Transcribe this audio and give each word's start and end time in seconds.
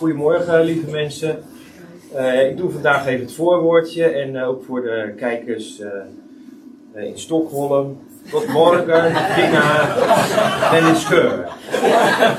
Goedemorgen, 0.00 0.64
lieve 0.64 0.90
mensen. 0.90 1.42
Uh, 2.14 2.48
ik 2.48 2.56
doe 2.56 2.70
vandaag 2.70 3.06
even 3.06 3.20
het 3.20 3.34
voorwoordje 3.34 4.04
en 4.04 4.34
uh, 4.34 4.48
ook 4.48 4.64
voor 4.64 4.82
de 4.82 5.12
kijkers 5.16 5.80
uh, 5.80 7.04
in 7.06 7.18
Stockholm. 7.18 7.98
Tot 8.30 8.48
morgen, 8.48 9.12
Dina 9.36 9.96
en 10.72 10.86
in 10.86 10.96
Scheur. 10.96 11.48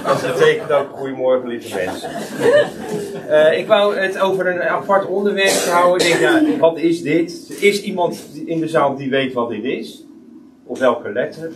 Dat 0.04 0.22
betekent 0.22 0.72
ook 0.72 0.90
goedemorgen, 0.90 1.50
lieve 1.50 1.76
mensen. 1.76 2.10
ik 3.58 3.68
wou 3.68 3.98
het 3.98 4.20
over 4.20 4.48
een 4.48 4.62
apart 4.62 5.06
onderwerp 5.06 5.66
houden. 5.72 6.08
Ik 6.08 6.20
denk, 6.20 6.60
wat 6.60 6.78
is 6.78 7.02
dit? 7.02 7.58
Is 7.60 7.82
iemand 7.82 8.30
in 8.46 8.60
de 8.60 8.68
zaal 8.68 8.96
die 8.96 9.10
weet 9.10 9.34
wat 9.34 9.50
dit 9.50 9.64
is? 9.64 10.06
Of 10.66 10.80
welke 10.80 11.12
letter? 11.12 11.52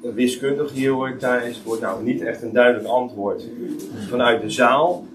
Wiskundig 0.00 0.72
hier 0.72 0.90
hoor 0.90 1.08
ik 1.08 1.18
thuis. 1.18 1.62
Wordt 1.64 1.82
nou 1.82 2.02
niet 2.02 2.22
echt 2.22 2.42
een 2.42 2.52
duidelijk 2.52 2.86
antwoord 2.86 3.42
vanuit 4.08 4.42
de 4.42 4.50
zaal. 4.50 5.06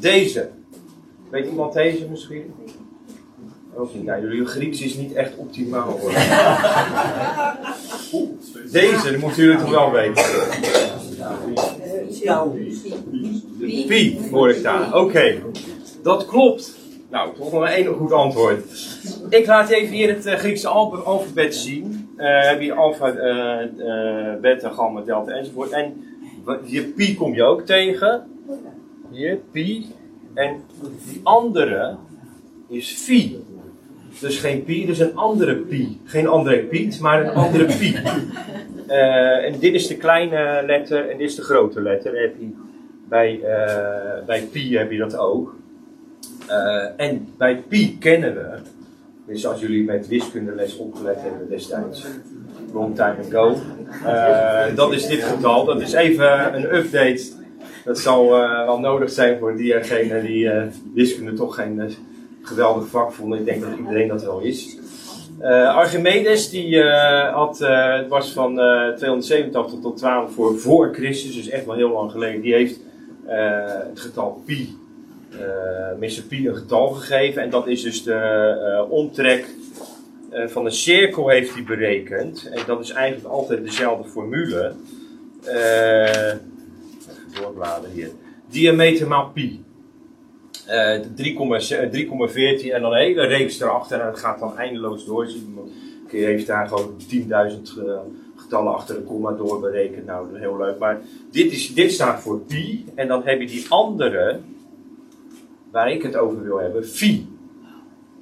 Deze. 0.00 0.48
Weet 1.30 1.46
iemand 1.46 1.72
deze 1.72 2.08
misschien? 2.10 2.54
Ook 3.74 3.94
niet. 3.94 4.04
Nou, 4.04 4.22
jullie 4.22 4.46
Grieks 4.46 4.80
is 4.80 4.94
niet 4.94 5.12
echt 5.12 5.36
optimaal 5.36 5.98
hoor. 5.98 6.12
Deze, 8.70 9.10
dat 9.10 9.20
moeten 9.20 9.42
jullie 9.42 9.58
toch 9.58 9.70
wel 9.70 9.90
weten. 9.90 10.24
Pi, 13.86 14.18
hoor 14.30 14.50
ik 14.50 14.62
daar. 14.62 14.94
Oké, 14.94 15.42
dat 16.02 16.26
klopt. 16.26 16.78
Nou, 17.10 17.34
toch 17.36 17.52
nog 17.52 17.68
één 17.68 17.86
goed 17.86 18.12
antwoord. 18.12 18.64
Ik 19.28 19.46
laat 19.46 19.68
even 19.68 19.94
hier 19.94 20.08
het 20.14 20.26
uh, 20.26 20.34
Griekse 20.34 20.68
alfabet 20.68 21.54
zien. 21.54 21.99
Uh, 22.20 22.48
heb 22.48 22.60
je 22.60 22.72
alfa, 22.72 23.14
uh, 23.14 24.40
beta, 24.40 24.68
gamma, 24.68 25.00
delta 25.00 25.32
enzovoort. 25.32 25.70
En 25.70 26.04
hier 26.64 26.82
pi 26.82 27.14
kom 27.14 27.34
je 27.34 27.42
ook 27.42 27.62
tegen. 27.62 28.22
Hier, 29.10 29.38
pi. 29.52 29.86
En 30.34 30.62
die 31.08 31.20
andere 31.22 31.96
is 32.68 32.92
phi. 32.92 33.36
Dus 34.20 34.38
geen 34.38 34.64
pi, 34.64 34.86
dus 34.86 34.98
een 34.98 35.16
andere 35.16 35.56
pi. 35.56 36.00
Geen 36.04 36.26
André 36.26 36.58
Piet, 36.58 37.00
maar 37.00 37.24
een 37.24 37.34
andere 37.34 37.64
pi. 37.64 37.94
en 39.46 39.58
dit 39.58 39.74
is 39.74 39.86
de 39.86 39.96
kleine 39.96 40.62
letter 40.66 41.08
en 41.08 41.18
dit 41.18 41.28
is 41.28 41.34
de 41.34 41.42
grote 41.42 41.82
letter. 41.82 42.20
Heb 42.20 42.34
je 42.38 42.48
bij, 43.08 43.40
bij 44.26 44.42
pi 44.52 44.76
heb 44.76 44.90
je 44.90 44.98
dat 44.98 45.16
ook. 45.16 45.58
Uh, 46.50 46.86
en 46.96 47.28
bij 47.38 47.56
pi 47.68 47.98
kennen 47.98 48.34
we, 48.34 48.58
dus 49.30 49.46
als 49.46 49.60
jullie 49.60 49.84
met 49.84 50.08
wiskundeles 50.08 50.76
opgelet 50.76 51.16
hebben 51.20 51.48
destijds, 51.48 52.06
long 52.72 52.94
time 52.94 53.16
ago, 53.28 53.56
uh, 54.04 54.76
dat 54.76 54.92
is 54.92 55.06
dit 55.06 55.22
getal. 55.22 55.64
Dat 55.64 55.80
is 55.80 55.92
even 55.92 56.54
een 56.54 56.74
update. 56.74 57.22
Dat 57.84 57.98
zal 57.98 58.24
uh, 58.24 58.64
wel 58.64 58.80
nodig 58.80 59.10
zijn 59.10 59.38
voor 59.38 59.56
diegenen 59.56 60.22
die 60.22 60.50
wiskunde 60.94 61.32
toch 61.32 61.54
geen 61.54 61.92
geweldig 62.42 62.86
vak 62.86 63.12
vonden. 63.12 63.38
Ik 63.38 63.44
denk 63.44 63.60
dat 63.60 63.78
iedereen 63.78 64.08
dat 64.08 64.22
wel 64.22 64.40
is. 64.40 64.78
Archimedes 65.74 66.50
die 66.50 66.82
had, 67.32 67.58
was 68.08 68.32
van 68.32 68.54
287 68.96 69.80
tot 69.80 69.96
12 69.96 70.32
voor, 70.32 70.58
voor 70.58 70.94
Christus, 70.94 71.34
dus 71.34 71.48
echt 71.48 71.66
wel 71.66 71.74
heel 71.74 71.92
lang 71.92 72.10
geleden. 72.10 72.40
Die 72.40 72.54
heeft 72.54 72.80
het 73.26 74.00
getal 74.00 74.42
pi 74.46 74.78
Mr. 75.98 76.22
Pi 76.28 76.48
een 76.48 76.56
getal 76.56 76.88
gegeven. 76.88 77.42
En 77.42 77.50
dat 77.50 77.66
is 77.66 77.82
dus 77.82 78.02
de 78.02 78.82
uh, 78.82 78.92
omtrek 78.92 79.46
uh, 80.32 80.48
van 80.48 80.64
een 80.64 80.72
cirkel 80.72 81.28
heeft 81.28 81.54
hij 81.54 81.62
berekend. 81.62 82.50
En 82.52 82.62
dat 82.66 82.80
is 82.80 82.90
eigenlijk 82.90 83.28
altijd 83.28 83.64
dezelfde 83.64 84.08
formule. 84.08 84.72
even 85.42 86.40
doorbladeren 87.40 87.90
hier. 87.90 88.10
Diameter 88.48 89.06
maal 89.06 89.30
pi. 89.30 89.64
3,14 90.66 90.72
en 92.72 92.82
dan 92.82 92.92
een 92.92 92.98
hele 92.98 93.26
reeks 93.26 93.60
erachter. 93.60 94.00
En 94.00 94.06
het 94.06 94.18
gaat 94.18 94.38
dan 94.38 94.58
eindeloos 94.58 95.04
door. 95.04 95.28
Keer 96.08 96.26
heeft 96.26 96.46
daar 96.46 96.68
gewoon 96.68 96.94
10.000 97.14 97.60
getallen 98.36 98.74
achter 98.74 98.94
de 98.94 99.02
komma 99.02 99.32
doorberekend. 99.32 100.06
Nou, 100.06 100.26
dat 100.26 100.34
is 100.34 100.40
heel 100.40 100.56
leuk. 100.56 100.78
Maar 100.78 101.00
dit, 101.30 101.52
is, 101.52 101.74
dit 101.74 101.92
staat 101.92 102.20
voor 102.20 102.40
pi. 102.40 102.84
En 102.94 103.08
dan 103.08 103.22
heb 103.24 103.40
je 103.40 103.46
die 103.46 103.66
andere 103.68 104.40
waar 105.70 105.92
ik 105.92 106.02
het 106.02 106.16
over 106.16 106.42
wil 106.42 106.58
hebben, 106.58 106.86
phi. 106.86 107.26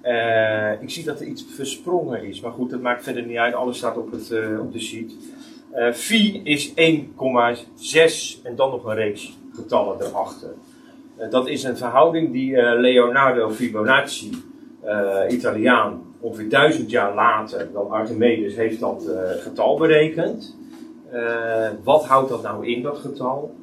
Uh, 0.03 0.83
ik 0.83 0.91
zie 0.91 1.05
dat 1.05 1.21
er 1.21 1.27
iets 1.27 1.45
versprongen 1.55 2.25
is, 2.25 2.41
maar 2.41 2.53
goed, 2.53 2.71
dat 2.71 2.81
maakt 2.81 3.03
verder 3.03 3.23
niet 3.23 3.37
uit. 3.37 3.55
Alles 3.55 3.77
staat 3.77 3.97
op, 3.97 4.11
het, 4.11 4.31
uh, 4.31 4.61
op 4.61 4.73
de 4.73 4.79
sheet. 4.79 5.13
Uh, 5.75 5.93
phi 5.93 6.41
is 6.45 6.71
1,6 6.71 6.75
en 8.43 8.57
dan 8.57 8.71
nog 8.71 8.85
een 8.85 8.95
reeks 8.95 9.39
getallen 9.55 10.01
erachter. 10.01 10.55
dat 11.31 11.49
is 11.49 11.63
een 11.63 11.77
verhouding 11.77 12.33
die 12.33 12.63
Leonardo 12.63 13.51
Fibonacci, 13.51 14.31
Italiaan, 15.29 16.03
ongeveer 16.21 16.49
duizend 16.49 16.91
jaar 16.91 17.15
later 17.15 17.73
dan 17.73 17.91
Archimedes, 17.91 18.55
heeft 18.55 18.81
dat 18.81 19.11
getal 19.41 19.79
berekend. 19.79 20.57
wat 21.83 22.05
houdt 22.07 22.29
dat 22.29 22.43
nou 22.43 22.67
in, 22.67 22.83
dat 22.83 22.99
getal? 22.99 23.55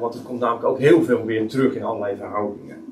want 0.00 0.14
er 0.14 0.20
komt 0.20 0.40
namelijk 0.40 0.64
ook 0.64 0.78
heel 0.78 1.02
veel 1.02 1.24
weer 1.24 1.48
terug 1.48 1.74
in 1.74 1.84
allerlei 1.84 2.16
verhoudingen. 2.16 2.91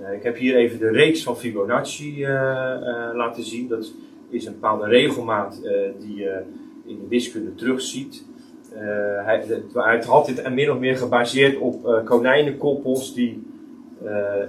Uh, 0.00 0.12
ik 0.12 0.22
heb 0.22 0.36
hier 0.36 0.56
even 0.56 0.78
de 0.78 0.90
reeks 0.90 1.22
van 1.22 1.36
Fibonacci 1.36 2.20
uh, 2.20 2.28
uh, 2.28 3.14
laten 3.14 3.44
zien. 3.44 3.68
Dat 3.68 3.92
is 4.30 4.46
een 4.46 4.52
bepaalde 4.52 4.86
regelmaat 4.86 5.60
die 5.98 6.16
je 6.16 6.42
in 6.86 6.98
de 7.00 7.08
wiskunde 7.08 7.54
terugziet. 7.54 8.24
hij, 9.24 9.44
het 9.72 10.04
had 10.04 10.26
dit 10.26 10.54
min 10.54 10.70
of 10.70 10.78
meer 10.78 10.96
gebaseerd 10.96 11.58
op 11.58 12.02
konijnenkoppels 12.04 13.14
die 13.14 13.42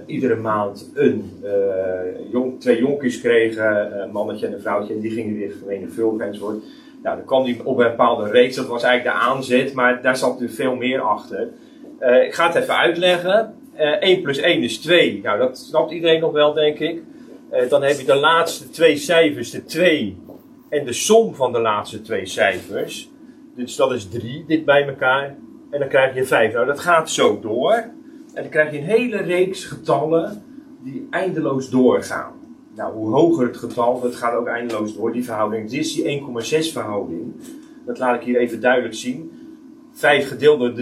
iedere 0.06 0.36
maand 0.36 0.90
een, 0.94 1.30
jong, 2.30 2.60
twee 2.60 2.78
jonkies 2.78 3.20
kregen, 3.20 4.02
een 4.02 4.10
mannetje 4.10 4.46
en 4.46 4.52
een 4.52 4.60
vrouwtje, 4.60 4.94
en 4.94 5.00
die 5.00 5.10
gingen 5.10 5.34
weer 5.34 5.52
vermenigvuldigen 5.58 6.26
enzovoort. 6.26 6.64
Nou, 7.02 7.16
dan 7.16 7.24
kwam 7.24 7.44
die 7.44 7.64
op 7.64 7.78
een 7.78 7.90
bepaalde 7.90 8.30
reeks, 8.30 8.56
dat 8.56 8.66
was 8.66 8.82
eigenlijk 8.82 9.16
de 9.16 9.24
aanzet, 9.24 9.72
maar 9.72 10.02
daar 10.02 10.16
zat 10.16 10.40
er 10.40 10.48
veel 10.48 10.74
meer 10.74 11.00
achter. 11.00 11.48
ik 12.24 12.34
ga 12.34 12.46
het 12.46 12.54
even 12.54 12.76
uitleggen. 12.76 13.54
1 13.80 14.00
eh, 14.00 14.22
plus 14.22 14.38
1 14.38 14.62
is 14.62 14.78
2. 14.78 15.20
Nou, 15.22 15.38
dat 15.38 15.58
snapt 15.58 15.92
iedereen 15.92 16.20
nog 16.20 16.32
wel, 16.32 16.52
denk 16.52 16.78
ik. 16.78 17.02
Uh, 17.52 17.68
dan 17.68 17.82
heb 17.82 17.98
je 17.98 18.04
de 18.04 18.14
laatste 18.14 18.70
twee 18.70 18.96
cijfers, 18.96 19.50
de 19.50 19.64
2 19.64 20.18
en 20.68 20.84
de 20.84 20.92
som 20.92 21.34
van 21.34 21.52
de 21.52 21.60
laatste 21.60 22.02
twee 22.02 22.26
cijfers. 22.26 23.10
Dus 23.54 23.76
dat 23.76 23.92
is 23.92 24.08
3, 24.08 24.44
dit 24.46 24.64
bij 24.64 24.88
elkaar. 24.88 25.36
En 25.70 25.78
dan 25.78 25.88
krijg 25.88 26.14
je 26.14 26.24
5. 26.24 26.52
Nou, 26.52 26.66
dat 26.66 26.80
gaat 26.80 27.10
zo 27.10 27.40
door. 27.40 27.72
En 28.34 28.42
dan 28.42 28.48
krijg 28.48 28.72
je 28.72 28.78
een 28.78 28.84
hele 28.84 29.16
reeks 29.16 29.64
getallen 29.64 30.42
die 30.82 31.06
eindeloos 31.10 31.70
doorgaan. 31.70 32.32
Nou, 32.74 32.94
hoe 32.94 33.10
hoger 33.10 33.46
het 33.46 33.56
getal, 33.56 34.00
dat 34.00 34.16
gaat 34.16 34.34
ook 34.34 34.46
eindeloos 34.46 34.94
door, 34.94 35.12
die 35.12 35.24
verhouding. 35.24 35.70
Dit 35.70 35.80
is 35.80 35.94
die 35.94 36.20
1,6 36.20 36.72
verhouding. 36.72 37.34
Dat 37.86 37.98
laat 37.98 38.14
ik 38.14 38.26
hier 38.26 38.36
even 38.36 38.60
duidelijk 38.60 38.94
zien. 38.94 39.39
5 40.00 40.28
gedeeld 40.28 40.58
door 40.58 40.72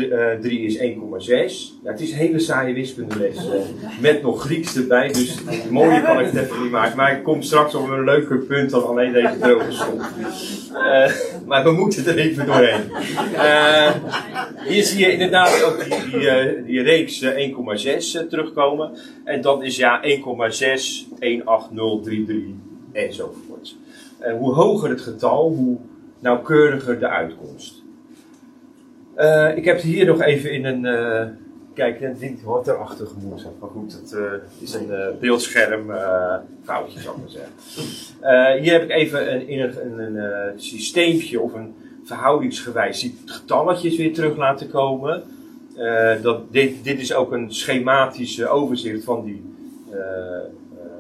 3 0.41 0.61
uh, 0.61 0.65
is 0.65 0.79
1,6. 0.79 0.85
Ja, 1.83 1.91
het 1.91 2.01
is 2.01 2.11
een 2.11 2.17
hele 2.17 2.39
saaie 2.39 2.75
wiskundeles. 2.75 3.37
Uh, 3.37 3.53
met 4.01 4.23
nog 4.23 4.41
Grieks 4.41 4.77
erbij, 4.77 5.09
dus 5.09 5.39
mooie 5.71 6.03
kan 6.03 6.21
ik 6.21 6.27
het 6.27 6.43
even 6.43 6.63
niet 6.63 6.71
maken. 6.71 6.97
Maar 6.97 7.17
ik 7.17 7.23
kom 7.23 7.43
straks 7.43 7.75
op 7.75 7.89
een 7.89 8.05
leuker 8.05 8.39
punt 8.39 8.71
dan 8.71 8.87
alleen 8.87 9.13
deze 9.13 9.39
droge 9.39 9.73
som. 9.73 9.95
Uh, 10.75 11.11
maar 11.47 11.65
we 11.65 11.73
moeten 11.73 12.07
er 12.07 12.19
even 12.19 12.47
doorheen. 12.47 12.83
hier 14.69 14.83
zie 14.83 14.99
je 14.99 15.13
inderdaad 15.13 15.63
ook 15.65 15.85
die, 15.85 16.19
die, 16.19 16.65
die 16.65 16.83
reeks 16.83 17.25
1,6 17.25 18.29
terugkomen. 18.29 18.97
En 19.25 19.41
dat 19.41 19.63
is 19.63 19.77
ja 19.77 20.03
1,6, 20.03 20.09
18033 21.19 22.37
enzovoort. 22.93 23.77
hoe 24.39 24.55
hoger 24.55 24.91
het 24.91 25.01
getal, 25.01 25.49
hoe 25.49 25.77
nauwkeuriger 26.19 26.99
de 26.99 27.09
uitkomst. 27.09 27.87
Uh, 29.19 29.57
ik 29.57 29.65
heb 29.65 29.81
hier 29.81 30.07
nog 30.07 30.23
even 30.23 30.53
in 30.53 30.65
een. 30.65 30.85
Uh, 30.85 31.27
kijk, 31.75 32.01
het 32.01 32.21
ding 32.21 32.43
wat 32.43 32.69
erachter 32.69 33.07
gemoed 33.07 33.45
Maar 33.61 33.71
goed, 33.71 33.93
het 33.93 34.13
uh, 34.13 34.33
is 34.59 34.75
een 34.75 34.91
beeldscherm 35.21 35.93
foutje, 36.63 37.01
zou 37.01 37.17
ik 37.17 37.23
maar 37.23 37.31
zeggen. 37.31 38.63
hier 38.63 38.73
heb 38.73 38.83
ik 38.83 38.91
even 38.91 39.35
een, 39.35 39.49
in 39.49 39.61
een, 39.61 40.01
een, 40.01 40.17
een 40.17 40.61
systeempje 40.61 41.41
of 41.41 41.55
een 41.55 41.75
verhoudingsgewijs 42.05 43.01
die 43.01 43.19
getalletjes 43.25 43.97
weer 43.97 44.15
terug 44.15 44.37
laten 44.37 44.69
komen. 44.69 45.23
dat, 46.23 46.53
dit, 46.53 46.85
dit 46.85 47.01
is 47.01 47.15
ook 47.15 47.33
een 47.33 47.53
schematisch 47.55 48.47
overzicht 48.47 49.05
van 49.05 49.25
die 49.25 49.43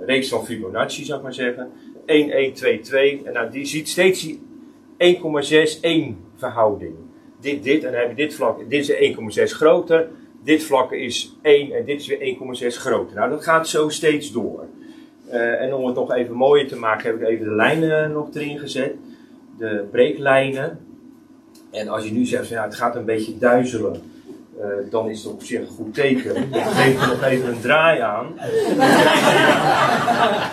reeks 0.06 0.28
van 0.28 0.44
Fibonacci, 0.44 1.04
zou 1.04 1.18
ik 1.18 1.24
maar 1.24 1.34
zeggen. 1.34 1.70
1, 2.06 2.30
1, 2.30 2.52
2, 2.52 2.80
2. 2.80 3.22
En 3.24 3.32
nou, 3.32 3.50
die 3.50 3.64
ziet 3.64 3.88
steeds 3.88 4.22
die 4.22 4.40
1,6, 5.76 5.80
1 5.80 6.16
verhouding 6.36 6.94
dit, 7.40 7.62
dit, 7.62 7.84
en 7.84 7.92
dan 7.92 8.00
heb 8.00 8.08
je 8.08 8.16
dit 8.16 8.34
vlak, 8.34 8.70
dit 8.70 8.88
is 8.88 9.14
1,6 9.40 9.42
groter, 9.42 10.08
dit 10.42 10.62
vlak 10.62 10.92
is 10.92 11.36
1 11.42 11.72
en 11.72 11.84
dit 11.84 12.00
is 12.00 12.06
weer 12.06 12.36
1,6 12.62 12.76
groter. 12.76 13.16
Nou, 13.16 13.30
dat 13.30 13.42
gaat 13.42 13.68
zo 13.68 13.88
steeds 13.88 14.32
door. 14.32 14.64
Uh, 15.32 15.60
en 15.60 15.74
om 15.74 15.86
het 15.86 15.94
nog 15.94 16.12
even 16.12 16.34
mooier 16.34 16.68
te 16.68 16.76
maken, 16.76 17.06
heb 17.06 17.20
ik 17.20 17.28
even 17.28 17.44
de 17.44 17.54
lijnen 17.54 18.12
nog 18.12 18.28
erin 18.34 18.58
gezet. 18.58 18.94
De 19.58 19.84
breeklijnen. 19.90 20.78
En 21.70 21.88
als 21.88 22.04
je 22.04 22.12
nu 22.12 22.24
zegt, 22.24 22.48
ja, 22.48 22.64
het 22.64 22.74
gaat 22.74 22.96
een 22.96 23.04
beetje 23.04 23.38
duizelen, 23.38 24.02
uh, 24.58 24.90
dan 24.90 25.08
is 25.08 25.24
het 25.24 25.32
op 25.32 25.42
zich 25.42 25.60
een 25.60 25.66
goed 25.66 25.94
teken. 25.94 26.50
Dan 26.50 26.62
geef 26.62 27.00
je 27.00 27.06
nog 27.06 27.22
even 27.22 27.48
een 27.48 27.60
draai 27.60 28.00
aan. 28.00 28.26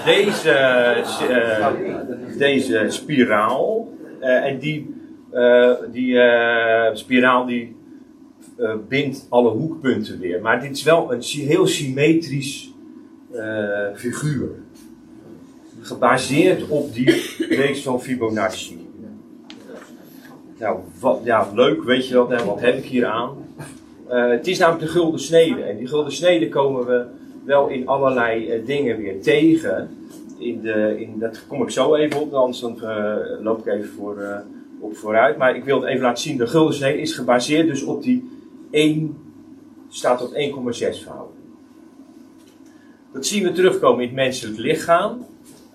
deze, 0.06 0.50
uh, 1.30 1.68
deze 2.38 2.86
spiraal, 2.88 3.94
en 4.20 4.60
die, 4.60 4.95
die 5.92 6.20
spiraal 6.94 7.46
die 7.46 7.76
bindt 8.88 9.26
alle 9.30 9.50
hoekpunten 9.50 10.20
weer. 10.20 10.42
Maar 10.42 10.62
dit 10.62 10.72
is 10.72 10.84
wel 10.84 11.14
een 11.14 11.22
heel 11.22 11.68
symmetrisch 11.68 12.74
figuur. 13.96 14.50
Gebaseerd 15.82 16.68
op 16.68 16.94
die 16.94 17.36
reeks 17.50 17.82
van 17.82 18.02
Fibonacci. 18.02 18.86
Nou, 20.60 20.80
wat, 21.00 21.20
ja, 21.24 21.50
leuk, 21.54 21.84
weet 21.84 22.08
je 22.08 22.14
dat, 22.14 22.30
hè? 22.30 22.46
wat 22.46 22.62
heb 22.62 22.78
ik 22.78 22.86
hier 22.86 23.06
aan? 23.06 23.30
Het 24.08 24.48
is 24.48 24.58
namelijk 24.58 24.86
de 24.86 24.92
gulden 24.92 25.20
snede. 25.20 25.62
En 25.62 25.78
die 25.78 25.88
gulden 25.88 26.12
snede 26.12 26.50
komen 26.50 26.86
we 26.86 27.06
wel 27.46 27.68
in 27.68 27.88
allerlei 27.88 28.64
dingen 28.66 28.98
weer 28.98 29.22
tegen. 29.22 29.90
In 30.38 30.62
de, 30.62 30.96
in, 31.00 31.20
dat 31.20 31.48
kom 31.48 31.62
ik 31.62 31.70
zo 31.70 31.96
even 31.96 32.22
op, 32.22 32.34
anders 32.34 32.60
dan, 32.60 32.80
loop 33.42 33.60
ik 33.60 33.74
even 33.74 33.90
voor, 33.90 34.44
op 34.86 34.98
vooruit. 34.98 35.38
Maar 35.38 35.56
ik 35.56 35.64
wil 35.64 35.82
het 35.82 35.90
even 35.90 36.02
laten 36.02 36.24
zien. 36.24 36.38
De 36.38 36.48
gulden 36.48 36.74
snede 36.74 37.02
is 37.02 37.14
gebaseerd 37.14 37.68
dus 37.68 37.84
op 37.84 38.04
die 38.04 38.30
1 38.72 39.18
staat 39.90 40.20
tot 40.20 40.34
1,6 40.34 40.38
verhouding. 41.04 41.40
Dat 43.14 43.26
zien 43.26 43.44
we 43.44 43.52
terugkomen 43.52 44.02
in 44.02 44.08
het 44.08 44.16
menselijk 44.16 44.58
lichaam. 44.58 45.26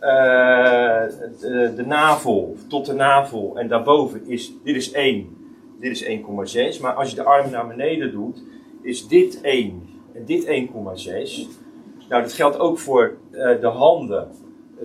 De, 0.01 1.73
de, 1.77 1.85
navel 1.87 2.57
tot 2.69 2.87
de 2.87 2.93
navel 2.93 3.59
en 3.59 3.69
daarboven 3.69 4.27
is, 4.27 4.53
dit 4.65 4.77
is 4.77 4.93
1 4.93 5.39
dit 5.81 5.91
is 5.91 6.05
1,6. 6.77 6.81
Maar 6.81 6.93
als 6.93 7.11
je 7.11 7.17
de 7.17 7.23
arm 7.23 7.51
naar 7.51 7.67
beneden 7.67 8.13
doet, 8.13 8.43
is 8.83 9.09
dit 9.09 9.41
1 9.41 9.83
en 10.13 10.25
dit 10.25 10.45
1,6. 10.45 10.51
Nou, 12.09 12.23
dat 12.23 12.33
geldt 12.33 12.59
ook 12.59 12.79
voor 12.79 13.17
uh, 13.31 13.61
de 13.61 13.67
handen, 13.67 14.29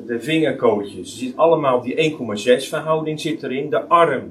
de 0.06 0.20
vingerkootjes. 0.20 1.12
Je 1.12 1.26
ziet 1.26 1.36
allemaal 1.36 1.82
die 1.82 2.12
1,6 2.12 2.68
verhouding 2.68 3.20
zit 3.20 3.44
erin. 3.44 3.70
De 3.70 3.84
arm 3.84 4.24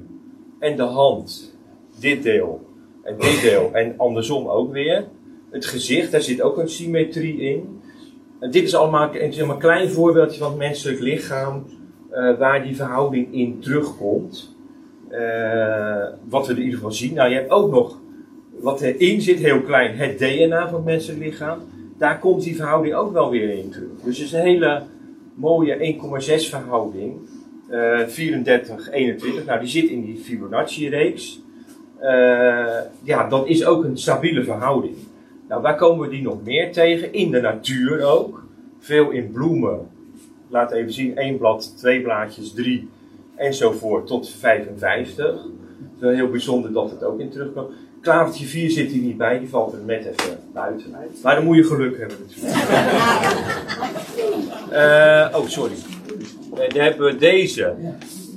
en 0.59 0.75
de 0.75 0.83
hand, 0.83 1.57
dit 1.99 2.23
deel 2.23 2.65
en 3.03 3.15
dit 3.19 3.41
deel. 3.41 3.69
En 3.73 3.93
andersom 3.97 4.47
ook 4.47 4.71
weer. 4.71 5.03
Het 5.49 5.65
gezicht, 5.65 6.11
daar 6.11 6.21
zit 6.21 6.41
ook 6.41 6.57
een 6.57 6.69
symmetrie 6.69 7.41
in. 7.41 7.81
En 8.39 8.51
dit 8.51 8.63
is 8.63 8.75
allemaal 8.75 9.15
een 9.15 9.57
klein 9.57 9.89
voorbeeldje 9.89 10.39
van 10.39 10.49
het 10.49 10.57
menselijk 10.57 10.99
lichaam, 10.99 11.65
uh, 12.11 12.37
waar 12.37 12.63
die 12.63 12.75
verhouding 12.75 13.33
in 13.33 13.59
terugkomt. 13.59 14.55
Uh, 15.11 16.07
wat 16.29 16.47
we 16.47 16.53
in 16.53 16.59
ieder 16.59 16.73
geval 16.73 16.91
zien. 16.91 17.13
Nou, 17.13 17.29
je 17.29 17.35
hebt 17.35 17.51
ook 17.51 17.71
nog 17.71 17.99
wat 18.59 18.81
erin 18.81 19.21
zit, 19.21 19.39
heel 19.39 19.61
klein, 19.61 19.97
het 19.97 20.17
DNA 20.17 20.65
van 20.65 20.75
het 20.75 20.85
menselijk 20.85 21.23
lichaam. 21.23 21.59
Daar 21.97 22.19
komt 22.19 22.43
die 22.43 22.55
verhouding 22.55 22.95
ook 22.95 23.13
wel 23.13 23.29
weer 23.29 23.49
in 23.49 23.69
terug. 23.69 23.89
Dus 24.03 24.17
het 24.17 24.27
is 24.27 24.33
een 24.33 24.41
hele 24.41 24.81
mooie 25.35 25.97
1,6 26.41 26.49
verhouding. 26.49 27.13
Uh, 27.69 28.07
34, 28.07 28.91
21. 28.91 29.45
Nou, 29.45 29.59
die 29.59 29.69
zit 29.69 29.89
in 29.89 30.05
die 30.05 30.17
Fibonacci-reeks. 30.17 31.41
Uh, 32.01 32.79
ja, 33.03 33.27
dat 33.29 33.47
is 33.47 33.65
ook 33.65 33.83
een 33.83 33.97
stabiele 33.97 34.43
verhouding. 34.43 34.95
Nou, 35.47 35.61
waar 35.61 35.75
komen 35.75 36.07
we 36.09 36.15
die 36.15 36.21
nog 36.21 36.43
meer 36.43 36.71
tegen? 36.71 37.13
In 37.13 37.31
de 37.31 37.41
natuur 37.41 38.03
ook. 38.03 38.43
Veel 38.79 39.09
in 39.09 39.31
bloemen. 39.31 39.87
Laat 40.47 40.71
even 40.71 40.93
zien, 40.93 41.17
één 41.17 41.37
blad, 41.37 41.77
twee 41.77 42.01
blaadjes, 42.01 42.53
drie 42.53 42.89
enzovoort 43.35 44.07
tot 44.07 44.29
55. 44.29 45.25
Het 45.99 46.09
is 46.09 46.15
heel 46.15 46.29
bijzonder 46.29 46.73
dat 46.73 46.91
het 46.91 47.03
ook 47.03 47.19
in 47.19 47.29
terugkomt. 47.29 47.73
Klavertje 48.01 48.45
4 48.45 48.71
zit 48.71 48.91
hier 48.91 49.01
niet 49.01 49.17
bij, 49.17 49.39
die 49.39 49.49
valt 49.49 49.73
er 49.73 49.79
net 49.85 50.05
even 50.05 50.39
buiten. 50.53 50.95
Maar 51.23 51.35
dan 51.35 51.43
moet 51.43 51.55
je 51.55 51.63
geluk 51.63 51.97
hebben 51.97 52.17
natuurlijk. 52.27 53.93
uh, 54.71 55.39
oh, 55.39 55.47
sorry. 55.47 55.75
Uh, 56.53 56.69
dan 56.69 56.81
hebben 56.81 57.05
we 57.05 57.15
deze. 57.15 57.75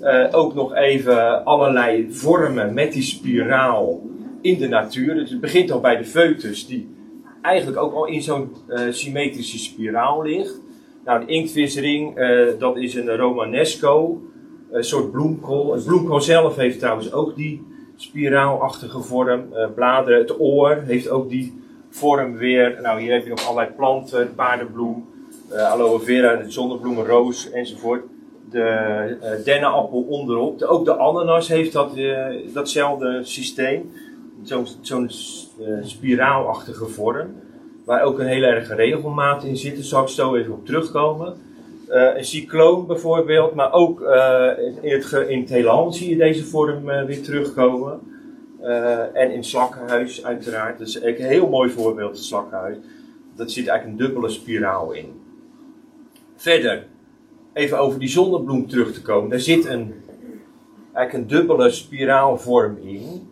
Uh, 0.03 0.27
ook 0.31 0.55
nog 0.55 0.75
even 0.75 1.45
allerlei 1.45 2.13
vormen 2.13 2.75
met 2.75 2.93
die 2.93 3.03
spiraal 3.03 4.03
in 4.41 4.59
de 4.59 4.69
natuur. 4.69 5.15
Dus 5.15 5.31
het 5.31 5.41
begint 5.41 5.71
al 5.71 5.81
bij 5.81 5.97
de 5.97 6.05
foetus, 6.05 6.67
die 6.67 6.97
eigenlijk 7.43 7.79
ook 7.79 7.95
al 7.95 8.07
in 8.07 8.23
zo'n 8.23 8.57
symmetrische 8.91 9.59
spiraal 9.59 10.23
ligt. 10.23 10.61
Nou, 11.05 11.27
de 11.27 11.33
inktvisring, 11.33 12.19
dat 12.59 12.77
is 12.77 12.95
een 12.95 13.17
Romanesco 13.17 14.23
een 14.71 14.85
soort 14.85 15.11
bloemkool. 15.11 15.73
Het 15.73 15.85
bloemkool 15.85 16.21
zelf 16.21 16.57
heeft 16.57 16.79
trouwens 16.79 17.13
ook 17.13 17.37
die 17.37 17.67
spiraalachtige 17.97 19.01
vorm. 19.01 19.45
Bladeren, 19.75 20.19
het 20.19 20.41
oor 20.41 20.83
heeft 20.87 21.09
ook 21.09 21.29
die 21.29 21.63
vorm 21.89 22.37
weer. 22.37 22.79
Nou, 22.83 23.01
hier 23.01 23.13
heb 23.13 23.23
je 23.23 23.31
nog 23.31 23.47
allerlei 23.47 23.75
planten, 23.77 24.35
paardenbloem, 24.35 25.07
aloe 25.57 26.01
vera, 26.01 26.37
de 26.37 26.51
zonnebloemen, 26.51 27.07
roos 27.07 27.51
enzovoort. 27.51 28.03
De 28.51 29.17
uh, 29.23 29.45
dennenappel 29.45 30.01
onderop. 30.09 30.59
De, 30.59 30.67
ook 30.67 30.85
de 30.85 30.97
ananas 30.97 31.49
heeft 31.49 31.73
dat, 31.73 31.91
datzelfde 32.53 33.21
systeem. 33.23 33.93
Zo'n 34.43 34.67
zo 34.81 35.07
spiraalachtige 35.83 36.87
vorm. 36.87 37.35
Waar 37.85 38.03
ook 38.03 38.19
een 38.19 38.27
hele 38.27 38.47
erge 38.47 38.75
regelmaat 38.75 39.45
in 39.45 39.57
zit. 39.57 39.75
Daar 39.75 39.85
zal 39.85 40.03
ik 40.03 40.09
zo 40.09 40.35
even 40.35 40.53
op 40.53 40.67
terugkomen. 40.67 41.35
Een 41.89 42.25
cycloon 42.25 42.87
bijvoorbeeld, 42.87 43.55
maar 43.55 43.73
ook 43.73 44.01
in, 44.81 44.93
het 44.93 45.13
in 45.29 45.47
het 45.49 45.95
zie 45.95 46.09
je 46.09 46.17
deze 46.17 46.45
vorm 46.45 46.85
weer 46.85 47.23
terugkomen. 47.23 48.01
en 49.13 49.33
in 49.33 49.45
slakkenhuis 49.45 50.25
uiteraard. 50.25 50.79
Dat 50.79 50.89
is 50.89 51.03
een 51.03 51.15
heel 51.15 51.49
mooi 51.49 51.71
voorbeeld, 51.71 52.17
het 52.17 52.25
slakkenhuis. 52.25 52.77
Dat 53.37 53.53
zit 53.53 53.67
eigenlijk 53.67 54.01
een 54.01 54.07
dubbele 54.07 54.29
spiraal 54.29 54.93
in. 54.93 55.27
Verder, 56.41 56.87
even 57.53 57.79
over 57.79 57.99
die 57.99 58.09
zonnebloem 58.09 58.69
terug 58.69 58.93
te 58.93 59.03
komen. 59.03 59.31
Daar 59.31 59.41
zit 59.41 59.67
een, 59.67 59.95
eigenlijk 60.93 61.13
een 61.13 61.37
dubbele 61.37 61.71
spiraalvorm 61.71 62.79
in. 62.83 63.29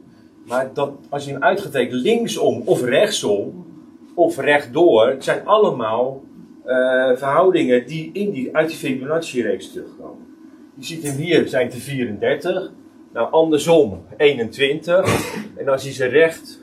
Maar 0.46 0.70
dat, 0.74 0.92
als 1.08 1.24
je 1.24 1.32
hem 1.32 1.42
uitgetekend 1.42 2.02
linksom 2.02 2.62
of 2.64 2.82
rechtsom 2.82 3.66
of 4.14 4.38
rechtdoor, 4.38 5.08
het 5.08 5.24
zijn 5.24 5.46
allemaal 5.46 6.22
uh, 6.66 7.16
verhoudingen 7.16 7.86
die, 7.86 8.10
in 8.12 8.30
die 8.30 8.56
uit 8.56 8.68
die 8.68 8.76
Fibonacci-reeks 8.76 9.72
terugkomen. 9.72 10.26
Je 10.74 10.84
ziet 10.84 11.02
hem 11.02 11.16
hier 11.16 11.48
zijn 11.48 11.70
te 11.70 11.78
34. 11.78 12.72
Nou, 13.12 13.32
andersom 13.32 14.04
21. 14.16 15.34
En 15.56 15.68
als 15.68 15.84
je 15.84 15.92
ze 15.92 16.06
recht 16.06 16.60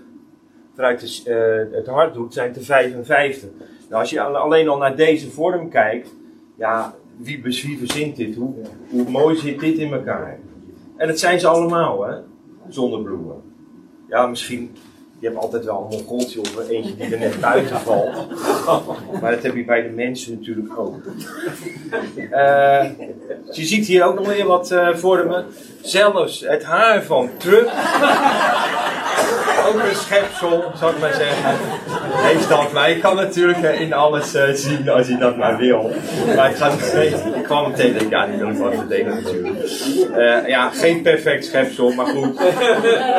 vanuit 0.76 1.24
uh, 1.28 1.36
het 1.72 1.88
hart 1.88 2.14
doet, 2.14 2.34
zijn 2.34 2.54
te 2.54 2.62
55. 2.62 3.50
Nou, 3.90 4.02
als 4.02 4.10
je 4.10 4.22
alleen 4.22 4.68
al 4.68 4.78
naar 4.78 4.96
deze 4.96 5.30
vorm 5.30 5.70
kijkt, 5.70 6.16
ja, 6.56 6.96
wie, 7.18 7.42
wie 7.44 7.78
verzint 7.78 8.16
dit? 8.16 8.36
Hoe, 8.36 8.54
hoe 8.90 9.10
mooi 9.10 9.38
zit 9.38 9.60
dit 9.60 9.78
in 9.78 9.94
elkaar? 9.94 10.40
En 10.98 11.08
dat 11.08 11.20
zijn 11.20 11.40
ze 11.40 11.48
allemaal, 11.48 12.04
hè? 12.04 12.16
Zonnebloemen. 12.70 13.42
Ja, 14.08 14.28
misschien 14.28 14.76
je 15.24 15.30
hebt 15.30 15.42
altijd 15.42 15.66
wel 15.66 15.88
een 15.92 15.98
mongooltje 15.98 16.40
of 16.40 16.70
eentje 16.70 16.96
die 16.96 17.14
er 17.14 17.20
net 17.20 17.40
buiten 17.40 17.80
valt. 17.88 18.28
Maar 19.22 19.32
dat 19.32 19.44
heb 19.44 19.56
je 19.56 19.66
bij 19.66 19.82
de 19.82 19.90
mensen 19.90 20.34
natuurlijk 20.34 20.80
ook. 20.80 20.96
Uh, 22.18 22.84
je 23.52 23.66
ziet 23.66 23.86
hier 23.86 24.04
ook 24.04 24.16
nog 24.16 24.28
weer 24.28 24.46
wat 24.46 24.72
uh, 24.72 24.96
vormen. 24.96 25.46
Zelfs 25.82 26.40
het 26.40 26.64
haar 26.64 27.04
van 27.04 27.30
Trump. 27.38 27.72
Ook 29.68 29.84
een 29.84 29.96
schepsel, 29.96 30.72
zou 30.76 30.94
ik 30.94 31.00
maar 31.00 31.14
zeggen. 31.14 31.56
Heeft 32.12 32.50
dat, 32.50 32.72
maar 32.72 32.90
je 32.90 33.00
kan 33.00 33.16
natuurlijk 33.16 33.80
in 33.80 33.94
alles 33.94 34.36
uh, 34.36 34.50
zien 34.50 34.90
als 34.90 35.08
je 35.08 35.18
dat 35.18 35.38
maar 35.38 35.58
wil. 35.58 35.92
Maar 36.36 36.50
ik, 36.50 36.56
ga 36.56 36.72
ik 37.36 37.44
kwam 37.44 37.70
meteen 37.70 37.94
denken, 37.94 38.10
ja, 38.10 38.28
die 38.28 38.38
wil 38.38 38.50
ik 38.50 38.58
wel 38.58 38.74
verdelen 38.74 39.24
natuurlijk. 39.24 40.48
ja, 40.48 40.70
geen 40.70 41.02
perfect 41.02 41.46
schepsel, 41.46 41.92
maar 41.92 42.06
goed. 42.06 42.38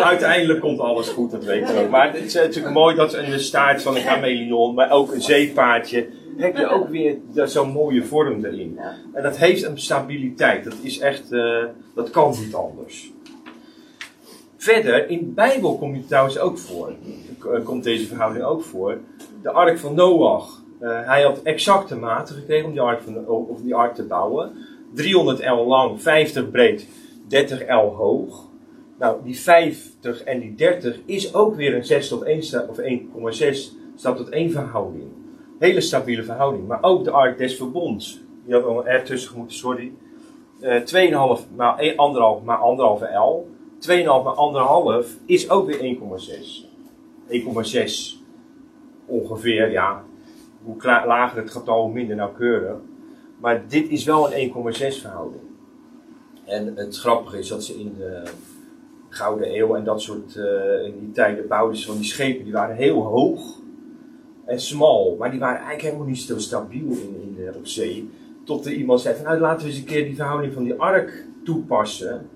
Uiteindelijk 0.02 0.60
komt 0.60 0.80
alles 0.80 1.08
goed, 1.08 1.30
dat 1.30 1.44
weet 1.44 1.68
je 1.68 1.78
ook. 1.78 1.90
Maar 1.90 2.12
het 2.12 2.24
is 2.24 2.34
natuurlijk 2.34 2.74
mooi 2.74 2.96
dat 2.96 3.10
de 3.10 3.38
staart 3.38 3.82
van 3.82 3.96
een 3.96 4.02
chameleon, 4.02 4.74
maar 4.74 4.90
ook 4.90 5.12
een 5.12 5.22
zeepaardje, 5.22 6.06
heb 6.36 6.56
je 6.56 6.68
ook 6.68 6.88
weer 6.88 7.16
zo'n 7.34 7.70
mooie 7.70 8.04
vorm 8.04 8.44
erin. 8.44 8.78
En 9.12 9.22
dat 9.22 9.36
heeft 9.36 9.62
een 9.62 9.78
stabiliteit. 9.78 10.64
Dat 10.64 10.76
is 10.82 10.98
echt, 10.98 11.22
dat 11.94 12.10
kan 12.10 12.34
niet 12.40 12.54
anders. 12.54 13.12
Verder, 14.64 15.09
in 15.09 15.18
de 15.18 15.25
Bijbel 15.25 15.78
komt 15.78 15.97
het 15.97 16.09
trouwens 16.09 16.38
ook 16.38 16.59
voor. 16.59 16.92
Eh, 17.52 17.64
komt 17.64 17.85
deze 17.85 18.06
verhouding 18.06 18.44
ook 18.44 18.62
voor. 18.62 18.99
De 19.42 19.50
ark 19.50 19.78
van 19.78 19.94
Noach. 19.94 20.62
Uh, 20.80 21.06
hij 21.06 21.23
had 21.23 21.42
exacte 21.42 21.97
maten 21.97 22.35
gekregen 22.35 22.64
om 22.66 22.73
die 22.73 22.80
ark, 22.80 23.02
van, 23.02 23.47
die 23.62 23.75
ark 23.75 23.94
te 23.94 24.02
bouwen. 24.02 24.52
300 24.94 25.44
L 25.47 25.66
lang, 25.66 26.02
50 26.02 26.50
breed, 26.50 26.88
30 27.28 27.61
L 27.68 27.94
hoog. 27.94 28.49
Nou, 28.99 29.16
die 29.25 29.38
50 29.38 30.23
en 30.23 30.40
die 30.40 30.54
30 30.54 30.99
is 31.06 31.35
ook 31.35 31.54
weer 31.54 31.75
een 31.75 31.85
6 31.85 32.09
tot 32.09 32.23
1 32.23 32.68
of 32.68 32.78
1,6 32.78 33.73
staat 33.97 34.16
tot 34.16 34.28
1 34.28 34.50
verhouding. 34.50 35.04
Hele 35.59 35.80
stabiele 35.80 36.23
verhouding. 36.23 36.66
Maar 36.66 36.83
ook 36.83 37.04
de 37.04 37.11
ark 37.11 37.38
des 37.38 37.56
verbonds. 37.56 38.21
Die 38.44 38.54
had 38.54 38.64
al 38.64 38.87
een 38.87 38.97
R 38.97 39.02
tussen 39.02 39.38
moeten, 39.38 39.56
sorry. 39.56 39.92
Uh, 40.61 41.38
2,5 41.38 41.54
maar 41.56 41.94
1,5 42.40 42.44
maar 42.44 42.59
1,5 42.59 43.14
L. 43.16 43.52
maar 43.86 45.02
1,5 45.04 45.08
is 45.26 45.50
ook 45.50 45.66
weer 45.66 45.96
1,6. 45.96 46.66
1,6 47.28 48.22
ongeveer, 49.06 49.70
ja. 49.70 50.04
Hoe 50.62 51.02
lager 51.06 51.38
het 51.38 51.50
getal, 51.50 51.82
hoe 51.82 51.92
minder 51.92 52.16
nauwkeurig. 52.16 52.76
Maar 53.40 53.64
dit 53.68 53.88
is 53.88 54.04
wel 54.04 54.34
een 54.34 54.52
1,6 54.74 55.00
verhouding. 55.00 55.42
En 56.44 56.76
het 56.76 56.98
grappige 56.98 57.38
is 57.38 57.48
dat 57.48 57.64
ze 57.64 57.80
in 57.80 57.94
de 57.98 58.22
Gouden 59.08 59.58
Eeuw 59.58 59.74
en 59.74 59.84
dat 59.84 60.02
soort 60.02 60.34
uh, 60.36 60.84
in 60.84 60.98
die 60.98 61.10
tijden 61.12 61.48
bouwden 61.48 61.80
van 61.80 61.96
die 61.96 62.04
schepen, 62.04 62.44
die 62.44 62.52
waren 62.52 62.76
heel 62.76 63.02
hoog 63.02 63.62
en 64.44 64.60
smal, 64.60 65.16
maar 65.18 65.30
die 65.30 65.40
waren 65.40 65.56
eigenlijk 65.56 65.82
helemaal 65.82 66.06
niet 66.06 66.18
zo 66.18 66.38
stabiel 66.38 66.90
in, 66.90 67.20
in 67.22 67.34
de, 67.36 67.52
op 67.56 67.66
zee. 67.66 68.10
Tot 68.44 68.66
er 68.66 68.72
iemand 68.72 69.00
zei 69.00 69.14
van 69.14 69.24
nou 69.24 69.38
laten 69.38 69.66
we 69.66 69.72
eens 69.72 69.80
een 69.80 69.86
keer 69.86 70.04
die 70.04 70.14
verhouding 70.14 70.52
van 70.52 70.64
die 70.64 70.74
ark 70.74 71.24
toepassen. 71.44 72.28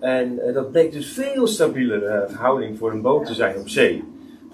En 0.00 0.38
uh, 0.46 0.54
dat 0.54 0.72
bleek 0.72 0.92
dus 0.92 1.12
veel 1.12 1.46
stabielere 1.46 2.22
uh, 2.22 2.28
verhouding 2.28 2.78
voor 2.78 2.90
een 2.90 3.02
boot 3.02 3.26
te 3.26 3.34
zijn 3.34 3.58
op 3.58 3.68
zee. 3.68 4.04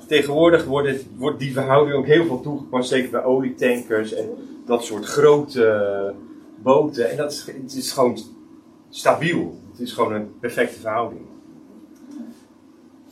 Tegenwoordig 0.07 0.65
wordt, 0.65 1.07
wordt 1.17 1.39
die 1.39 1.53
verhouding 1.53 1.97
ook 1.97 2.07
heel 2.07 2.25
veel 2.25 2.41
toegepast, 2.41 2.89
zeker 2.89 3.11
bij 3.11 3.25
olietankers 3.25 4.15
en 4.15 4.29
dat 4.67 4.85
soort 4.85 5.05
grote 5.05 6.15
boten. 6.63 7.11
En 7.11 7.17
dat 7.17 7.33
is, 7.33 7.47
het 7.63 7.75
is 7.75 7.93
gewoon 7.93 8.19
stabiel. 8.89 9.61
Het 9.71 9.81
is 9.81 9.93
gewoon 9.93 10.13
een 10.13 10.39
perfecte 10.41 10.81
verhouding. 10.81 11.21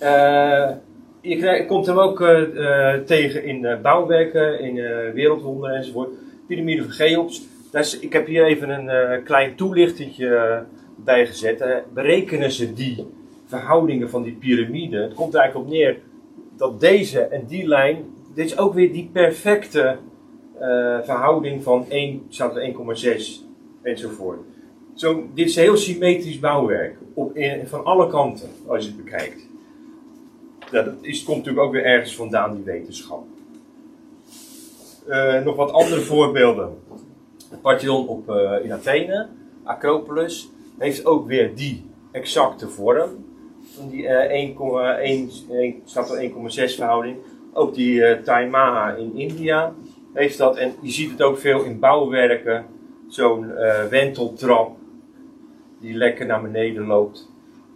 Uh, 0.03 0.71
je 1.21 1.65
komt 1.67 1.87
hem 1.87 1.99
ook 1.99 2.21
uh, 2.21 2.95
tegen 2.95 3.45
in 3.45 3.79
bouwwerken, 3.83 4.61
in 4.61 4.75
wereldwonderen 5.15 5.77
enzovoort. 5.77 6.11
Pyramide 6.47 6.83
van 6.83 6.93
Cheops. 6.93 7.43
Dus 7.71 7.99
ik 7.99 8.13
heb 8.13 8.27
hier 8.27 8.45
even 8.45 8.89
een 8.89 9.23
klein 9.23 9.55
toelichtingje 9.55 10.65
bij 11.05 11.27
gezet. 11.27 11.65
berekenen 11.95 12.53
ze 12.53 12.73
die 12.73 13.07
verhoudingen 13.47 14.11
van 14.11 14.23
die 14.23 14.33
piramide. 14.33 14.97
Het 14.97 15.15
komt 15.15 15.35
er 15.35 15.41
eigenlijk 15.41 15.71
op 15.71 15.75
neer 15.75 15.99
dat 16.57 16.81
deze 16.81 17.21
en 17.21 17.47
die 17.47 17.67
lijn. 17.67 18.05
Dit 18.35 18.45
is 18.45 18.59
ook 18.59 18.75
weer 18.75 18.93
die 18.93 19.11
perfecte 19.13 19.97
verhouding 21.03 21.63
van 21.63 21.87
1 21.89 22.27
staat 22.29 22.59
1,6 22.59 23.51
enzovoort. 23.83 24.39
Zo, 24.95 25.29
dit 25.35 25.49
is 25.49 25.57
heel 25.57 25.77
symmetrisch 25.77 26.39
bouwwerk. 26.39 26.97
Op, 27.15 27.39
van 27.65 27.85
alle 27.85 28.09
kanten, 28.09 28.49
als 28.67 28.85
je 28.85 28.91
het 28.91 29.05
bekijkt. 29.05 29.47
dat 30.71 30.87
is, 31.01 31.23
komt 31.23 31.37
natuurlijk 31.37 31.67
ook 31.67 31.73
weer 31.73 31.85
ergens 31.85 32.17
vandaan, 32.17 32.55
die 32.55 32.65
wetenschap. 32.65 33.25
Uh, 35.09 35.43
nog 35.43 35.57
wat 35.57 35.73
andere 35.73 36.01
voorbeelden. 36.01 36.79
Het 37.51 37.61
Parthenon 37.61 38.09
op, 38.09 38.31
uh, 38.31 38.53
in 38.63 38.73
Athene, 38.73 39.27
Acropolis, 39.65 40.51
heeft 40.81 41.07
ook 41.07 41.27
weer 41.27 41.55
die 41.55 41.85
exacte 42.13 42.69
vorm. 42.69 43.25
Van 43.63 43.89
die 43.89 44.03
uh, 44.03 45.29
1,1 45.29 45.85
staat 45.85 46.11
er 46.11 46.31
1,6 46.31 46.35
verhouding. 46.75 47.17
Ook 47.53 47.75
die 47.75 47.95
uh, 47.95 48.13
Taimaha 48.13 48.95
in 48.95 49.17
India 49.17 49.75
heeft 50.13 50.39
dat. 50.39 50.57
En 50.57 50.75
je 50.81 50.91
ziet 50.91 51.11
het 51.11 51.23
ook 51.23 51.39
veel 51.39 51.63
in 51.63 51.79
bouwwerken. 51.79 52.67
Zo'n 53.09 53.53
wenteltrap 53.91 54.77
die 55.81 55.95
lekker 55.95 56.27
naar 56.27 56.43
beneden 56.43 56.87
loopt. 56.87 57.29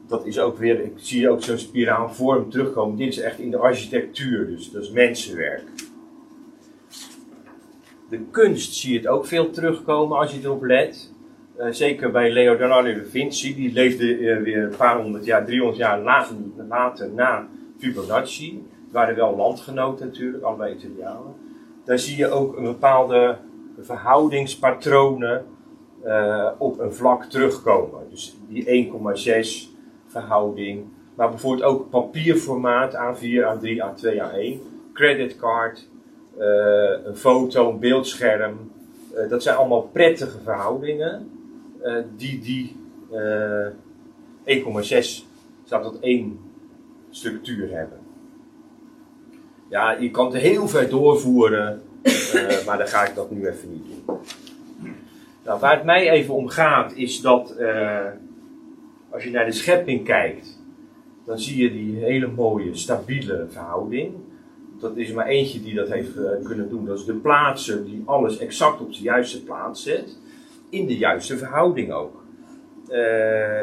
Dat 0.07 0.27
is 0.27 0.39
ook 0.39 0.59
weer, 0.59 0.81
ik 0.81 0.93
zie 0.97 1.31
ook 1.31 1.43
zo'n 1.43 1.59
spiraalvorm 1.59 2.51
terugkomen. 2.51 2.97
Dit 2.97 3.09
is 3.09 3.19
echt 3.19 3.39
in 3.39 3.51
de 3.51 3.59
architectuur, 3.59 4.47
dus 4.47 4.71
dat 4.71 4.83
is 4.83 4.91
mensenwerk. 4.91 5.63
De 8.09 8.21
kunst 8.31 8.75
zie 8.75 8.93
je 8.93 8.99
het 8.99 9.07
ook 9.07 9.27
veel 9.27 9.51
terugkomen 9.51 10.19
als 10.19 10.35
je 10.35 10.41
erop 10.43 10.63
let. 10.63 11.14
Uh, 11.59 11.67
zeker 11.71 12.11
bij 12.11 12.33
Leonardo 12.33 12.95
da 12.95 13.05
Vinci, 13.05 13.55
die 13.55 13.73
leefde 13.73 14.19
uh, 14.19 14.43
weer 14.43 14.63
een 14.63 14.77
paar 14.77 15.01
honderd 15.01 15.25
jaar, 15.25 15.45
300 15.45 15.79
jaar 15.79 16.01
later, 16.69 17.11
na 17.11 17.49
Fibonacci. 17.79 18.67
Het 18.85 18.93
waren 18.93 19.17
wel 19.17 19.37
landgenoten 19.37 20.07
natuurlijk, 20.07 20.45
allebei 20.45 20.75
Italianen. 20.75 21.35
Daar 21.85 21.99
zie 21.99 22.17
je 22.17 22.29
ook 22.29 22.57
een 22.57 22.65
bepaalde 22.65 23.37
verhoudingspatronen 23.81 25.45
uh, 26.05 26.51
op 26.59 26.79
een 26.79 26.93
vlak 26.93 27.25
terugkomen. 27.25 28.01
Dus 28.11 28.37
die 28.49 28.91
1,6 28.93 29.71
verhouding. 30.07 30.85
Maar 31.15 31.29
bijvoorbeeld 31.29 31.69
ook 31.69 31.91
papierformaat 31.91 32.95
A4, 32.95 33.59
A3, 33.59 33.67
A2, 33.67 34.19
A1. 34.19 34.61
Creditcard, 34.93 35.89
een 37.05 37.17
foto, 37.17 37.71
een 37.71 37.79
beeldscherm. 37.79 38.73
Dat 39.29 39.43
zijn 39.43 39.57
allemaal 39.57 39.83
prettige 39.93 40.39
verhoudingen. 40.45 41.34
Die 42.17 42.39
die 42.41 42.77
1,6 44.45 45.25
staat 45.65 45.83
tot 45.83 46.01
één 46.01 46.39
structuur 47.11 47.71
hebben. 47.77 47.99
Ja, 49.69 49.93
je 49.93 50.11
kan 50.11 50.27
het 50.27 50.43
heel 50.43 50.69
ver 50.69 50.89
doorvoeren, 50.89 51.83
maar 52.67 52.79
dan 52.79 52.89
ga 52.89 53.07
ik 53.07 53.15
dat 53.15 53.31
nu 53.31 53.49
even 53.49 53.71
niet 53.73 53.85
doen. 53.87 54.19
Nou, 55.45 55.61
waar 55.61 55.77
het 55.77 55.85
mij 55.85 56.11
even 56.11 56.35
om 56.35 56.49
gaat, 56.49 56.97
is 56.97 57.21
dat 57.21 57.57
als 59.15 59.25
je 59.25 59.31
naar 59.31 59.45
de 59.45 59.53
schepping 59.53 60.05
kijkt, 60.05 60.63
dan 61.25 61.39
zie 61.39 61.63
je 61.63 61.73
die 61.73 61.97
hele 61.97 62.27
mooie, 62.27 62.75
stabiele 62.75 63.47
verhouding. 63.49 64.15
Dat 64.81 64.97
is 64.97 65.13
maar 65.13 65.27
eentje 65.27 65.63
die 65.63 65.75
dat 65.75 65.89
heeft 65.89 66.11
kunnen 66.43 66.69
doen. 66.69 66.85
Dat 66.85 66.99
is 66.99 67.05
de 67.05 67.15
plaatser 67.15 67.85
die 67.85 68.03
alles 68.05 68.39
exact 68.39 68.81
op 68.81 68.93
de 68.93 69.03
juiste 69.03 69.45
plaats 69.45 69.83
zet. 69.83 70.19
In 70.75 70.87
de 70.87 70.97
juiste 70.97 71.39
verhouding 71.39 71.93
ook. 71.93 72.23
Uh, 72.85 72.91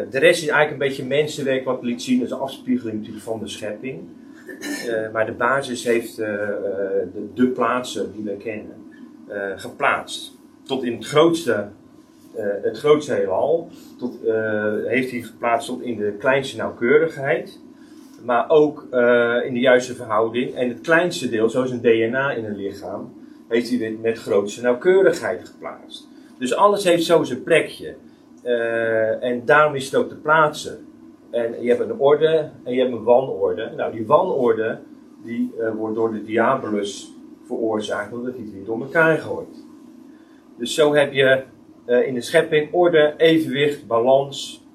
de 0.10 0.20
rest 0.20 0.42
is 0.42 0.48
eigenlijk 0.48 0.72
een 0.72 0.88
beetje 0.88 1.06
mensenwerk 1.06 1.66
wat 1.66 1.84
liet 1.84 2.02
zien. 2.02 2.22
Een 2.22 2.32
afspiegeling 2.32 2.98
natuurlijk 2.98 3.24
van 3.24 3.40
de 3.40 3.48
schepping. 3.48 4.00
maar 5.14 5.26
de 5.26 5.32
basis 5.32 5.84
heeft 5.84 6.16
de, 6.16 7.08
de 7.34 7.48
plaatser 7.48 8.14
die 8.14 8.24
we 8.24 8.38
kennen 8.38 8.76
geplaatst 9.56 10.38
tot 10.64 10.84
in 10.84 10.94
het 10.94 11.06
grootste, 11.06 11.68
het 12.62 12.78
grootste 12.78 13.14
heelal. 13.14 13.70
Tot, 13.98 14.18
heeft 14.86 15.12
hij 15.12 15.22
geplaatst 15.22 15.68
tot 15.68 15.82
in 15.82 15.98
de 15.98 16.16
kleinste 16.20 16.58
nauwkeurigheid. 16.58 17.60
Maar 18.24 18.50
ook 18.50 18.88
in 19.46 19.54
de 19.54 19.60
juiste 19.60 19.96
verhouding. 19.96 20.56
En 20.56 20.70
het 20.70 20.82
kleinste 20.82 21.30
deel, 21.30 21.50
zoals 21.50 21.72
een 21.72 21.82
DNA 21.82 22.32
in 22.32 22.46
een 22.46 22.56
lichaam, 22.56 23.14
heeft 23.48 23.70
hij 23.70 23.78
weer 23.78 23.94
met 24.02 24.18
grootste 24.18 24.62
nauwkeurigheid 24.62 25.50
geplaatst. 25.50 26.10
Dus 26.42 26.56
alles 26.56 26.84
heeft 26.84 27.04
zo 27.04 27.24
zijn 27.24 27.44
plekje. 27.44 27.96
en 29.20 29.46
daarom 29.46 29.76
is 29.76 29.86
het 29.86 29.96
ook 29.96 30.10
te 30.10 30.16
plaatsen. 30.16 30.86
En 31.32 31.62
je 31.62 31.70
hebt 31.70 31.90
een 31.90 32.00
orde 32.00 32.50
en 32.64 32.74
je 32.74 32.80
hebt 32.80 32.92
een 32.92 33.04
wanorde. 33.04 33.72
Nou, 33.76 33.92
die 33.92 34.06
wanorde 34.06 34.80
die 35.24 35.54
wordt 35.78 35.96
door 35.96 36.12
de 36.12 36.24
diabolus 36.24 37.14
veroorzaakt 37.46 38.14
omdat 38.14 38.34
hij 38.34 38.42
het 38.42 38.54
weer 38.54 38.66
door 38.66 38.82
elkaar 38.82 39.18
gooit. 39.18 39.66
Dus 40.58 40.74
zo 40.74 40.94
heb 40.94 41.14
je 41.14 41.44
uh, 41.86 42.08
in 42.08 42.14
de 42.14 42.22
schepping 42.22 42.74
orde, 42.74 43.14
evenwicht, 43.18 43.88
balans. 43.88 44.66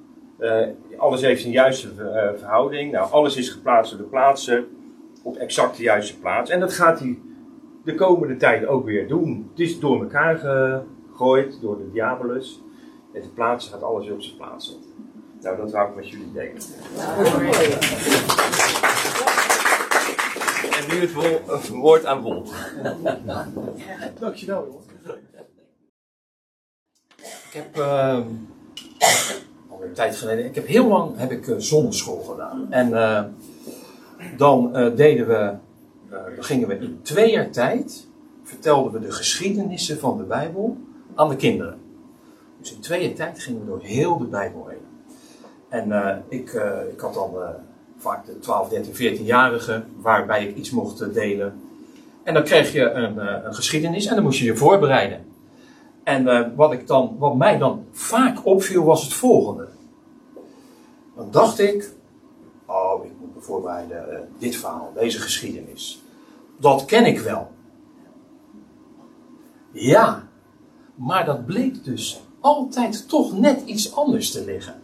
Alles 0.96 1.20
heeft 1.20 1.44
een 1.44 1.50
juiste 1.50 1.88
verhouding. 2.37 2.92
Nou, 2.92 3.11
alles 3.11 3.37
is 3.37 3.49
geplaatst 3.49 3.92
door 3.92 4.00
de 4.00 4.08
plaatser 4.08 4.64
op 5.23 5.37
exact 5.37 5.76
de 5.76 5.82
juiste 5.82 6.18
plaats. 6.18 6.50
En 6.50 6.61
dat 6.61 6.73
gaat 6.73 6.99
hij 6.99 7.18
de 7.85 7.94
komende 7.94 8.37
tijd 8.37 8.66
ook 8.66 8.85
weer 8.85 9.08
doen. 9.08 9.49
Het 9.50 9.61
is 9.61 9.80
door 9.80 10.00
elkaar 10.00 10.38
gegooid 11.16 11.61
door 11.61 11.78
de 11.78 11.90
diabolus. 11.90 12.61
En 13.12 13.23
de 13.23 13.28
plaatser 13.28 13.73
gaat 13.73 13.82
alles 13.82 14.04
weer 14.04 14.14
op 14.14 14.23
zijn 14.23 14.37
plaats 14.37 14.66
zetten. 14.66 14.90
Nou, 15.40 15.56
dat 15.56 15.70
wou 15.70 15.88
ik 15.88 15.96
met 15.96 16.08
jullie 16.08 16.32
delen. 16.32 16.62
En 20.70 20.94
nu 20.94 21.00
het 21.00 21.68
woord 21.68 22.06
aan 22.06 22.23
Wond. 22.23 22.52
Dankjewel, 24.18 24.64
jongen 24.64 24.87
heb 27.56 27.76
uh, 27.76 28.20
alweer 29.68 29.88
een 29.88 29.94
tijd 29.94 30.16
geleden, 30.16 30.44
ik 30.44 30.54
heb 30.54 30.66
heel 30.66 30.88
lang 30.88 31.16
heb 31.16 31.30
ik 31.30 31.46
uh, 31.46 31.54
zonneschool 31.58 32.23
gedaan. 32.23 32.66
En 32.70 32.88
uh, 32.88 33.23
dan 34.37 34.78
uh, 34.78 34.96
deden 34.96 35.26
we, 35.26 35.54
gingen 36.38 36.68
we 36.68 36.78
in 36.78 36.99
twee 37.02 37.30
jaar 37.30 37.50
tijd, 37.50 38.06
vertelden 38.42 38.92
we 38.92 39.00
de 39.00 39.12
geschiedenissen 39.12 39.99
van 39.99 40.16
de 40.16 40.23
Bijbel 40.23 40.76
aan 41.16 41.28
de 41.28 41.37
kinderen. 41.37 41.78
Dus 42.61 42.73
in 42.73 42.80
twee 42.80 43.06
jaar 43.06 43.14
tijd 43.14 43.38
gingen 43.38 43.61
we 43.61 43.66
door 43.66 43.82
heel 43.82 44.18
de 44.18 44.25
Bijbel 44.25 44.66
heen. 44.68 44.85
En 45.68 46.25
ik, 46.28 46.52
ik 46.92 47.00
had 47.00 47.14
dan 47.14 47.30
vaak 47.96 48.26
de 48.26 48.38
12, 48.38 48.68
13, 48.68 48.94
14-jarigen 48.94 49.85
waarbij 49.96 50.46
ik 50.46 50.56
iets 50.56 50.70
mocht 50.70 51.14
delen. 51.14 51.61
En 52.23 52.35
dan 52.35 52.42
kreeg 52.42 52.73
je 52.73 52.90
een, 52.90 53.46
een 53.46 53.54
geschiedenis 53.54 54.06
en 54.06 54.14
dan 54.14 54.25
moest 54.25 54.38
je 54.38 54.44
je 54.44 54.56
voorbereiden. 54.56 55.25
En 56.04 56.54
wat, 56.56 56.73
ik 56.73 56.87
dan, 56.87 57.16
wat 57.18 57.37
mij 57.37 57.58
dan 57.58 57.85
vaak 57.92 58.46
opviel 58.46 58.85
was 58.85 59.04
het 59.04 59.12
volgende. 59.12 59.68
Dan 61.16 61.30
dacht 61.30 61.58
ik, 61.58 61.90
oh, 62.66 63.04
ik 63.04 63.11
moet 63.20 63.35
me 63.35 63.40
voorbereiden, 63.40 64.28
dit 64.38 64.56
verhaal, 64.56 64.92
deze 64.94 65.20
geschiedenis. 65.20 66.02
Dat 66.56 66.85
ken 66.85 67.06
ik 67.06 67.18
wel. 67.18 67.50
Ja, 69.73 70.25
maar 70.97 71.25
dat 71.25 71.47
bleek 71.47 71.85
dus 71.85 72.21
altijd 72.41 73.09
toch 73.09 73.38
net 73.38 73.62
iets 73.65 73.95
anders 73.95 74.31
te 74.31 74.45
liggen. 74.45 74.75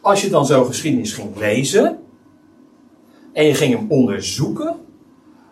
als 0.00 0.22
je 0.22 0.30
dan 0.30 0.46
zo 0.46 0.64
geschiedenis 0.64 1.12
ging 1.12 1.36
lezen 1.36 1.98
en 3.32 3.44
je 3.44 3.54
ging 3.54 3.74
hem 3.74 3.90
onderzoeken, 3.90 4.76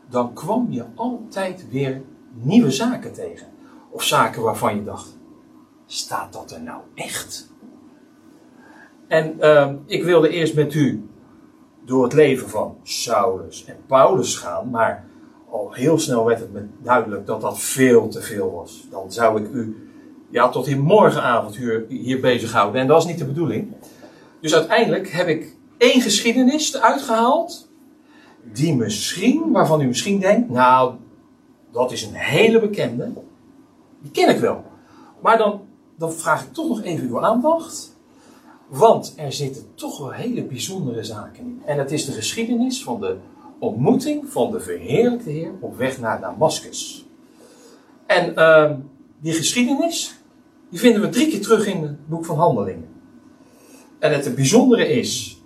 dan 0.08 0.32
kwam 0.32 0.66
je 0.70 0.84
altijd 0.94 1.66
weer 1.70 2.02
nieuwe 2.32 2.70
zaken 2.70 3.12
tegen. 3.12 3.46
Of 3.90 4.02
zaken 4.02 4.42
waarvan 4.42 4.74
je 4.74 4.84
dacht, 4.84 5.18
staat 5.86 6.32
dat 6.32 6.50
er 6.50 6.62
nou 6.62 6.80
echt? 6.94 7.50
En 9.06 9.36
uh, 9.40 9.72
ik 9.86 10.04
wilde 10.04 10.28
eerst 10.28 10.54
met 10.54 10.74
u 10.74 11.08
door 11.84 12.02
het 12.02 12.12
leven 12.12 12.48
van 12.48 12.76
Saulus 12.82 13.64
en 13.64 13.76
Paulus 13.86 14.36
gaan, 14.36 14.70
maar 14.70 15.08
al 15.50 15.72
heel 15.72 15.98
snel 15.98 16.24
werd 16.24 16.40
het 16.40 16.52
me 16.52 16.66
duidelijk 16.82 17.26
dat 17.26 17.40
dat 17.40 17.58
veel 17.58 18.08
te 18.08 18.20
veel 18.20 18.52
was. 18.52 18.86
Dan 18.90 19.12
zou 19.12 19.42
ik 19.42 19.50
u 19.52 19.89
ja, 20.30 20.48
tot 20.48 20.66
hier 20.66 20.80
morgenavond 20.80 21.56
hier, 21.56 21.84
hier 21.88 22.20
bezighouden 22.20 22.80
en 22.80 22.86
dat 22.86 23.02
is 23.02 23.08
niet 23.08 23.18
de 23.18 23.24
bedoeling. 23.24 23.72
Dus 24.40 24.54
uiteindelijk 24.54 25.10
heb 25.10 25.28
ik 25.28 25.56
één 25.78 26.00
geschiedenis 26.00 26.74
eruit 26.74 27.02
gehaald, 27.02 27.68
die 28.52 28.76
misschien, 28.76 29.50
waarvan 29.50 29.80
u 29.80 29.86
misschien 29.86 30.20
denkt, 30.20 30.50
nou, 30.50 30.94
dat 31.72 31.92
is 31.92 32.02
een 32.02 32.14
hele 32.14 32.60
bekende, 32.60 33.12
die 34.02 34.10
ken 34.10 34.28
ik 34.28 34.38
wel. 34.38 34.64
Maar 35.20 35.38
dan, 35.38 35.60
dan 35.96 36.12
vraag 36.12 36.42
ik 36.42 36.52
toch 36.52 36.68
nog 36.68 36.82
even 36.82 37.08
uw 37.08 37.20
aandacht. 37.20 37.98
Want 38.68 39.14
er 39.16 39.32
zitten 39.32 39.64
toch 39.74 39.98
wel 39.98 40.10
hele 40.10 40.44
bijzondere 40.44 41.04
zaken 41.04 41.44
in. 41.44 41.62
En 41.64 41.78
het 41.78 41.92
is 41.92 42.04
de 42.04 42.12
geschiedenis 42.12 42.82
van 42.82 43.00
de 43.00 43.16
ontmoeting 43.58 44.28
van 44.28 44.50
de 44.50 44.60
verheerlijkte 44.60 45.30
Heer 45.30 45.52
op 45.60 45.76
weg 45.76 46.00
naar 46.00 46.20
Damascus. 46.20 47.06
En 48.06 48.32
uh, 48.36 48.70
die 49.20 49.32
geschiedenis, 49.32 50.19
die 50.70 50.78
vinden 50.78 51.00
we 51.00 51.08
drie 51.08 51.28
keer 51.28 51.40
terug 51.40 51.66
in 51.66 51.82
het 51.82 52.08
boek 52.08 52.24
van 52.24 52.36
Handelingen. 52.36 52.88
En 53.98 54.12
het 54.12 54.34
bijzondere 54.34 54.88
is, 54.88 55.42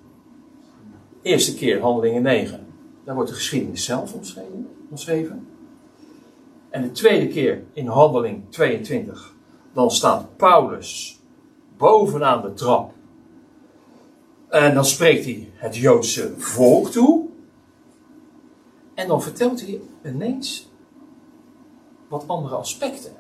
eerste 1.22 1.54
keer 1.54 1.80
Handelingen 1.80 2.22
9, 2.22 2.66
daar 3.04 3.14
wordt 3.14 3.30
de 3.30 3.36
geschiedenis 3.36 3.84
zelf 3.84 4.14
omschreven. 4.14 4.68
omschreven. 4.90 5.46
En 6.70 6.82
de 6.82 6.90
tweede 6.90 7.28
keer 7.28 7.62
in 7.72 7.86
Handeling 7.86 8.42
22, 8.50 9.34
dan 9.72 9.90
staat 9.90 10.36
Paulus 10.36 11.20
bovenaan 11.76 12.42
de 12.42 12.52
trap 12.52 12.92
en 14.48 14.74
dan 14.74 14.84
spreekt 14.84 15.24
hij 15.24 15.50
het 15.54 15.76
Joodse 15.76 16.34
volk 16.36 16.88
toe. 16.88 17.26
En 18.94 19.08
dan 19.08 19.22
vertelt 19.22 19.60
hij 19.60 19.80
ineens 20.04 20.70
wat 22.08 22.28
andere 22.28 22.54
aspecten. 22.54 23.12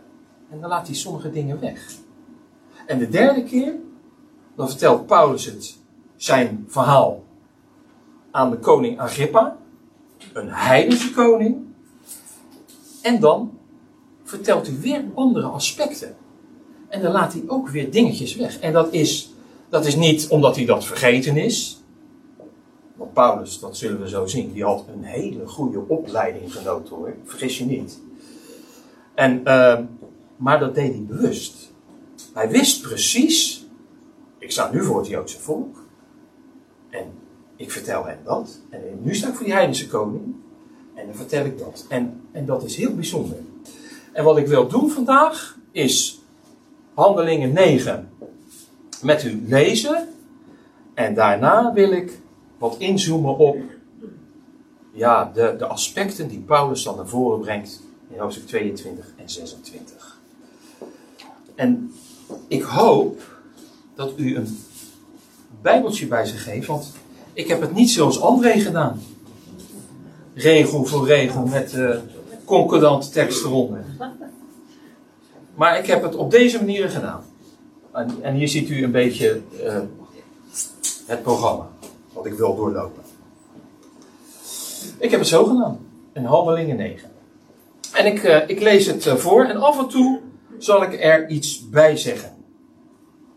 En 0.54 0.60
dan 0.60 0.68
laat 0.68 0.86
hij 0.86 0.96
sommige 0.96 1.30
dingen 1.30 1.60
weg. 1.60 1.96
En 2.86 2.98
de 2.98 3.08
derde 3.08 3.42
keer, 3.42 3.74
dan 4.56 4.68
vertelt 4.68 5.06
Paulus 5.06 5.44
het, 5.44 5.78
zijn 6.16 6.64
verhaal 6.68 7.24
aan 8.30 8.50
de 8.50 8.58
koning 8.58 9.00
Agrippa, 9.00 9.56
een 10.32 10.48
heidense 10.48 11.12
koning. 11.12 11.56
En 13.02 13.20
dan 13.20 13.58
vertelt 14.22 14.66
hij 14.66 14.78
weer 14.80 15.04
andere 15.14 15.46
aspecten. 15.46 16.16
En 16.88 17.02
dan 17.02 17.12
laat 17.12 17.32
hij 17.32 17.42
ook 17.46 17.68
weer 17.68 17.90
dingetjes 17.90 18.36
weg. 18.36 18.58
En 18.58 18.72
dat 18.72 18.92
is 18.92 19.32
dat 19.68 19.86
is 19.86 19.96
niet 19.96 20.28
omdat 20.28 20.56
hij 20.56 20.64
dat 20.64 20.84
vergeten 20.84 21.36
is. 21.36 21.82
Want 22.96 23.12
Paulus, 23.12 23.58
dat 23.58 23.76
zullen 23.76 24.00
we 24.00 24.08
zo 24.08 24.26
zien, 24.26 24.52
die 24.52 24.64
had 24.64 24.84
een 24.92 25.04
hele 25.04 25.46
goede 25.46 25.88
opleiding 25.88 26.54
genoten 26.54 26.96
hoor. 26.96 27.14
Vergis 27.24 27.58
je 27.58 27.64
niet. 27.64 28.00
En, 29.14 29.40
uh, 29.44 29.78
maar 30.36 30.58
dat 30.58 30.74
deed 30.74 30.92
hij 30.92 31.02
bewust. 31.02 31.72
Hij 32.32 32.50
wist 32.50 32.82
precies, 32.82 33.66
ik 34.38 34.50
sta 34.50 34.70
nu 34.72 34.84
voor 34.84 34.98
het 34.98 35.08
Joodse 35.08 35.40
volk. 35.40 35.82
En 36.90 37.12
ik 37.56 37.70
vertel 37.70 38.04
hem 38.04 38.18
dat. 38.24 38.60
En 38.70 38.80
nu 39.02 39.14
sta 39.14 39.28
ik 39.28 39.34
voor 39.34 39.44
die 39.44 39.54
heidense 39.54 39.86
koning. 39.86 40.34
En 40.94 41.06
dan 41.06 41.14
vertel 41.14 41.44
ik 41.44 41.58
dat. 41.58 41.86
En, 41.88 42.20
en 42.32 42.46
dat 42.46 42.64
is 42.64 42.76
heel 42.76 42.94
bijzonder. 42.94 43.36
En 44.12 44.24
wat 44.24 44.36
ik 44.36 44.46
wil 44.46 44.68
doen 44.68 44.90
vandaag 44.90 45.58
is 45.70 46.20
Handelingen 46.94 47.52
9 47.52 48.10
met 49.02 49.24
u 49.24 49.44
lezen. 49.46 50.08
En 50.94 51.14
daarna 51.14 51.72
wil 51.72 51.92
ik 51.92 52.18
wat 52.58 52.76
inzoomen 52.78 53.36
op 53.36 53.56
ja, 54.92 55.30
de, 55.34 55.54
de 55.58 55.66
aspecten 55.66 56.28
die 56.28 56.40
Paulus 56.40 56.82
dan 56.82 56.96
naar 56.96 57.08
voren 57.08 57.40
brengt 57.40 57.82
in 58.08 58.18
hoofdstuk 58.18 58.46
22 58.46 59.12
en 59.16 59.30
26. 59.30 60.13
En 61.54 61.92
ik 62.48 62.62
hoop 62.62 63.22
dat 63.94 64.12
u 64.16 64.36
een 64.36 64.58
Bijbeltje 65.62 66.06
bij 66.06 66.26
zich 66.26 66.42
geeft, 66.42 66.66
want 66.66 66.92
ik 67.32 67.48
heb 67.48 67.60
het 67.60 67.74
niet 67.74 67.90
zoals 67.90 68.20
André 68.20 68.60
gedaan. 68.60 69.02
Regel 70.34 70.84
voor 70.84 71.06
regel 71.06 71.46
met 71.46 71.72
uh, 71.72 71.96
concordante 72.44 73.10
tekst 73.10 73.44
eronder. 73.44 73.84
Maar 75.54 75.78
ik 75.78 75.86
heb 75.86 76.02
het 76.02 76.14
op 76.14 76.30
deze 76.30 76.58
manier 76.58 76.88
gedaan. 76.88 77.24
En, 77.92 78.10
en 78.22 78.34
hier 78.34 78.48
ziet 78.48 78.68
u 78.68 78.84
een 78.84 78.90
beetje 78.90 79.40
uh, 79.62 79.78
het 81.06 81.22
programma 81.22 81.68
wat 82.12 82.26
ik 82.26 82.32
wil 82.32 82.56
doorlopen. 82.56 83.02
Ik 84.98 85.10
heb 85.10 85.20
het 85.20 85.28
zo 85.28 85.44
gedaan. 85.44 85.78
In 86.12 86.24
Handelingen 86.24 86.76
9. 86.76 87.10
En 87.92 88.06
ik, 88.06 88.22
uh, 88.22 88.48
ik 88.48 88.60
lees 88.60 88.86
het 88.86 89.06
uh, 89.06 89.14
voor 89.14 89.44
en 89.44 89.56
af 89.56 89.78
en 89.78 89.88
toe 89.88 90.20
zal 90.58 90.82
ik 90.82 91.02
er 91.02 91.28
iets 91.28 91.68
bij 91.68 91.96
zeggen. 91.96 92.34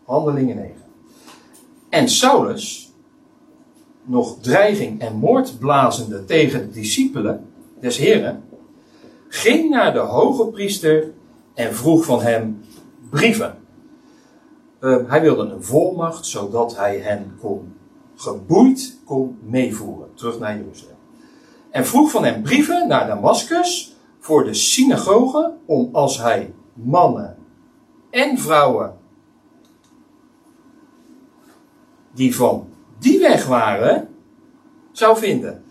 Handelingen 0.04 0.56
9. 0.56 0.74
En 1.88 2.08
Saulus, 2.08 2.92
nog 4.04 4.40
dreiging 4.40 5.00
en 5.00 5.16
moord 5.16 5.58
blazende 5.58 6.24
tegen 6.24 6.60
de 6.60 6.70
discipelen 6.70 7.46
des 7.80 7.96
Heren, 7.96 8.44
ging 9.28 9.70
naar 9.70 9.92
de 9.92 9.98
hoge 9.98 10.46
priester 10.46 11.12
en 11.54 11.74
vroeg 11.74 12.04
van 12.04 12.22
hem 12.22 12.60
brieven 13.10 13.58
uh, 14.80 14.96
hij 15.06 15.20
wilde 15.20 15.42
een 15.42 15.62
volmacht 15.62 16.26
zodat 16.26 16.76
hij 16.76 16.98
hen 16.98 17.36
kon 17.40 17.72
geboeid 18.16 18.98
kon 19.04 19.38
meevoeren 19.42 20.08
terug 20.14 20.38
naar 20.38 20.56
Jeruzalem. 20.56 20.96
En 21.70 21.86
vroeg 21.86 22.10
van 22.10 22.24
hem 22.24 22.42
brieven 22.42 22.88
naar 22.88 23.06
Damascus 23.06 23.96
voor 24.18 24.44
de 24.44 24.54
synagoge 24.54 25.52
om 25.66 25.88
als 25.92 26.18
hij 26.18 26.54
mannen 26.84 27.36
en 28.10 28.38
vrouwen 28.38 28.96
die 32.12 32.36
van 32.36 32.68
die 32.98 33.18
weg 33.18 33.46
waren, 33.46 34.08
zou 34.92 35.18
vinden. 35.18 35.62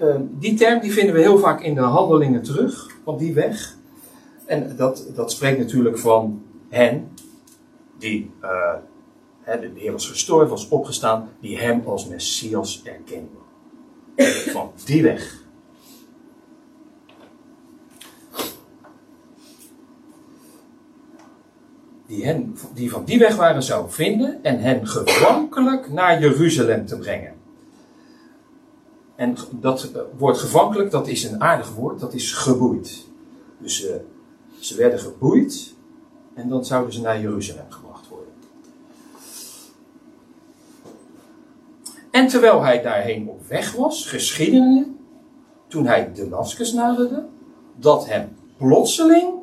Uh, 0.00 0.16
die 0.30 0.54
term 0.54 0.80
die 0.80 0.92
vinden 0.92 1.14
we 1.14 1.20
heel 1.20 1.38
vaak 1.38 1.62
in 1.62 1.74
de 1.74 1.80
handelingen 1.80 2.42
terug, 2.42 2.96
van 3.04 3.16
die 3.16 3.34
weg. 3.34 3.76
En 4.46 4.76
dat, 4.76 5.06
dat 5.14 5.32
spreekt 5.32 5.58
natuurlijk 5.58 5.98
van 5.98 6.42
hen 6.68 7.08
die, 7.98 8.30
uh, 8.42 8.74
de 9.44 9.70
Heer 9.74 9.92
was 9.92 10.08
gestorven, 10.08 10.48
was 10.48 10.68
opgestaan, 10.68 11.28
die 11.40 11.58
hem 11.58 11.82
als 11.86 12.08
Messias 12.08 12.82
erkenden. 12.84 13.46
Van 14.52 14.70
die 14.84 15.02
weg. 15.02 15.42
Die, 22.08 22.24
hen, 22.24 22.56
die 22.74 22.90
van 22.90 23.04
die 23.04 23.18
weg 23.18 23.36
waren 23.36 23.62
zou 23.62 23.90
vinden 23.90 24.38
en 24.42 24.60
hen 24.60 24.86
gevankelijk 24.86 25.92
naar 25.92 26.20
Jeruzalem 26.20 26.86
te 26.86 26.98
brengen. 26.98 27.34
En 29.16 29.36
dat 29.50 29.90
uh, 29.94 30.02
woord 30.16 30.38
gevankelijk, 30.38 30.90
dat 30.90 31.08
is 31.08 31.24
een 31.24 31.42
aardig 31.42 31.74
woord, 31.74 32.00
dat 32.00 32.14
is 32.14 32.32
geboeid. 32.32 33.06
Dus 33.58 33.84
uh, 33.84 33.90
ze 34.58 34.76
werden 34.76 34.98
geboeid 34.98 35.74
en 36.34 36.48
dan 36.48 36.64
zouden 36.64 36.92
ze 36.92 37.00
naar 37.00 37.20
Jeruzalem 37.20 37.66
gebracht. 37.68 37.88
En 42.18 42.28
terwijl 42.28 42.62
hij 42.62 42.82
daarheen 42.82 43.28
op 43.28 43.46
weg 43.48 43.72
was, 43.72 44.06
geschiedde 44.06 44.86
toen 45.68 45.86
hij 45.86 46.12
Damascus 46.14 46.72
naderde, 46.72 47.26
dat 47.76 48.06
hem 48.06 48.36
plotseling 48.56 49.37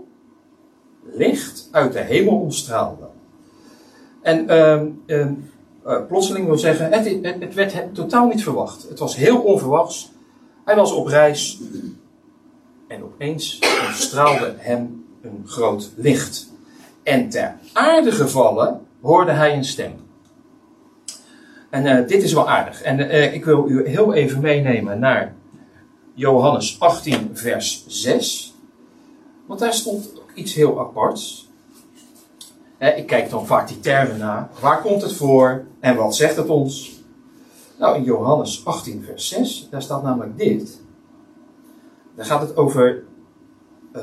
uit 1.75 1.93
de 1.93 1.99
hemel 1.99 2.39
omstraalde. 2.39 3.07
En 4.21 4.45
uh, 5.07 5.25
uh, 5.85 6.07
plotseling 6.07 6.45
wil 6.45 6.57
zeggen, 6.57 6.91
het, 6.91 7.39
het, 7.41 7.53
werd 7.53 7.93
totaal 7.93 8.27
niet 8.27 8.43
verwacht. 8.43 8.89
Het 8.89 8.99
was 8.99 9.15
heel 9.15 9.38
onverwachts. 9.38 10.11
Hij 10.65 10.75
was 10.75 10.91
op 10.91 11.07
reis 11.07 11.59
en 12.88 13.03
opeens 13.03 13.59
straalde 13.93 14.53
hem 14.57 15.05
een 15.21 15.43
groot 15.45 15.91
licht. 15.95 16.53
En 17.03 17.29
ter 17.29 17.55
aarde 17.73 18.11
gevallen 18.11 18.81
hoorde 19.01 19.31
hij 19.31 19.57
een 19.57 19.65
stem. 19.65 19.93
En 21.69 21.85
uh, 21.85 22.07
dit 22.07 22.23
is 22.23 22.33
wel 22.33 22.49
aardig. 22.49 22.81
En 22.81 22.99
uh, 22.99 23.33
ik 23.33 23.45
wil 23.45 23.69
u 23.69 23.88
heel 23.89 24.13
even 24.13 24.41
meenemen 24.41 24.99
naar 24.99 25.35
Johannes 26.13 26.79
18, 26.79 27.29
vers 27.33 27.85
6. 27.88 28.53
Want 29.45 29.59
daar 29.59 29.73
stond 29.73 30.19
ook 30.19 30.31
iets 30.33 30.53
heel 30.53 30.79
aparts. 30.79 31.44
Ik 32.77 33.07
kijk 33.07 33.29
dan 33.29 33.45
vaak 33.45 33.67
die 33.67 33.79
termen 33.79 34.17
na. 34.17 34.49
Waar 34.61 34.81
komt 34.81 35.01
het 35.01 35.13
voor 35.13 35.65
en 35.79 35.95
wat 35.95 36.15
zegt 36.15 36.35
het 36.35 36.49
ons? 36.49 37.03
Nou, 37.79 37.95
in 37.95 38.03
Johannes 38.03 38.65
18, 38.65 39.03
vers 39.03 39.27
6, 39.27 39.67
daar 39.71 39.81
staat 39.81 40.03
namelijk 40.03 40.38
dit. 40.38 40.81
Daar 42.15 42.25
gaat 42.25 42.41
het 42.41 42.57
over 42.57 43.03
uh, 43.95 44.01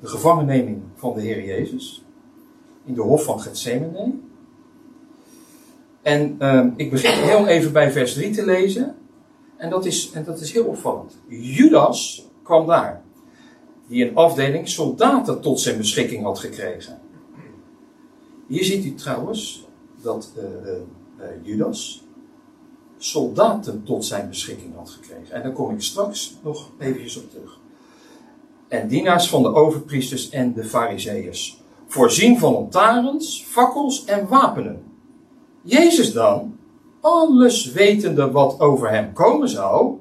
de 0.00 0.06
gevangenneming 0.06 0.82
van 0.94 1.14
de 1.14 1.20
Heer 1.20 1.44
Jezus 1.44 2.04
in 2.84 2.94
de 2.94 3.00
hof 3.00 3.24
van 3.24 3.40
Gethsemane. 3.40 4.12
En 6.02 6.36
uh, 6.38 6.66
ik 6.76 6.90
begin 6.90 7.10
heel 7.10 7.46
even 7.46 7.72
bij 7.72 7.92
vers 7.92 8.14
3 8.14 8.30
te 8.34 8.44
lezen. 8.44 8.94
En 9.56 9.70
dat, 9.70 9.84
is, 9.84 10.10
en 10.10 10.24
dat 10.24 10.40
is 10.40 10.52
heel 10.52 10.64
opvallend. 10.64 11.16
Judas 11.28 12.28
kwam 12.42 12.66
daar, 12.66 13.02
die 13.86 14.08
een 14.08 14.16
afdeling 14.16 14.68
soldaten 14.68 15.40
tot 15.40 15.60
zijn 15.60 15.76
beschikking 15.76 16.22
had 16.22 16.38
gekregen. 16.38 16.98
Hier 18.46 18.64
ziet 18.64 18.84
u 18.84 18.94
trouwens 18.94 19.66
dat 20.02 20.32
uh, 20.36 20.42
uh, 20.42 21.24
Judas 21.42 22.04
soldaten 22.98 23.82
tot 23.84 24.04
zijn 24.04 24.28
beschikking 24.28 24.74
had 24.74 24.90
gekregen. 24.90 25.34
En 25.34 25.42
daar 25.42 25.52
kom 25.52 25.70
ik 25.70 25.82
straks 25.82 26.36
nog 26.42 26.70
even 26.78 27.22
op 27.22 27.30
terug. 27.30 27.60
En 28.68 28.88
dienaars 28.88 29.28
van 29.28 29.42
de 29.42 29.54
overpriesters 29.54 30.30
en 30.30 30.52
de 30.52 30.64
fariseeërs. 30.64 31.62
Voorzien 31.86 32.38
van 32.38 32.52
lantaarns, 32.52 33.44
fakkels 33.46 34.04
en 34.04 34.28
wapenen. 34.28 34.82
Jezus 35.62 36.12
dan, 36.12 36.56
alles 37.00 37.72
wetende 37.72 38.30
wat 38.30 38.60
over 38.60 38.90
hem 38.90 39.12
komen 39.12 39.48
zou, 39.48 39.98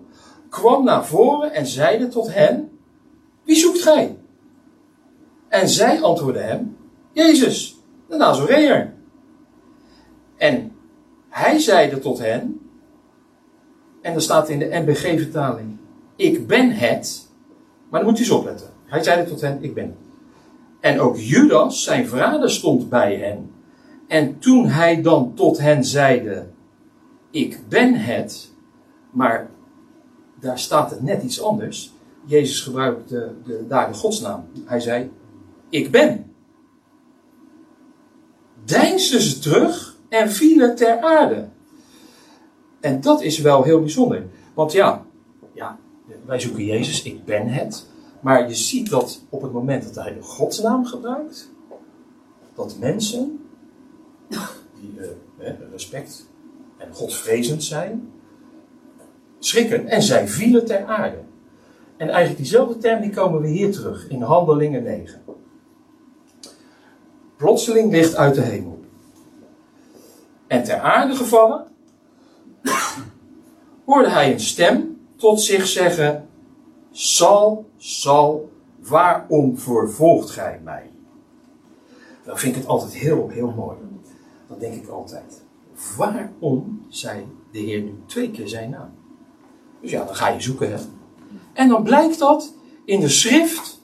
kwam 0.49 0.83
naar 0.83 1.05
voren 1.05 1.53
en 1.53 1.67
zeide 1.67 2.07
tot 2.07 2.33
hen: 2.33 2.71
Wie 3.43 3.55
zoekt 3.55 3.81
gij? 3.81 4.17
En 5.47 5.69
zij 5.69 6.01
antwoordden 6.01 6.45
hem: 6.45 6.77
Jezus, 7.11 7.77
de 8.13 8.19
Nazoreër. 8.19 8.93
En 10.37 10.71
hij 11.29 11.59
zeide 11.59 11.99
tot 11.99 12.19
hen: 12.19 12.59
en 14.01 14.13
er 14.13 14.21
staat 14.21 14.49
in 14.49 14.59
de 14.59 14.69
NBG-vertaling: 14.71 15.77
Ik 16.15 16.47
ben 16.47 16.71
het. 16.71 17.27
Maar 17.89 17.99
dan 17.99 18.09
moet 18.09 18.19
u 18.19 18.21
eens 18.21 18.31
opletten. 18.31 18.69
Hij 18.85 19.03
zei 19.03 19.25
tot 19.25 19.41
hen: 19.41 19.63
Ik 19.63 19.73
ben. 19.73 19.95
En 20.79 20.99
ook 20.99 21.17
Judas, 21.17 21.83
zijn 21.83 22.07
vader, 22.07 22.51
stond 22.51 22.89
bij 22.89 23.15
hen. 23.15 23.51
En 24.07 24.39
toen 24.39 24.67
hij 24.67 25.01
dan 25.01 25.33
tot 25.35 25.57
hen 25.57 25.83
zeide: 25.83 26.47
Ik 27.31 27.59
ben 27.69 27.95
het. 27.95 28.51
Maar 29.11 29.49
daar 30.39 30.59
staat 30.59 30.89
het 30.89 31.01
net 31.01 31.23
iets 31.23 31.41
anders. 31.41 31.93
Jezus 32.25 32.61
gebruikte 32.61 33.33
de, 33.45 33.65
daar 33.67 33.87
de 33.87 33.97
godsnaam. 33.97 34.45
Hij 34.65 34.79
zei: 34.79 35.11
Ik 35.69 35.91
ben. 35.91 36.32
Deinsden 38.65 39.21
ze 39.21 39.39
terug 39.39 39.97
en 40.09 40.31
vielen 40.31 40.75
ter 40.75 40.99
aarde. 40.99 41.47
En 42.79 43.01
dat 43.01 43.21
is 43.21 43.39
wel 43.39 43.63
heel 43.63 43.79
bijzonder. 43.79 44.23
Want 44.53 44.71
ja, 44.71 45.05
ja, 45.53 45.79
wij 46.25 46.39
zoeken 46.39 46.65
Jezus, 46.65 47.03
ik 47.03 47.25
ben 47.25 47.47
het. 47.47 47.85
Maar 48.19 48.47
je 48.47 48.55
ziet 48.55 48.89
dat 48.89 49.21
op 49.29 49.41
het 49.41 49.51
moment 49.51 49.83
dat 49.83 50.03
hij 50.03 50.13
de 50.13 50.21
godsnaam 50.21 50.85
gebruikt, 50.85 51.51
dat 52.55 52.75
mensen 52.79 53.45
die 54.79 54.93
uh, 55.37 55.49
respect 55.71 56.27
en 56.77 56.93
godvrezend 56.93 57.63
zijn, 57.63 58.11
schrikken 59.39 59.87
en 59.87 60.01
zij 60.01 60.27
vielen 60.27 60.65
ter 60.65 60.85
aarde. 60.85 61.17
En 61.97 62.07
eigenlijk 62.07 62.37
diezelfde 62.37 62.77
term 62.77 63.01
die 63.01 63.09
komen 63.09 63.41
we 63.41 63.47
hier 63.47 63.71
terug 63.71 64.09
in 64.09 64.21
Handelingen 64.21 64.83
9. 64.83 65.21
Plotseling 67.43 67.91
licht 67.91 68.15
uit 68.15 68.35
de 68.35 68.41
hemel. 68.41 68.79
En 70.47 70.63
ter 70.63 70.79
aarde 70.79 71.15
gevallen 71.15 71.67
hoorde 73.85 74.09
hij 74.09 74.33
een 74.33 74.39
stem 74.39 74.97
tot 75.15 75.41
zich 75.41 75.67
zeggen: 75.67 76.29
Sal, 76.91 77.65
Sal, 77.77 78.51
waarom 78.79 79.57
vervolgt 79.57 80.29
gij 80.29 80.59
mij? 80.63 80.91
Dan 82.25 82.37
vind 82.37 82.55
ik 82.55 82.61
het 82.61 82.69
altijd 82.69 82.93
heel, 82.93 83.29
heel 83.29 83.51
mooi. 83.51 83.77
Dan 84.47 84.59
denk 84.59 84.73
ik 84.73 84.87
altijd: 84.87 85.41
waarom 85.97 86.85
zei 86.89 87.25
de 87.51 87.59
Heer 87.59 87.81
nu 87.81 88.03
twee 88.05 88.31
keer 88.31 88.47
zijn 88.47 88.69
naam? 88.69 88.93
Dus 89.81 89.91
ja, 89.91 90.05
dan 90.05 90.15
ga 90.15 90.29
je 90.29 90.41
zoeken. 90.41 90.71
Hè? 90.71 90.77
En 91.53 91.69
dan 91.69 91.83
blijkt 91.83 92.19
dat 92.19 92.53
in 92.85 92.99
de 92.99 93.09
schrift 93.09 93.81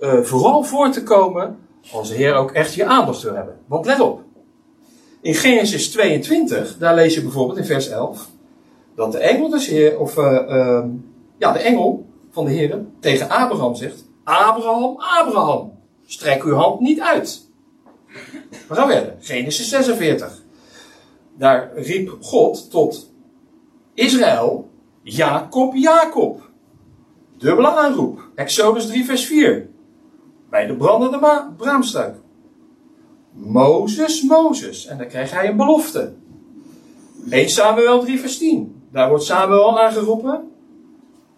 uh, 0.00 0.20
vooral 0.20 0.62
voor 0.62 0.90
te 0.90 1.02
komen 1.02 1.58
de 1.90 2.14
Heer 2.14 2.34
ook 2.34 2.50
echt 2.50 2.74
je 2.74 2.84
aandacht 2.84 3.22
wil 3.22 3.34
hebben. 3.34 3.58
Want 3.66 3.86
let 3.86 4.00
op. 4.00 4.22
In 5.20 5.34
Genesis 5.34 5.90
22, 5.90 6.78
daar 6.78 6.94
lees 6.94 7.14
je 7.14 7.22
bijvoorbeeld 7.22 7.58
in 7.58 7.64
vers 7.64 7.88
11 7.88 8.28
dat 8.94 9.12
de 9.12 9.18
engel 9.18 9.48
of 9.98 10.16
uh, 10.16 10.40
uh, 10.48 10.84
ja, 11.38 11.52
de 11.52 11.58
engel 11.58 12.06
van 12.30 12.44
de 12.44 12.50
Heer 12.50 12.84
tegen 13.00 13.28
Abraham 13.28 13.74
zegt: 13.74 14.04
Abraham, 14.24 14.96
Abraham, 14.98 15.72
strek 16.06 16.42
uw 16.42 16.54
hand 16.54 16.80
niet 16.80 17.00
uit. 17.00 17.48
We 18.68 18.74
gaan 18.74 18.88
verder. 18.88 19.14
Genesis 19.20 19.68
46. 19.68 20.42
Daar 21.38 21.70
riep 21.74 22.16
God 22.20 22.70
tot 22.70 23.12
Israël: 23.94 24.70
Jacob, 25.02 25.74
Jacob. 25.74 26.50
Dubbele 27.38 27.70
aanroep. 27.70 28.28
Exodus 28.34 28.86
3, 28.86 29.04
vers 29.04 29.24
4. 29.24 29.68
Bij 30.54 30.66
de 30.66 30.76
brandende 30.76 31.50
braamstruik. 31.56 32.16
Mozes, 33.32 34.22
Mozes. 34.22 34.86
En 34.86 34.98
dan 34.98 35.06
krijgt 35.06 35.32
hij 35.32 35.48
een 35.48 35.56
belofte. 35.56 36.12
1 37.30 37.48
Samuel 37.48 38.00
3, 38.00 38.20
vers 38.20 38.38
10. 38.38 38.82
Daar 38.90 39.08
wordt 39.08 39.24
Samuel 39.24 39.80
aangeroepen. 39.80 40.50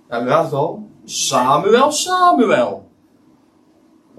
Nou, 0.08 0.24
u 0.24 0.26
raadt 0.28 0.44
het 0.44 0.54
al. 0.54 0.88
Samuel, 1.04 1.92
Samuel. 1.92 2.88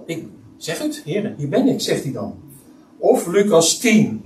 Ik 0.05 0.27
zeg 0.57 0.79
het, 0.79 1.01
heren, 1.03 1.36
hier 1.38 1.49
ben 1.49 1.67
ik, 1.67 1.81
zegt 1.81 2.03
hij 2.03 2.13
dan. 2.13 2.39
Of 2.97 3.27
Lucas 3.27 3.77
10, 3.77 4.25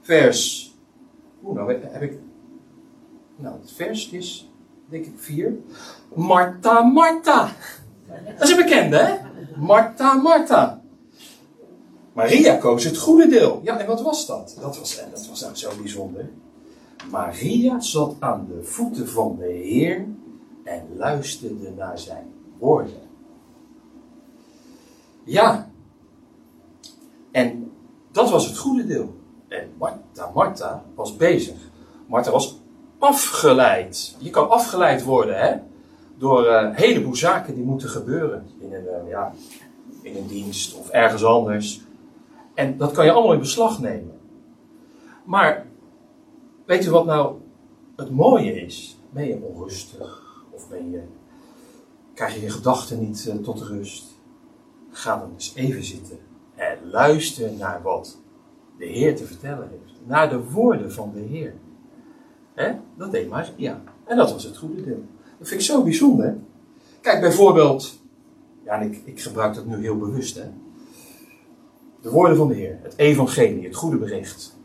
vers. 0.00 0.72
Oeh, 1.44 1.56
nou 1.56 1.72
heb 1.72 2.02
ik. 2.02 2.18
Nou, 3.36 3.60
het 3.60 3.72
vers 3.72 4.10
is, 4.10 4.50
denk 4.88 5.04
ik, 5.04 5.12
4. 5.16 5.54
Martha, 6.14 6.82
Martha. 6.82 7.48
Dat 8.38 8.48
is 8.48 8.50
een 8.50 8.64
bekende, 8.64 8.96
hè? 8.96 9.23
Martha, 9.56 10.14
Martha. 10.14 10.80
Maria 12.12 12.56
koos 12.56 12.84
het 12.84 12.98
goede 12.98 13.28
deel. 13.28 13.60
Ja, 13.62 13.78
en 13.78 13.86
wat 13.86 14.02
was 14.02 14.26
dat? 14.26 14.56
Dat 14.60 14.78
was, 14.78 14.98
en 14.98 15.10
dat 15.10 15.26
was 15.28 15.40
nou 15.40 15.56
zo 15.56 15.70
bijzonder. 15.82 16.30
Maria 17.10 17.80
zat 17.80 18.16
aan 18.18 18.46
de 18.48 18.64
voeten 18.64 19.08
van 19.08 19.36
de 19.38 19.52
Heer 19.52 20.06
en 20.64 20.86
luisterde 20.96 21.70
naar 21.76 21.98
zijn 21.98 22.32
woorden. 22.58 23.02
Ja. 25.24 25.70
En 27.30 27.72
dat 28.12 28.30
was 28.30 28.46
het 28.46 28.58
goede 28.58 28.86
deel. 28.86 29.14
En 29.48 29.70
Martha, 29.78 30.30
Martha 30.34 30.84
was 30.94 31.16
bezig. 31.16 31.56
Martha 32.06 32.30
was 32.30 32.60
afgeleid. 32.98 34.16
Je 34.18 34.30
kan 34.30 34.50
afgeleid 34.50 35.02
worden, 35.02 35.38
hè? 35.38 35.56
Door 36.24 36.44
uh, 36.44 36.60
een 36.62 36.74
heleboel 36.74 37.14
zaken 37.14 37.54
die 37.54 37.64
moeten 37.64 37.88
gebeuren. 37.88 38.46
In 38.58 38.72
een, 38.72 38.84
uh, 38.84 39.10
ja, 39.10 39.32
in 40.02 40.16
een 40.16 40.26
dienst 40.26 40.78
of 40.78 40.88
ergens 40.88 41.24
anders. 41.24 41.80
En 42.54 42.76
dat 42.76 42.92
kan 42.92 43.04
je 43.04 43.12
allemaal 43.12 43.32
in 43.32 43.38
beslag 43.38 43.80
nemen. 43.80 44.12
Maar 45.24 45.66
Weet 46.64 46.84
je 46.84 46.90
wat 46.90 47.04
nou 47.04 47.36
het 47.96 48.10
mooie 48.10 48.62
is? 48.62 48.98
Ben 49.10 49.26
je 49.26 49.42
onrustig? 49.42 50.22
Of 50.50 50.68
ben 50.68 50.90
je, 50.90 51.02
krijg 52.14 52.34
je 52.34 52.40
je 52.40 52.50
gedachten 52.50 53.00
niet 53.00 53.26
uh, 53.28 53.34
tot 53.34 53.60
rust? 53.60 54.04
Ga 54.90 55.18
dan 55.18 55.30
eens 55.32 55.52
even 55.54 55.84
zitten 55.84 56.18
en 56.54 56.78
luister 56.90 57.52
naar 57.52 57.82
wat 57.82 58.18
de 58.78 58.84
Heer 58.84 59.16
te 59.16 59.24
vertellen 59.24 59.68
heeft. 59.70 60.00
Naar 60.06 60.28
de 60.28 60.50
woorden 60.50 60.92
van 60.92 61.12
de 61.14 61.20
Heer. 61.20 61.54
Hè? 62.54 62.72
Dat 62.96 63.10
deed 63.10 63.28
maar, 63.28 63.52
ja. 63.56 63.82
En 64.04 64.16
dat 64.16 64.32
was 64.32 64.44
het 64.44 64.56
goede 64.56 64.82
deel. 64.82 65.04
Dat 65.38 65.48
vind 65.48 65.60
ik 65.60 65.66
zo 65.66 65.82
bijzonder. 65.82 66.36
Kijk 67.00 67.20
bijvoorbeeld, 67.20 67.98
ja, 68.64 68.80
en 68.80 68.92
ik, 68.92 69.02
ik 69.04 69.20
gebruik 69.20 69.54
dat 69.54 69.66
nu 69.66 69.76
heel 69.76 69.98
bewust, 69.98 70.34
hè. 70.34 70.50
De 72.02 72.10
woorden 72.10 72.36
van 72.36 72.48
de 72.48 72.54
Heer, 72.54 72.78
het 72.82 72.96
evangelie, 72.96 73.64
het 73.64 73.76
goede 73.76 73.96
bericht. 73.96 74.56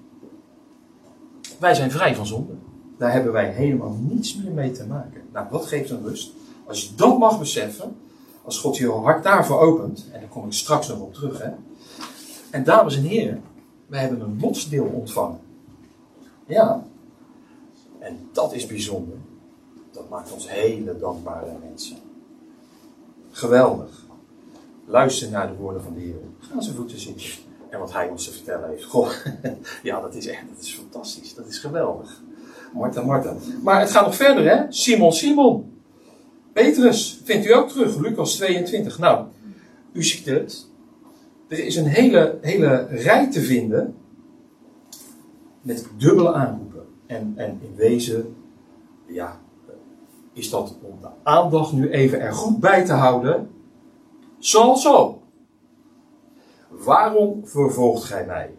Wij 1.60 1.74
zijn 1.74 1.92
vrij 1.92 2.16
van 2.16 2.26
zonde. 2.26 2.54
Daar 2.98 3.12
hebben 3.12 3.32
wij 3.32 3.50
helemaal 3.50 3.96
niets 4.00 4.36
meer 4.36 4.52
mee 4.52 4.72
te 4.72 4.86
maken. 4.86 5.22
Nou, 5.34 5.48
dat 5.52 5.66
geeft 5.66 5.90
een 5.90 6.04
rust. 6.04 6.32
Als 6.66 6.84
je 6.84 6.96
dat 6.96 7.18
mag 7.18 7.40
beseffen, 7.40 7.96
als 8.44 8.60
God 8.60 8.78
je 8.78 8.92
hart 8.92 9.24
daarvoor 9.24 9.60
opent, 9.60 10.06
en 10.12 10.20
daar 10.20 10.30
kom 10.30 10.46
ik 10.46 10.54
straks 10.54 10.88
nog 10.88 11.00
op 11.00 11.14
terug, 11.14 11.42
hè. 11.42 11.50
En 12.50 12.64
dames 12.64 12.98
en 12.98 13.04
heren, 13.04 13.44
wij 13.88 14.00
hebben 14.00 14.22
een 14.22 14.38
lotsdeel 14.42 14.86
ontvangen. 14.86 15.40
Ja. 16.46 16.84
En 18.00 18.30
dat 18.32 18.54
is 18.54 18.66
bijzonder. 18.66 19.18
Dat 20.00 20.10
maakt 20.10 20.32
ons 20.32 20.50
hele 20.50 20.98
dankbare 20.98 21.52
mensen. 21.70 21.98
Geweldig. 23.32 24.06
luister 24.86 25.30
naar 25.30 25.48
de 25.48 25.56
woorden 25.56 25.84
van 25.84 25.94
de 25.94 26.00
Heer. 26.00 26.16
Ga 26.40 26.54
aan 26.54 26.64
zijn 26.64 26.76
voeten 26.76 27.00
zitten. 27.00 27.26
En 27.70 27.80
wat 27.80 27.94
hij 27.94 28.10
ons 28.10 28.26
te 28.26 28.32
vertellen 28.32 28.70
heeft. 28.70 28.84
Goh, 28.84 29.12
ja, 29.84 30.02
dat 30.02 30.16
is 30.16 30.28
echt, 30.28 30.42
dat 30.54 30.64
is 30.64 30.74
fantastisch. 30.76 31.36
Dat 31.36 31.48
is 31.48 31.60
geweldig. 31.60 32.22
Marta, 32.74 33.04
Marta. 33.04 33.36
Maar 33.64 33.80
het 33.80 33.92
gaat 33.92 34.06
nog 34.06 34.16
verder, 34.16 34.50
hè? 34.50 34.72
Simon, 34.72 35.14
Simon. 35.14 35.82
Petrus, 36.54 37.22
vindt 37.24 37.46
u 37.46 37.54
ook 37.54 37.70
terug, 37.70 37.98
Lucas 37.98 38.36
22. 38.36 39.00
Nou, 39.00 39.28
u 39.92 40.04
ziet 40.04 40.26
het. 40.26 40.68
Er 41.48 41.66
is 41.66 41.76
een 41.76 41.86
hele, 41.86 42.38
hele 42.42 42.88
rij 42.90 43.32
te 43.32 43.42
vinden 43.42 43.96
met 45.62 45.88
dubbele 45.98 46.34
aanroepen. 46.34 46.86
En, 47.06 47.34
en 47.36 47.60
in 47.62 47.76
wezen, 47.76 48.36
ja, 49.06 49.40
is 50.40 50.50
dat 50.50 50.76
om 50.82 51.02
de 51.02 51.08
aandacht 51.24 51.72
nu 51.74 51.90
even 51.90 52.22
er 52.22 52.34
goed 52.34 52.60
bij 52.60 52.86
te 52.86 52.94
houden. 52.94 53.50
Zo, 54.38 54.76
zo. 54.76 55.22
Waarom 56.70 57.48
vervolgt 57.48 58.04
gij 58.04 58.26
mij? 58.26 58.52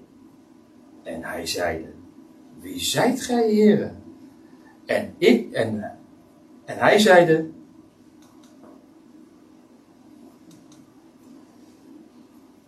En 1.03 1.23
hij 1.23 1.47
zeide, 1.47 1.93
wie 2.61 2.81
zijt 2.81 3.21
gij, 3.21 3.49
heren? 3.49 4.03
En 4.87 5.15
ik, 5.19 5.53
en, 5.53 5.99
en 6.65 6.79
hij 6.79 6.99
zeide, 6.99 7.51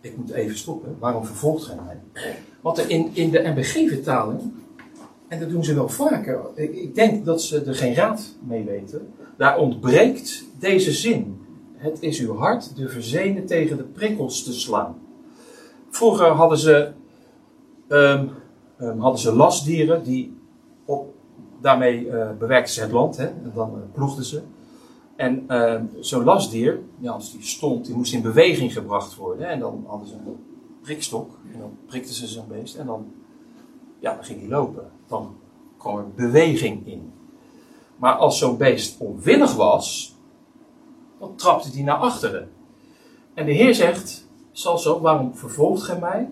ik 0.01 0.17
moet 0.17 0.31
even 0.31 0.57
stoppen, 0.57 0.95
waarom 0.99 1.25
vervolgt 1.25 1.65
gij 1.65 1.75
mij? 1.85 2.01
Want 2.61 2.77
in, 2.77 3.09
in 3.13 3.29
de 3.29 3.39
NBG-vertaling, 3.39 4.53
en 5.33 5.39
dat 5.39 5.49
doen 5.49 5.63
ze 5.63 5.73
wel 5.73 5.89
vaker, 5.89 6.41
ik, 6.55 6.95
denk 6.95 7.25
dat 7.25 7.41
ze 7.41 7.61
er 7.61 7.75
geen 7.75 7.93
raad 7.93 8.35
mee 8.43 8.63
weten, 8.63 9.13
daar 9.37 9.57
ontbreekt 9.57 10.45
deze 10.59 10.91
zin. 10.91 11.41
Het 11.75 12.01
is 12.01 12.19
uw 12.19 12.35
hart 12.35 12.75
de 12.75 12.89
verzenen 12.89 13.45
tegen 13.45 13.77
de 13.77 13.83
prikkels 13.83 14.43
te 14.43 14.53
slaan. 14.53 14.95
Vroeger 15.89 16.27
hadden 16.27 16.57
ze, 16.57 16.91
um, 17.89 18.29
um, 18.81 18.99
hadden 18.99 19.19
ze 19.19 19.35
lastdieren 19.35 20.03
die 20.03 20.37
op, 20.85 21.13
daarmee 21.61 22.05
uh, 22.05 22.29
bewerkten 22.39 22.73
ze 22.73 22.81
het 22.81 22.91
land 22.91 23.17
hè, 23.17 23.25
en 23.25 23.51
dan 23.55 23.71
uh, 23.75 23.81
ploegden 23.93 24.25
ze. 24.25 24.41
En 25.15 25.45
uh, 25.47 25.81
zo'n 25.99 26.23
lastdier, 26.23 26.79
ja, 26.99 27.11
als 27.11 27.31
die 27.31 27.43
stond, 27.43 27.85
die 27.85 27.95
moest 27.95 28.13
in 28.13 28.21
beweging 28.21 28.73
gebracht 28.73 29.15
worden. 29.15 29.49
En 29.49 29.59
dan 29.59 29.83
hadden 29.87 30.07
ze 30.07 30.13
een 30.13 30.37
prikstok 30.81 31.37
en 31.53 31.59
dan 31.59 31.77
prikten 31.85 32.13
ze 32.13 32.27
zo'n 32.27 32.47
beest 32.47 32.75
en 32.75 32.85
dan, 32.85 33.05
ja, 34.03 34.13
dan 34.15 34.23
ging 34.23 34.39
hij 34.39 34.49
lopen. 34.49 34.91
Dan 35.07 35.35
kwam 35.77 35.97
er 35.97 36.11
beweging 36.15 36.87
in. 36.87 37.13
Maar 37.95 38.15
als 38.15 38.37
zo'n 38.37 38.57
beest 38.57 38.99
onwillig 38.99 39.55
was, 39.55 40.15
dan 41.19 41.35
trapte 41.35 41.69
hij 41.69 41.83
naar 41.83 41.95
achteren. 41.95 42.49
En 43.33 43.45
de 43.45 43.51
Heer 43.51 43.75
zegt, 43.75 44.27
zal 44.51 44.77
zo, 44.77 44.99
waarom 45.01 45.35
vervolgt 45.35 45.83
gij 45.83 45.99
mij? 45.99 46.29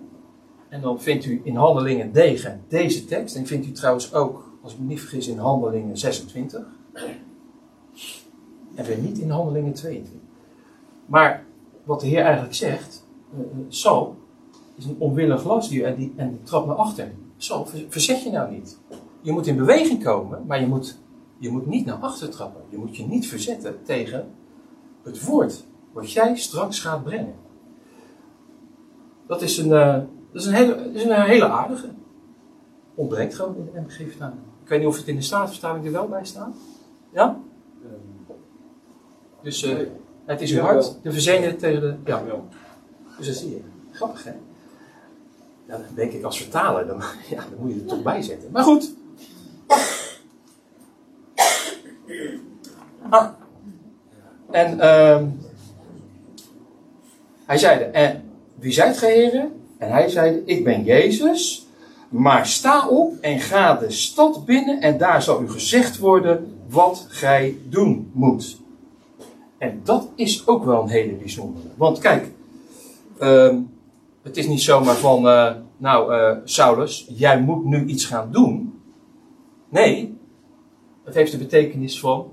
En 0.69 0.81
dan 0.81 1.01
vindt 1.01 1.25
u 1.25 1.41
in 1.43 1.55
Handelingen 1.55 2.11
9 2.13 2.63
deze 2.67 3.05
tekst. 3.05 3.35
En 3.35 3.45
vindt 3.45 3.67
u 3.67 3.71
trouwens 3.71 4.13
ook, 4.13 4.49
als 4.63 4.73
ik 4.73 4.79
me 4.79 4.85
niet 4.85 4.99
vergis, 4.99 5.27
in 5.27 5.37
Handelingen 5.37 5.97
26. 5.97 6.65
En 8.75 8.85
weer 8.85 8.97
niet 8.97 9.17
in 9.17 9.29
Handelingen 9.29 9.73
22. 9.73 10.13
Maar 11.05 11.45
wat 11.83 11.99
de 11.99 12.07
Heer 12.07 12.23
eigenlijk 12.23 12.55
zegt, 12.55 13.07
uh, 13.33 13.39
Saul 13.67 14.15
is 14.75 14.85
een 14.85 14.95
onwillig 14.99 15.43
lastdier 15.43 15.85
en 15.85 15.95
die, 15.95 16.13
en 16.15 16.29
die 16.29 16.43
trapt 16.43 16.67
naar 16.67 16.75
achter. 16.75 17.11
Saul, 17.43 17.67
verzet 17.89 18.23
je 18.23 18.31
nou 18.31 18.51
niet. 18.51 18.77
Je 19.21 19.31
moet 19.31 19.47
in 19.47 19.55
beweging 19.55 20.03
komen, 20.03 20.45
maar 20.45 20.59
je 20.59 20.67
moet, 20.67 20.99
je 21.37 21.49
moet 21.49 21.65
niet 21.65 21.85
naar 21.85 21.95
achter 21.95 22.29
trappen. 22.29 22.61
Je 22.69 22.77
moet 22.77 22.97
je 22.97 23.07
niet 23.07 23.27
verzetten 23.27 23.83
tegen 23.83 24.31
het 25.03 25.23
woord 25.23 25.65
wat 25.91 26.11
jij 26.11 26.35
straks 26.35 26.79
gaat 26.79 27.03
brengen. 27.03 27.35
Dat 29.27 29.41
is 29.41 29.57
een, 29.57 29.69
uh, 29.69 29.93
dat 30.31 30.41
is 30.41 30.45
een, 30.45 30.53
hele, 30.53 30.75
dat 30.75 30.93
is 30.93 31.03
een 31.03 31.21
hele 31.21 31.47
aardige. 31.47 31.89
Ontbreekt 32.95 33.35
gewoon 33.35 33.55
in 33.55 33.65
de 33.65 33.79
MBG-vertaling. 33.79 34.39
Ik 34.63 34.69
weet 34.69 34.79
niet 34.79 34.87
of 34.87 34.97
het 34.97 35.07
in 35.07 35.15
de 35.15 35.21
Statenvertaling 35.21 35.85
er 35.85 35.91
wel 35.91 36.07
bij 36.07 36.25
staat. 36.25 36.55
Ja? 37.13 37.39
Dus 39.41 39.63
uh, 39.63 39.87
het 40.25 40.41
is 40.41 40.51
uw 40.51 40.59
hart, 40.59 40.97
de 41.01 41.11
verzenen 41.11 41.57
tegen 41.57 41.81
de. 41.81 41.95
Ja, 42.05 42.23
dus 43.17 43.27
dat 43.27 43.35
zie 43.35 43.49
je. 43.49 43.61
Grappig, 43.91 44.23
hè? 44.23 44.31
Dan 45.71 45.81
denk 45.95 46.11
ik 46.11 46.23
als 46.23 46.37
vertaler, 46.41 46.87
dan, 46.87 47.01
ja, 47.29 47.35
dan 47.35 47.59
moet 47.59 47.73
je 47.73 47.79
er 47.79 47.85
toch 47.85 48.03
bij 48.03 48.21
zetten. 48.21 48.51
Maar 48.51 48.63
goed. 48.63 48.93
Ah. 53.09 53.27
En 54.51 54.77
uh, 54.77 55.21
hij 57.45 57.57
zeide, 57.57 57.83
en 57.83 58.23
wie 58.55 58.71
zijt 58.71 58.97
gij, 58.97 59.13
heren? 59.13 59.51
En 59.77 59.91
hij 59.91 60.09
zeide, 60.09 60.41
ik 60.45 60.63
ben 60.63 60.83
Jezus, 60.83 61.67
maar 62.09 62.47
sta 62.47 62.87
op 62.87 63.13
en 63.21 63.39
ga 63.39 63.75
de 63.75 63.91
stad 63.91 64.45
binnen 64.45 64.81
en 64.81 64.97
daar 64.97 65.21
zal 65.21 65.41
u 65.41 65.49
gezegd 65.49 65.97
worden 65.97 66.57
wat 66.69 67.05
gij 67.09 67.57
doen 67.69 68.11
moet. 68.13 68.59
En 69.57 69.81
dat 69.83 70.07
is 70.15 70.47
ook 70.47 70.65
wel 70.65 70.81
een 70.81 70.89
hele 70.89 71.13
bijzondere. 71.13 71.67
Want 71.75 71.99
kijk, 71.99 72.27
uh, 73.21 73.55
het 74.21 74.37
is 74.37 74.47
niet 74.47 74.61
zomaar 74.61 74.95
van, 74.95 75.25
uh, 75.25 75.51
nou 75.77 76.13
uh, 76.13 76.37
Saulus, 76.43 77.05
jij 77.09 77.41
moet 77.41 77.65
nu 77.65 77.85
iets 77.85 78.05
gaan 78.05 78.31
doen. 78.31 78.81
Nee, 79.69 80.17
het 81.03 81.13
heeft 81.13 81.31
de 81.31 81.37
betekenis 81.37 81.99
van, 81.99 82.31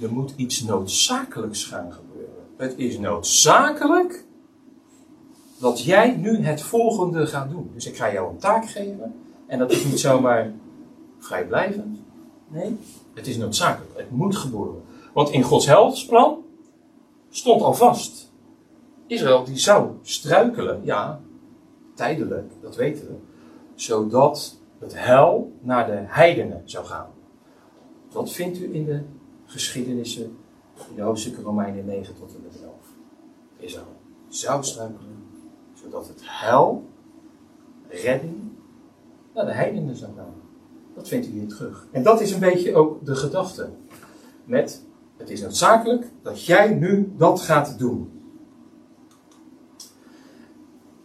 er 0.00 0.12
moet 0.12 0.32
iets 0.36 0.62
noodzakelijks 0.62 1.64
gaan 1.64 1.92
gebeuren. 1.92 2.44
Het 2.56 2.74
is 2.76 2.98
noodzakelijk 2.98 4.24
dat 5.58 5.84
jij 5.84 6.16
nu 6.16 6.44
het 6.44 6.62
volgende 6.62 7.26
gaat 7.26 7.50
doen. 7.50 7.70
Dus 7.74 7.86
ik 7.86 7.96
ga 7.96 8.12
jou 8.12 8.30
een 8.30 8.38
taak 8.38 8.68
geven. 8.68 9.14
En 9.46 9.58
dat 9.58 9.72
is 9.72 9.84
niet 9.84 10.00
zomaar 10.00 10.52
vrijblijvend. 11.18 11.98
Nee, 12.48 12.76
het 13.14 13.26
is 13.26 13.36
noodzakelijk. 13.36 13.96
Het 13.96 14.10
moet 14.10 14.36
gebeuren. 14.36 14.82
Want 15.12 15.30
in 15.30 15.42
Gods 15.42 15.66
helsplan 15.66 16.36
stond 17.30 17.62
al 17.62 17.74
vast. 17.74 18.31
Israël 19.12 19.44
die 19.44 19.58
zou 19.58 19.90
struikelen, 20.02 20.80
ja, 20.84 21.20
tijdelijk, 21.94 22.52
dat 22.60 22.76
weten 22.76 23.06
we. 23.06 23.14
Zodat 23.74 24.60
het 24.78 24.98
hel 24.98 25.52
naar 25.60 25.86
de 25.86 26.02
heidenen 26.06 26.62
zou 26.64 26.86
gaan. 26.86 27.10
Dat 28.08 28.32
vindt 28.32 28.58
u 28.58 28.74
in 28.74 28.84
de 28.84 29.02
geschiedenissen, 29.44 30.36
in 30.88 30.96
de 30.96 31.02
hoofdstukken 31.02 31.42
Romeinen 31.42 31.84
9 31.84 32.14
tot 32.14 32.34
en 32.34 32.42
met 32.42 32.62
11. 32.62 32.72
Israël 33.58 33.96
zou 34.28 34.64
struikelen, 34.64 35.24
zodat 35.82 36.08
het 36.08 36.20
hel, 36.22 36.84
redding, 37.88 38.36
naar 39.34 39.46
de 39.46 39.52
heidenen 39.52 39.96
zou 39.96 40.12
gaan. 40.16 40.34
Dat 40.94 41.08
vindt 41.08 41.26
u 41.26 41.30
hier 41.30 41.48
terug. 41.48 41.86
En 41.90 42.02
dat 42.02 42.20
is 42.20 42.32
een 42.32 42.40
beetje 42.40 42.74
ook 42.74 43.06
de 43.06 43.14
gedachte. 43.14 43.68
Met, 44.44 44.82
het 45.16 45.30
is 45.30 45.40
noodzakelijk 45.40 46.10
dat 46.22 46.44
jij 46.44 46.74
nu 46.74 47.12
dat 47.16 47.40
gaat 47.40 47.78
doen. 47.78 48.11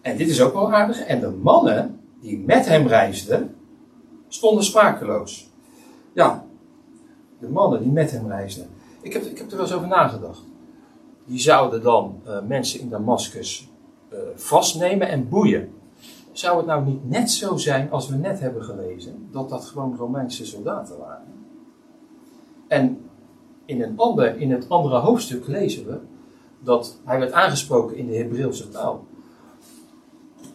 En 0.08 0.18
dit 0.18 0.30
is 0.30 0.42
ook 0.42 0.54
wel 0.54 0.74
aardig. 0.74 1.00
En 1.00 1.20
de 1.20 1.30
mannen 1.30 2.00
die 2.22 2.40
met 2.40 2.66
hem 2.66 2.88
reisden, 2.88 3.56
stonden 4.28 4.64
sprakeloos. 4.64 5.52
Ja, 6.14 6.46
de 7.40 7.50
mannen 7.50 7.82
die 7.82 7.92
met 7.92 8.12
hem 8.12 8.28
reisden. 8.28 8.68
Ik 9.02 9.14
heb, 9.14 9.24
ik 9.24 9.38
heb 9.38 9.50
er 9.50 9.56
wel 9.56 9.66
eens 9.66 9.76
over 9.76 9.88
nagedacht. 9.88 10.44
Die 11.26 11.40
zouden 11.40 11.82
dan 11.82 12.22
uh, 12.28 12.42
mensen 12.48 12.80
in 12.80 12.90
Damascus 12.90 13.70
uh, 14.14 14.20
vastnemen 14.36 15.08
en 15.08 15.30
boeien. 15.30 15.70
Zou 16.32 16.58
het 16.58 16.66
nou 16.66 16.86
niet 16.86 17.10
net 17.10 17.32
zo 17.32 17.58
zijn 17.58 17.92
als 17.92 18.10
we 18.10 18.16
net 18.16 18.40
hebben 18.40 18.64
gelezen, 18.64 19.28
dat 19.32 19.50
dat 19.50 19.66
gewoon 19.66 19.96
Romeinse 19.98 20.46
soldaten 20.46 20.98
waren? 20.98 21.34
En 22.68 23.10
in, 23.66 23.82
een 23.82 23.98
ander, 23.98 24.38
in 24.38 24.52
het 24.52 24.70
andere 24.70 24.98
hoofdstuk 24.98 25.48
lezen 25.48 25.86
we 25.86 26.00
dat 26.60 27.00
hij 27.04 27.20
werd 27.20 27.32
aangesproken 27.32 27.98
in 27.98 28.08
de 28.08 28.16
Hebreeuwse 28.16 28.70
taal. 28.70 29.07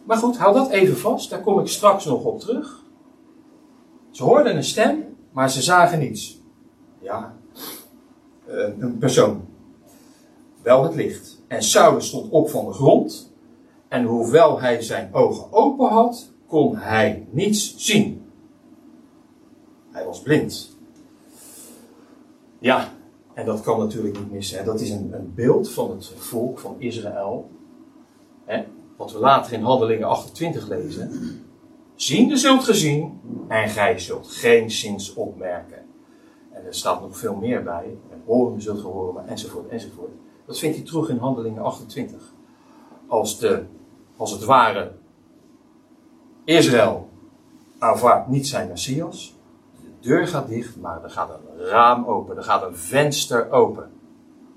Maar 0.03 0.17
goed, 0.17 0.37
hou 0.37 0.53
dat 0.53 0.69
even 0.69 0.97
vast, 0.97 1.29
daar 1.29 1.41
kom 1.41 1.59
ik 1.59 1.67
straks 1.67 2.05
nog 2.05 2.23
op 2.23 2.39
terug. 2.39 2.83
Ze 4.11 4.23
hoorden 4.23 4.55
een 4.55 4.63
stem, 4.63 5.15
maar 5.31 5.49
ze 5.49 5.61
zagen 5.61 5.99
niets. 5.99 6.41
Ja, 6.99 7.35
een 8.79 8.97
persoon. 8.97 9.45
Wel 10.61 10.83
het 10.83 10.95
licht. 10.95 11.41
En 11.47 11.63
Saulus 11.63 12.07
stond 12.07 12.31
op 12.31 12.49
van 12.49 12.65
de 12.65 12.73
grond. 12.73 13.31
En 13.87 14.03
hoewel 14.03 14.61
hij 14.61 14.81
zijn 14.81 15.13
ogen 15.13 15.53
open 15.53 15.87
had, 15.89 16.31
kon 16.47 16.75
hij 16.77 17.27
niets 17.29 17.75
zien. 17.77 18.25
Hij 19.91 20.05
was 20.05 20.21
blind. 20.21 20.77
Ja, 22.59 22.91
en 23.33 23.45
dat 23.45 23.61
kan 23.61 23.79
natuurlijk 23.79 24.19
niet 24.19 24.31
missen. 24.31 24.65
Dat 24.65 24.81
is 24.81 24.89
een, 24.89 25.13
een, 25.13 25.31
beeld 25.35 25.71
van 25.71 25.91
het 25.91 26.11
volk 26.17 26.59
van 26.59 26.75
Israël. 26.77 27.49
Hè, 28.45 28.63
wat 29.03 29.11
we 29.11 29.19
later 29.19 29.53
in 29.53 29.63
Handelingen 29.63 30.07
28 30.07 30.67
lezen. 30.67 31.39
Ziende 31.95 32.37
zult 32.37 32.63
gezien 32.63 33.21
en 33.47 33.69
gij 33.69 33.99
zult 33.99 34.27
geen 34.27 34.71
zins 34.71 35.13
opmerken. 35.13 35.85
En 36.51 36.65
er 36.65 36.73
staat 36.73 37.01
nog 37.01 37.17
veel 37.17 37.35
meer 37.35 37.63
bij. 37.63 37.97
En 38.11 38.21
horen 38.25 38.61
zult 38.61 38.79
gehoren, 38.79 39.27
enzovoort, 39.27 39.69
enzovoort. 39.69 40.11
Dat 40.45 40.59
vindt 40.59 40.75
hij 40.75 40.85
terug 40.85 41.09
in 41.09 41.17
Handelingen 41.17 41.63
28. 41.63 42.33
als, 43.07 43.39
de, 43.39 43.63
als 44.17 44.31
het 44.31 44.43
ware 44.43 44.91
Israël 46.43 47.09
aanvaardt 47.79 48.27
niet 48.27 48.47
zijn 48.47 48.67
Messias. 48.67 49.35
De 49.81 50.07
deur 50.09 50.27
gaat 50.27 50.47
dicht, 50.47 50.77
maar 50.77 51.03
er 51.03 51.09
gaat 51.09 51.29
een 51.29 51.65
raam 51.65 52.05
open, 52.05 52.37
er 52.37 52.43
gaat 52.43 52.63
een 52.63 52.75
venster 52.75 53.51
open 53.51 53.91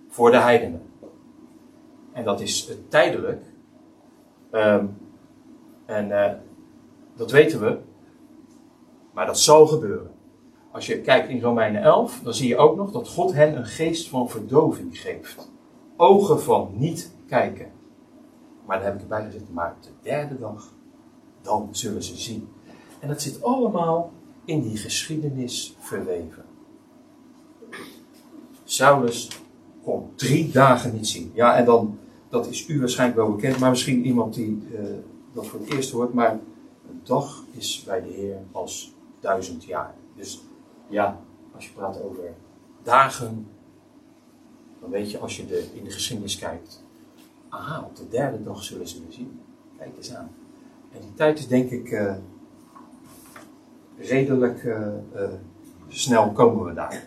voor 0.09 0.31
de 0.31 0.39
heidenen. 0.39 0.83
En 2.13 2.25
dat 2.25 2.41
is 2.41 2.71
tijdelijk. 2.89 3.55
Ehm, 4.57 4.87
en 5.85 6.09
uh, 6.09 6.33
dat 7.17 7.31
weten 7.31 7.61
we. 7.61 7.79
Maar 9.13 9.27
dat 9.27 9.39
zal 9.39 9.67
gebeuren. 9.67 10.11
Als 10.71 10.87
je 10.87 11.01
kijkt 11.01 11.29
in 11.29 11.41
Romeinen 11.41 11.83
11, 11.83 12.21
dan 12.23 12.35
zie 12.35 12.49
je 12.49 12.57
ook 12.57 12.77
nog 12.77 12.91
dat 12.91 13.09
God 13.09 13.33
hen 13.33 13.57
een 13.57 13.67
geest 13.67 14.09
van 14.09 14.29
verdoving 14.29 14.99
geeft. 14.99 15.51
Ogen 15.97 16.41
van 16.41 16.71
niet 16.73 17.13
kijken. 17.27 17.71
Maar 18.67 18.77
daar 18.77 18.87
heb 18.87 18.95
ik 18.95 19.01
erbij 19.01 19.25
gezet, 19.25 19.53
maar 19.53 19.77
de 19.81 19.89
derde 20.03 20.39
dag, 20.39 20.73
dan 21.43 21.69
zullen 21.71 22.03
ze 22.03 22.17
zien. 22.17 22.49
En 23.01 23.09
dat 23.09 23.23
zit 23.23 23.43
allemaal 23.43 24.13
in 24.45 24.63
die 24.63 24.77
geschiedenis 24.77 25.77
verweven. 25.79 26.45
Saulus 28.65 29.29
kon 29.83 30.11
drie 30.15 30.51
dagen 30.51 30.93
niet 30.93 31.09
zien. 31.09 31.31
Ja, 31.35 31.57
en 31.57 31.65
dan, 31.65 31.99
dat 32.29 32.47
is 32.47 32.69
u 32.69 32.79
waarschijnlijk 32.79 33.19
wel 33.19 33.35
bekend, 33.35 33.59
maar 33.59 33.71
misschien 33.71 34.07
iemand 34.07 34.35
die 34.35 34.63
uh, 34.73 34.81
dat 35.33 35.47
voor 35.47 35.61
het 35.61 35.73
eerst 35.73 35.91
hoort. 35.91 36.15
Maar 36.15 36.33
een 36.89 37.01
dag 37.03 37.45
is 37.51 37.83
bij 37.87 38.03
de 38.03 38.09
Heer 38.09 38.37
als 38.53 38.95
duizend 39.21 39.65
jaar. 39.65 39.95
Dus 40.17 40.43
ja, 40.89 41.21
als 41.55 41.67
je 41.67 41.73
praat 41.73 42.03
over 42.03 42.35
dagen, 42.83 43.47
dan 44.81 44.91
weet 44.91 45.11
je 45.11 45.19
als 45.19 45.37
je 45.37 45.47
de, 45.47 45.67
in 45.75 45.85
de 45.85 45.91
geschiedenis 45.91 46.39
kijkt. 46.39 46.85
Aha, 47.49 47.83
op 47.83 47.97
de 47.97 48.09
derde 48.09 48.43
dag 48.43 48.63
zullen 48.63 48.89
ze 48.89 49.01
me 49.07 49.13
zien. 49.13 49.41
Kijk 49.79 49.97
eens 49.97 50.15
aan. 50.15 50.31
En 50.93 51.01
die 51.01 51.15
tijd 51.15 51.39
is 51.39 51.47
denk 51.47 51.71
ik 51.71 51.91
uh, 51.91 52.15
redelijk 53.99 54.63
uh, 54.63 54.89
snel 55.89 56.33
komen 56.33 56.65
we 56.65 56.75
daar. 56.75 57.05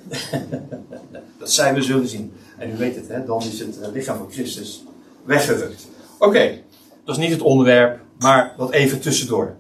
dat 1.40 1.52
zij 1.52 1.74
we 1.74 1.82
zullen 1.82 2.08
zien. 2.08 2.34
En 2.58 2.72
u 2.72 2.78
weet 2.78 2.96
het, 2.96 3.08
hè, 3.08 3.26
dan 3.26 3.42
is 3.42 3.60
het 3.60 3.90
lichaam 3.94 4.18
van 4.18 4.32
Christus 4.32 4.84
weggerukt. 5.30 5.88
Oké, 6.20 6.62
dat 7.04 7.18
is 7.18 7.22
niet 7.22 7.32
het 7.32 7.42
onderwerp, 7.42 8.00
maar 8.20 8.54
wat 8.58 8.72
even 8.72 9.02
tussendoor. 9.02 9.56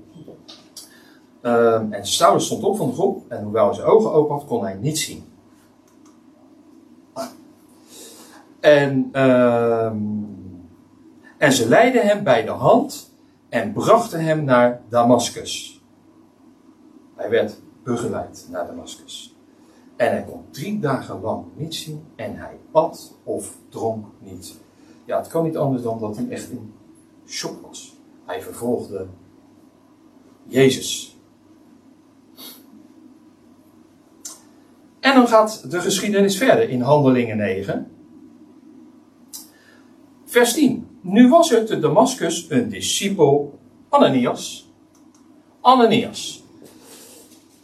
Um, 1.41 1.93
en 1.93 2.08
Saulus 2.08 2.45
stond 2.45 2.63
op 2.63 2.77
van 2.77 2.88
de 2.88 2.93
groep 2.93 3.32
en 3.32 3.43
hoewel 3.43 3.65
hij 3.65 3.73
zijn 3.73 3.88
ogen 3.88 4.12
open 4.12 4.36
had, 4.36 4.45
kon 4.45 4.63
hij 4.63 4.73
niet 4.73 4.99
zien. 4.99 5.23
En, 8.60 9.21
um, 9.21 10.27
en 11.38 11.53
ze 11.53 11.67
leidden 11.67 12.01
hem 12.01 12.23
bij 12.23 12.43
de 12.43 12.51
hand 12.51 13.12
en 13.49 13.73
brachten 13.73 14.23
hem 14.23 14.43
naar 14.43 14.82
Damascus. 14.89 15.82
Hij 17.15 17.29
werd 17.29 17.60
begeleid 17.84 18.47
naar 18.51 18.67
Damascus. 18.67 19.36
En 19.95 20.12
hij 20.12 20.23
kon 20.23 20.45
drie 20.51 20.79
dagen 20.79 21.21
lang 21.21 21.45
niet 21.55 21.75
zien 21.75 22.03
en 22.15 22.36
hij 22.36 22.58
at 22.71 23.15
of 23.23 23.58
dronk 23.69 24.05
niet. 24.19 24.58
Ja, 25.10 25.17
het 25.17 25.28
kan 25.28 25.43
niet 25.43 25.58
anders 25.58 25.84
dan 25.84 26.00
dat 26.00 26.17
hij 26.17 26.30
echt 26.30 26.50
in 26.50 26.74
shock 27.28 27.62
was. 27.62 27.95
Hij 28.26 28.41
vervolgde 28.41 29.08
Jezus. 30.48 31.17
En 35.00 35.15
dan 35.15 35.28
gaat 35.28 35.72
de 35.72 35.80
geschiedenis 35.82 36.38
verder 36.38 36.69
in 36.69 36.82
Handelingen 36.82 37.38
9. 37.38 37.91
Vers 40.26 40.54
10. 40.54 40.88
Nu 41.02 41.30
was 41.30 41.52
er 41.52 41.65
te 41.65 41.80
Damascus 41.80 42.45
een 42.50 42.69
discipel, 42.69 43.60
Ananias. 43.89 44.72
Ananias. 45.62 46.43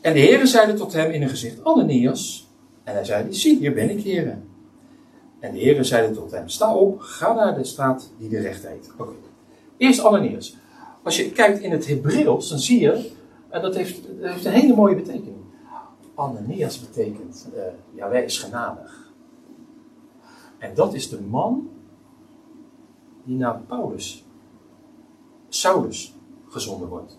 En 0.02 0.14
de 0.14 0.20
heren 0.20 0.48
zeiden 0.48 0.76
tot 0.76 0.94
hem 0.94 1.12
in 1.12 1.22
een 1.22 1.30
gezicht, 1.30 1.64
Ananias. 1.64 2.48
En 2.84 2.94
hij 2.94 3.04
zei, 3.04 3.34
zie, 3.34 3.58
hier 3.58 3.74
ben 3.74 3.90
ik, 3.90 4.04
heren. 4.04 4.55
En 5.46 5.52
de 5.52 5.60
heren 5.60 5.86
zeiden 5.86 6.14
tot 6.14 6.32
hem, 6.32 6.50
sta 6.50 6.76
op, 6.76 7.00
ga 7.00 7.34
naar 7.34 7.56
de 7.56 7.64
straat 7.64 8.12
die 8.18 8.30
de 8.30 8.40
recht 8.40 8.68
heet. 8.68 8.92
Oké. 8.98 9.14
Eerst 9.78 10.04
Ananias. 10.04 10.58
Als 11.04 11.18
je 11.18 11.32
kijkt 11.32 11.60
in 11.60 11.72
het 11.72 11.88
Hebreeuws, 11.88 12.50
dan 12.50 12.60
zie 12.60 12.80
je, 12.80 13.12
en 13.50 13.62
dat 13.62 13.76
heeft, 13.76 14.08
dat 14.22 14.32
heeft 14.32 14.46
een 14.46 14.52
hele 14.52 14.76
mooie 14.76 14.96
betekenis. 14.96 15.34
Ananias 16.16 16.80
betekent, 16.80 17.48
uh, 17.56 17.62
Yahweh 17.94 18.24
is 18.24 18.40
genadig. 18.40 19.12
En 20.58 20.76
dat 20.76 20.94
is 20.94 21.10
de 21.10 21.22
man 21.22 21.70
die 23.24 23.38
naar 23.38 23.60
Paulus, 23.60 24.26
Saulus, 25.50 26.16
gezonden 26.50 26.88
wordt. 26.88 27.18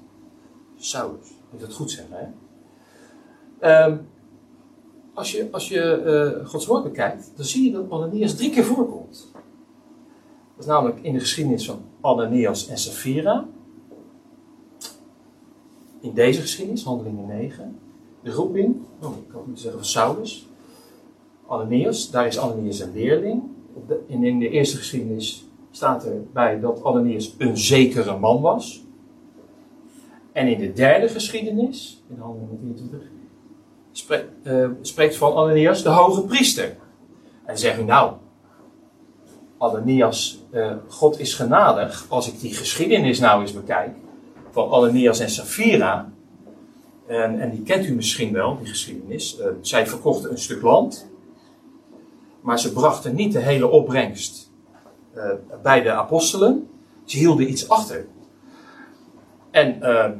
Saulus, 0.77 1.29
moet 1.51 1.61
ik 1.61 1.67
dat 1.67 1.75
goed 1.75 1.91
zeggen, 1.91 2.35
hè? 3.59 3.85
Um, 3.85 4.09
als 5.17 5.33
je, 5.33 5.49
als 5.51 5.69
je 5.69 6.03
uh, 6.41 6.47
Gods 6.47 6.67
woord 6.67 6.83
bekijkt, 6.83 7.33
dan 7.37 7.45
zie 7.45 7.65
je 7.65 7.71
dat 7.71 7.91
Ananias 7.91 8.37
drie 8.37 8.51
keer 8.51 8.65
voorkomt. 8.65 9.31
Dat 9.33 10.65
is 10.65 10.67
namelijk 10.67 11.01
in 11.01 11.13
de 11.13 11.21
geschiedenis 11.21 11.67
van 11.67 11.81
Ananias 12.01 12.69
en 12.69 12.79
Sapphira. 12.79 13.49
In 16.01 16.15
deze 16.15 16.41
geschiedenis, 16.41 16.85
handelingen 16.85 17.27
9 17.27 17.79
de 18.23 18.31
roeping, 18.33 18.77
oh, 19.03 19.17
ik 19.27 19.33
had 19.33 19.47
moeten 19.47 19.63
zeggen 19.63 19.81
van 19.81 19.89
Saulus, 19.89 20.49
Ananias, 21.47 22.11
daar 22.11 22.27
is 22.27 22.39
Ananias 22.39 22.81
een 22.81 22.93
leerling. 22.93 23.43
In 24.07 24.39
de 24.39 24.49
eerste 24.49 24.77
geschiedenis 24.77 25.45
staat 25.71 26.07
erbij 26.07 26.61
dat 26.61 26.85
Ananias 26.85 27.35
een 27.39 27.59
zekere 27.59 28.19
man 28.19 28.41
was. 28.41 28.85
En 30.33 30.49
in 30.49 30.59
de 30.59 30.73
derde 30.73 31.09
geschiedenis, 31.09 32.03
in 32.09 32.19
handelingen 32.19 32.59
23, 32.59 33.09
spreekt, 33.99 34.31
uh, 34.43 34.69
spreekt 34.81 35.17
van 35.17 35.35
Ananias 35.35 35.83
de 35.83 35.89
hoge 35.89 36.23
priester. 36.23 36.77
En 37.45 37.59
zegt 37.59 37.79
u 37.79 37.83
nou, 37.83 38.13
Ananias, 39.59 40.45
uh, 40.53 40.73
God 40.89 41.19
is 41.19 41.35
genadig, 41.35 42.07
als 42.09 42.29
ik 42.29 42.41
die 42.41 42.55
geschiedenis 42.55 43.19
nou 43.19 43.41
eens 43.41 43.53
bekijk, 43.53 43.97
van 44.51 44.71
Ananias 44.71 45.19
en 45.19 45.31
Sapphira, 45.31 46.13
en, 47.07 47.41
en 47.41 47.51
die 47.51 47.63
kent 47.63 47.87
u 47.87 47.95
misschien 47.95 48.33
wel, 48.33 48.59
die 48.59 48.67
geschiedenis. 48.67 49.39
Uh, 49.39 49.47
zij 49.61 49.87
verkochten 49.87 50.31
een 50.31 50.39
stuk 50.39 50.63
land. 50.63 51.11
Maar 52.41 52.59
ze 52.59 52.73
brachten 52.73 53.15
niet 53.15 53.33
de 53.33 53.39
hele 53.39 53.69
opbrengst 53.69 54.51
bij 55.63 55.83
de 55.83 55.91
apostelen. 55.91 56.69
Ze 57.05 57.17
hielden 57.19 57.51
iets 57.51 57.69
achter. 57.69 58.07
En 59.51 59.79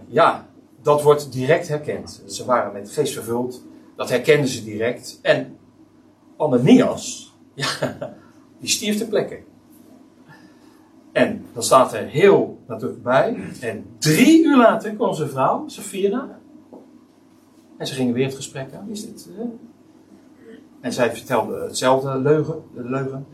ja, 0.09 0.47
dat 0.87 1.03
wordt 1.03 1.33
direct 1.33 1.69
herkend. 1.69 2.23
Ze 2.27 2.45
waren 2.45 2.73
met 2.73 2.91
geest 2.91 3.13
vervuld. 3.13 3.63
Dat 3.97 4.09
herkenden 4.09 4.49
ze 4.49 4.65
direct. 4.65 5.19
En 5.23 5.59
Ananias, 6.37 7.35
ja, 7.55 8.15
die 8.61 8.69
stierf 8.69 8.99
ter 8.99 9.07
plekke. 9.07 9.39
En 11.13 11.47
dan 11.53 11.63
staat 11.63 11.93
er 11.93 12.07
heel 12.07 12.59
natuurlijk 12.67 13.03
bij. 13.03 13.37
En 13.61 13.87
drie 13.99 14.45
uur 14.45 14.57
later 14.57 14.95
kwam 14.95 15.15
zijn 15.15 15.29
vrouw, 15.29 15.69
Safira, 15.69 16.39
en 17.79 17.87
ze 17.87 17.95
gingen 17.95 18.15
weer 18.15 18.27
het 18.27 18.35
gesprek 18.35 18.75
aan. 18.75 18.89
Is 18.91 19.07
dit. 19.07 19.29
Uh? 19.39 19.45
En 20.81 20.93
zij 20.93 21.13
vertelde 21.13 21.61
hetzelfde 21.61 22.19
leugen, 22.19 22.63
leugen. 22.75 23.27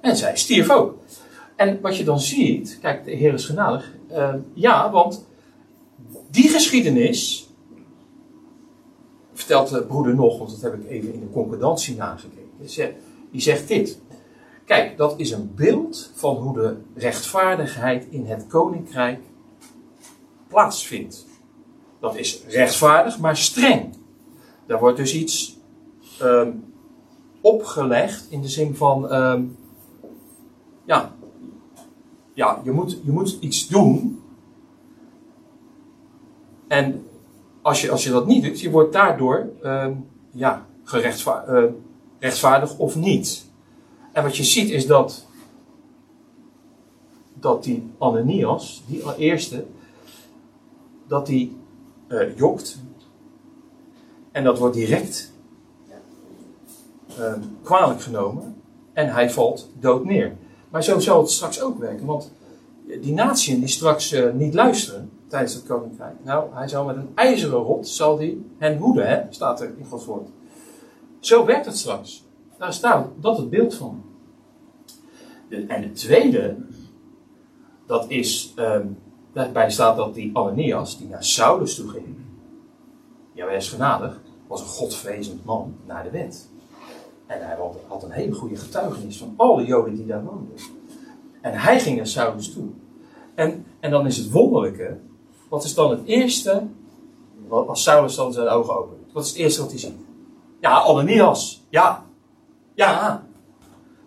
En 0.00 0.16
zij 0.16 0.36
stierf 0.36 0.70
ook. 0.70 0.98
En 1.56 1.80
wat 1.80 1.96
je 1.96 2.04
dan 2.04 2.20
ziet, 2.20 2.78
kijk, 2.80 3.04
de 3.04 3.10
Heer 3.10 3.32
is 3.32 3.46
genadig. 3.46 3.92
Uh, 4.10 4.34
ja, 4.54 4.90
want 4.90 5.30
die 6.32 6.48
geschiedenis. 6.48 7.46
Vertelt 9.32 9.68
de 9.68 9.82
broeder 9.82 10.14
nog, 10.14 10.38
want 10.38 10.50
dat 10.50 10.60
heb 10.60 10.74
ik 10.74 10.90
even 10.90 11.12
in 11.12 11.20
de 11.20 11.30
concordantie 11.30 11.96
nagekeken. 11.96 12.94
Die 13.30 13.40
zegt 13.40 13.68
dit. 13.68 14.00
Kijk, 14.64 14.96
dat 14.96 15.14
is 15.16 15.30
een 15.30 15.52
beeld 15.54 16.10
van 16.14 16.36
hoe 16.36 16.54
de 16.54 16.76
rechtvaardigheid 16.94 18.06
in 18.10 18.26
het 18.26 18.46
koninkrijk 18.46 19.20
plaatsvindt. 20.48 21.26
Dat 22.00 22.16
is 22.16 22.42
rechtvaardig, 22.48 23.18
maar 23.18 23.36
streng. 23.36 23.94
Daar 24.66 24.78
wordt 24.78 24.96
dus 24.96 25.14
iets 25.14 25.58
um, 26.22 26.64
opgelegd 27.40 28.26
in 28.30 28.40
de 28.40 28.48
zin 28.48 28.74
van, 28.74 29.14
um, 29.14 29.56
ja, 30.84 31.14
ja 32.34 32.60
je, 32.64 32.70
moet, 32.70 32.98
je 33.04 33.12
moet 33.12 33.36
iets 33.40 33.68
doen. 33.68 34.21
En 36.72 37.06
als 37.62 37.80
je, 37.80 37.90
als 37.90 38.04
je 38.04 38.10
dat 38.10 38.26
niet 38.26 38.44
doet, 38.44 38.60
je 38.60 38.70
wordt 38.70 38.92
daardoor 38.92 39.48
um, 39.64 40.06
ja, 40.30 40.66
gerechtvaardig 40.84 41.64
uh, 41.64 41.70
rechtvaardig 42.18 42.78
of 42.78 42.96
niet. 42.96 43.46
En 44.12 44.22
wat 44.22 44.36
je 44.36 44.44
ziet 44.44 44.70
is 44.70 44.86
dat, 44.86 45.26
dat 47.34 47.64
die 47.64 47.90
Ananias, 47.98 48.82
die 48.86 49.16
eerste, 49.16 49.64
dat 51.06 51.26
die 51.26 51.56
uh, 52.08 52.36
jokt. 52.36 52.78
En 54.30 54.44
dat 54.44 54.58
wordt 54.58 54.74
direct 54.74 55.32
uh, 57.18 57.32
kwalijk 57.62 58.00
genomen. 58.00 58.62
En 58.92 59.12
hij 59.12 59.30
valt 59.30 59.70
dood 59.78 60.04
neer. 60.04 60.36
Maar 60.70 60.84
zo 60.84 60.98
zal 60.98 61.20
het 61.20 61.30
straks 61.30 61.60
ook 61.60 61.78
werken. 61.78 62.06
Want 62.06 62.32
die 63.00 63.12
natie 63.12 63.58
die 63.58 63.68
straks 63.68 64.12
eh, 64.12 64.32
niet 64.32 64.54
luisteren 64.54 65.10
tijdens 65.26 65.54
het 65.54 65.64
koninkrijk. 65.66 66.14
Nou, 66.22 66.54
hij 66.54 66.68
zal 66.68 66.84
met 66.84 66.96
een 66.96 67.10
ijzeren 67.14 67.58
rot 67.58 67.88
zal 67.88 68.16
die 68.16 68.46
hen 68.58 68.78
hoeden, 68.78 69.08
hè? 69.08 69.22
staat 69.30 69.60
er 69.60 69.72
in 69.78 69.84
Gods 69.84 70.04
woord. 70.04 70.28
Zo 71.20 71.44
werkt 71.44 71.66
het 71.66 71.76
straks. 71.76 72.24
Daar 72.58 72.72
staat 72.72 73.08
dat 73.20 73.36
het 73.36 73.50
beeld 73.50 73.74
van. 73.74 74.02
De- 75.48 75.64
en 75.66 75.82
het 75.82 75.96
tweede, 75.96 76.56
dat 77.86 78.04
is, 78.08 78.52
ehm, 78.56 78.86
daarbij 79.32 79.70
staat 79.70 79.96
dat 79.96 80.14
die 80.14 80.36
Ananias, 80.36 80.98
die 80.98 81.08
naar 81.08 81.24
Saulus 81.24 81.74
toe 81.74 81.88
ging, 81.88 82.16
ja, 83.32 83.46
hij 83.46 83.56
is 83.56 83.68
genadig, 83.68 84.20
was 84.46 84.60
een 84.60 84.66
godvrezend 84.66 85.44
man 85.44 85.74
naar 85.86 86.02
de 86.02 86.10
wet. 86.10 86.48
En 87.26 87.46
hij 87.46 87.56
had, 87.56 87.76
had 87.86 88.02
een 88.02 88.10
hele 88.10 88.32
goede 88.34 88.56
getuigenis 88.56 89.18
van 89.18 89.34
alle 89.36 89.64
Joden 89.64 89.94
die 89.94 90.06
daar 90.06 90.24
woonden. 90.24 90.54
En 91.40 91.60
hij 91.60 91.80
ging 91.80 91.96
naar 91.96 92.06
Saulus 92.06 92.52
toe. 92.52 92.68
En, 93.34 93.66
en 93.80 93.90
dan 93.90 94.06
is 94.06 94.16
het 94.16 94.30
wonderlijke, 94.30 94.98
wat 95.48 95.64
is 95.64 95.74
dan 95.74 95.90
het 95.90 96.00
eerste, 96.04 96.62
als 97.48 97.82
Saulus 97.82 98.14
dan 98.14 98.32
zijn 98.32 98.48
ogen 98.48 98.76
opent, 98.76 99.12
wat 99.12 99.24
is 99.24 99.28
het 99.28 99.38
eerste 99.38 99.60
wat 99.60 99.70
hij 99.70 99.78
ziet? 99.78 99.96
Ja, 100.60 100.80
Ananias, 100.80 101.62
ja, 101.68 102.06
ja. 102.74 103.26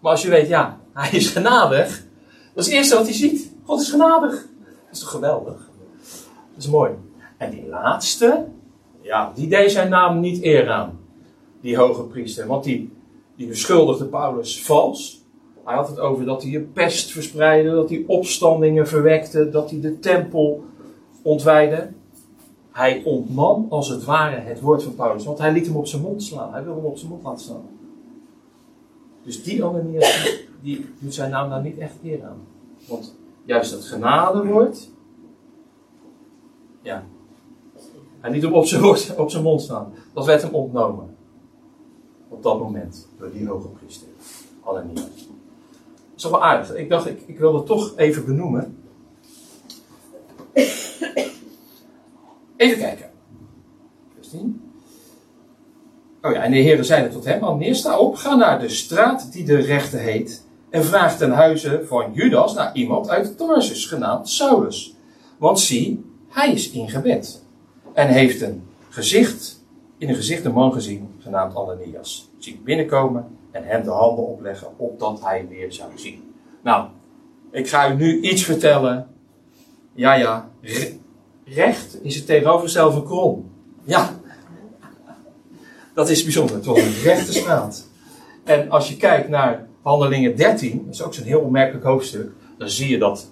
Maar 0.02 0.12
als 0.12 0.22
je 0.22 0.30
weet, 0.30 0.48
ja, 0.48 0.80
hij 0.94 1.10
is 1.12 1.28
genadig, 1.28 2.06
dat 2.54 2.66
is 2.66 2.72
het 2.72 2.80
eerste 2.80 2.96
wat 2.96 3.06
hij 3.06 3.14
ziet. 3.14 3.54
God 3.64 3.82
is 3.82 3.90
genadig. 3.90 4.32
Dat 4.32 4.92
is 4.92 5.00
toch 5.00 5.10
geweldig? 5.10 5.70
Dat 6.54 6.64
is 6.64 6.68
mooi. 6.68 6.92
En 7.38 7.52
die 7.52 7.68
laatste, 7.68 8.48
ja, 9.02 9.32
die 9.36 9.48
deed 9.48 9.72
zijn 9.72 9.90
naam 9.90 10.20
niet 10.20 10.44
eer 10.44 10.70
aan. 10.70 11.00
Die 11.62 11.78
hoge 11.78 12.04
priester. 12.04 12.48
Want 12.48 12.64
die, 12.64 12.94
die 13.36 13.48
beschuldigde 13.48 14.06
Paulus 14.06 14.64
vals. 14.64 15.25
Hij 15.66 15.76
had 15.76 15.88
het 15.88 16.00
over 16.00 16.26
dat 16.26 16.44
hij 16.44 16.56
een 16.56 16.72
pest 16.72 17.12
verspreidde, 17.12 17.72
dat 17.72 17.90
hij 17.90 18.04
opstandingen 18.08 18.88
verwekte, 18.88 19.50
dat 19.50 19.70
hij 19.70 19.80
de 19.80 20.00
tempel 20.00 20.64
ontwijde. 21.22 21.90
Hij 22.72 23.02
ontnam 23.04 23.66
als 23.70 23.88
het 23.88 24.04
ware 24.04 24.40
het 24.40 24.62
woord 24.62 24.84
van 24.84 24.96
Paulus, 24.96 25.26
want 25.26 25.38
hij 25.38 25.52
liet 25.52 25.66
hem 25.66 25.76
op 25.76 25.88
zijn 25.88 26.02
mond 26.02 26.24
slaan. 26.24 26.54
Hij 26.54 26.64
wilde 26.64 26.80
hem 26.80 26.90
op 26.90 26.98
zijn 26.98 27.12
mond 27.12 27.24
laten 27.24 27.46
slaan. 27.46 27.70
Dus 29.24 29.44
die 29.44 29.64
Ananias, 29.64 30.44
die, 30.62 30.86
doet 31.00 31.14
zijn 31.14 31.32
naam 31.32 31.50
daar 31.50 31.62
niet 31.62 31.78
echt 31.78 31.96
eer 32.04 32.24
aan. 32.24 32.40
Want 32.88 33.16
juist 33.46 33.72
dat 33.72 33.84
genadewoord, 33.84 34.90
ja, 36.82 37.04
hij 38.20 38.32
liet 38.32 38.42
hem 38.42 38.54
op 38.54 38.66
zijn, 38.66 38.82
woord, 38.82 39.16
op 39.18 39.30
zijn 39.30 39.44
mond 39.44 39.62
staan. 39.62 39.94
Dat 40.14 40.26
werd 40.26 40.42
hem 40.42 40.54
ontnomen. 40.54 41.16
Op 42.30 42.44
dat 42.44 42.60
moment, 42.60 43.08
door 43.18 43.32
die 43.32 43.48
hoge 43.48 43.68
priester. 43.68 44.08
Ananias. 44.64 45.28
Is 46.16 46.22
toch 46.22 46.32
wel 46.32 46.44
aardig. 46.44 46.76
Ik 46.76 46.90
dacht, 46.90 47.08
ik, 47.08 47.22
ik 47.26 47.40
wil 47.40 47.64
toch 47.64 47.94
even 47.96 48.26
benoemen. 48.26 48.78
Even 52.58 52.78
kijken. 52.78 53.10
16. 54.22 54.62
Oh 56.22 56.32
ja, 56.32 56.44
en 56.44 56.52
de 56.52 56.58
heren 56.58 56.86
zeiden 56.86 57.12
tot 57.12 57.26
hem, 57.26 57.44
Ananias, 57.44 57.78
sta 57.78 57.98
op, 57.98 58.16
ga 58.16 58.36
naar 58.36 58.60
de 58.60 58.70
straat 58.70 59.32
die 59.32 59.46
de 59.46 59.56
rechte 59.56 59.98
heet, 59.98 60.46
en 60.70 60.84
vraag 60.84 61.18
ten 61.18 61.32
huize 61.32 61.82
van 61.86 62.14
Judas 62.14 62.54
naar 62.54 62.76
iemand 62.76 63.10
uit 63.10 63.38
Tarsus, 63.38 63.86
genaamd 63.86 64.30
Saulus. 64.30 64.96
Want 65.38 65.60
zie, 65.60 66.06
hij 66.30 66.52
is 66.52 66.72
in 66.72 66.90
gebed. 66.90 67.44
En 67.94 68.08
heeft 68.08 68.42
een 68.42 68.68
gezicht, 68.90 69.64
in 69.98 70.10
een 70.10 70.16
gezicht 70.16 70.46
een 70.46 70.54
man 70.54 70.74
gezien, 70.74 71.10
genaamd 71.20 71.56
Ananias. 71.56 72.30
Zie 72.38 72.62
binnenkomen 72.64 73.35
en 73.56 73.64
hem 73.64 73.84
de 73.84 73.90
handen 73.90 74.28
opleggen, 74.28 74.68
opdat 74.78 75.22
hij 75.22 75.48
weer 75.50 75.74
zou 75.74 75.92
zien. 75.96 76.34
Nou, 76.64 76.88
ik 77.52 77.68
ga 77.68 77.92
u 77.92 77.96
nu 77.96 78.22
iets 78.22 78.44
vertellen. 78.44 79.08
Ja, 79.94 80.14
ja, 80.14 80.50
re- 80.62 80.94
recht 81.46 82.04
is 82.04 82.16
het 82.16 82.26
tegenovergestelde 82.26 83.04
krom. 83.04 83.52
Ja, 83.84 84.20
dat 85.94 86.10
is 86.10 86.24
bijzonder. 86.24 86.62
Was 86.64 86.82
een 86.82 87.02
rechte 87.04 87.34
straat. 87.34 87.88
En 88.44 88.70
als 88.70 88.90
je 88.90 88.98
kijkt 88.98 89.30
naar 89.30 89.68
Handelingen 89.82 90.36
13, 90.36 90.82
dat 90.86 90.94
is 90.94 91.02
ook 91.02 91.14
zo'n 91.14 91.24
heel 91.24 91.40
opmerkelijk 91.40 91.86
hoofdstuk, 91.86 92.32
dan 92.58 92.70
zie 92.70 92.90
je 92.90 92.98
dat 92.98 93.32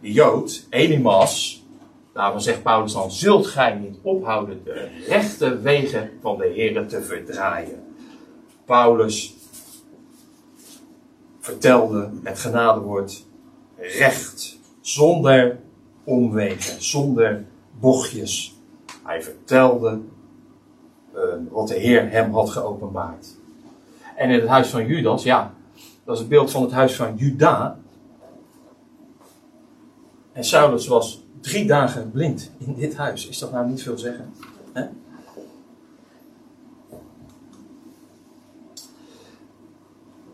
de 0.00 0.12
Jood, 0.12 0.66
Elimas, 0.70 1.64
daarvan 2.12 2.40
zegt 2.40 2.62
Paulus 2.62 2.92
dan, 2.92 3.10
zult 3.10 3.46
gij 3.46 3.74
niet 3.74 3.96
ophouden 4.02 4.60
de 4.64 4.88
rechte 5.08 5.60
wegen 5.60 6.10
van 6.20 6.38
de 6.38 6.46
Heer 6.54 6.86
te 6.86 7.02
verdraaien. 7.02 7.82
Paulus 8.64 9.40
vertelde 11.42 12.10
het 12.22 12.38
genadewoord 12.38 13.24
recht, 13.76 14.58
zonder 14.80 15.58
omwegen, 16.04 16.82
zonder 16.82 17.44
bochtjes. 17.80 18.56
Hij 19.02 19.22
vertelde 19.22 20.00
eh, 21.14 21.20
wat 21.50 21.68
de 21.68 21.74
Heer 21.74 22.10
hem 22.10 22.32
had 22.32 22.50
geopenbaard. 22.50 23.26
En 24.16 24.30
in 24.30 24.40
het 24.40 24.48
huis 24.48 24.68
van 24.68 24.86
Judas, 24.86 25.22
ja, 25.22 25.54
dat 26.04 26.14
is 26.14 26.20
het 26.20 26.28
beeld 26.28 26.50
van 26.50 26.62
het 26.62 26.72
huis 26.72 26.96
van 26.96 27.16
Juda. 27.16 27.78
En 30.32 30.44
Saulus 30.44 30.86
was 30.86 31.24
drie 31.40 31.66
dagen 31.66 32.10
blind 32.10 32.50
in 32.58 32.74
dit 32.74 32.96
huis. 32.96 33.28
Is 33.28 33.38
dat 33.38 33.52
nou 33.52 33.68
niet 33.68 33.82
veel 33.82 33.98
zeggen? 33.98 34.32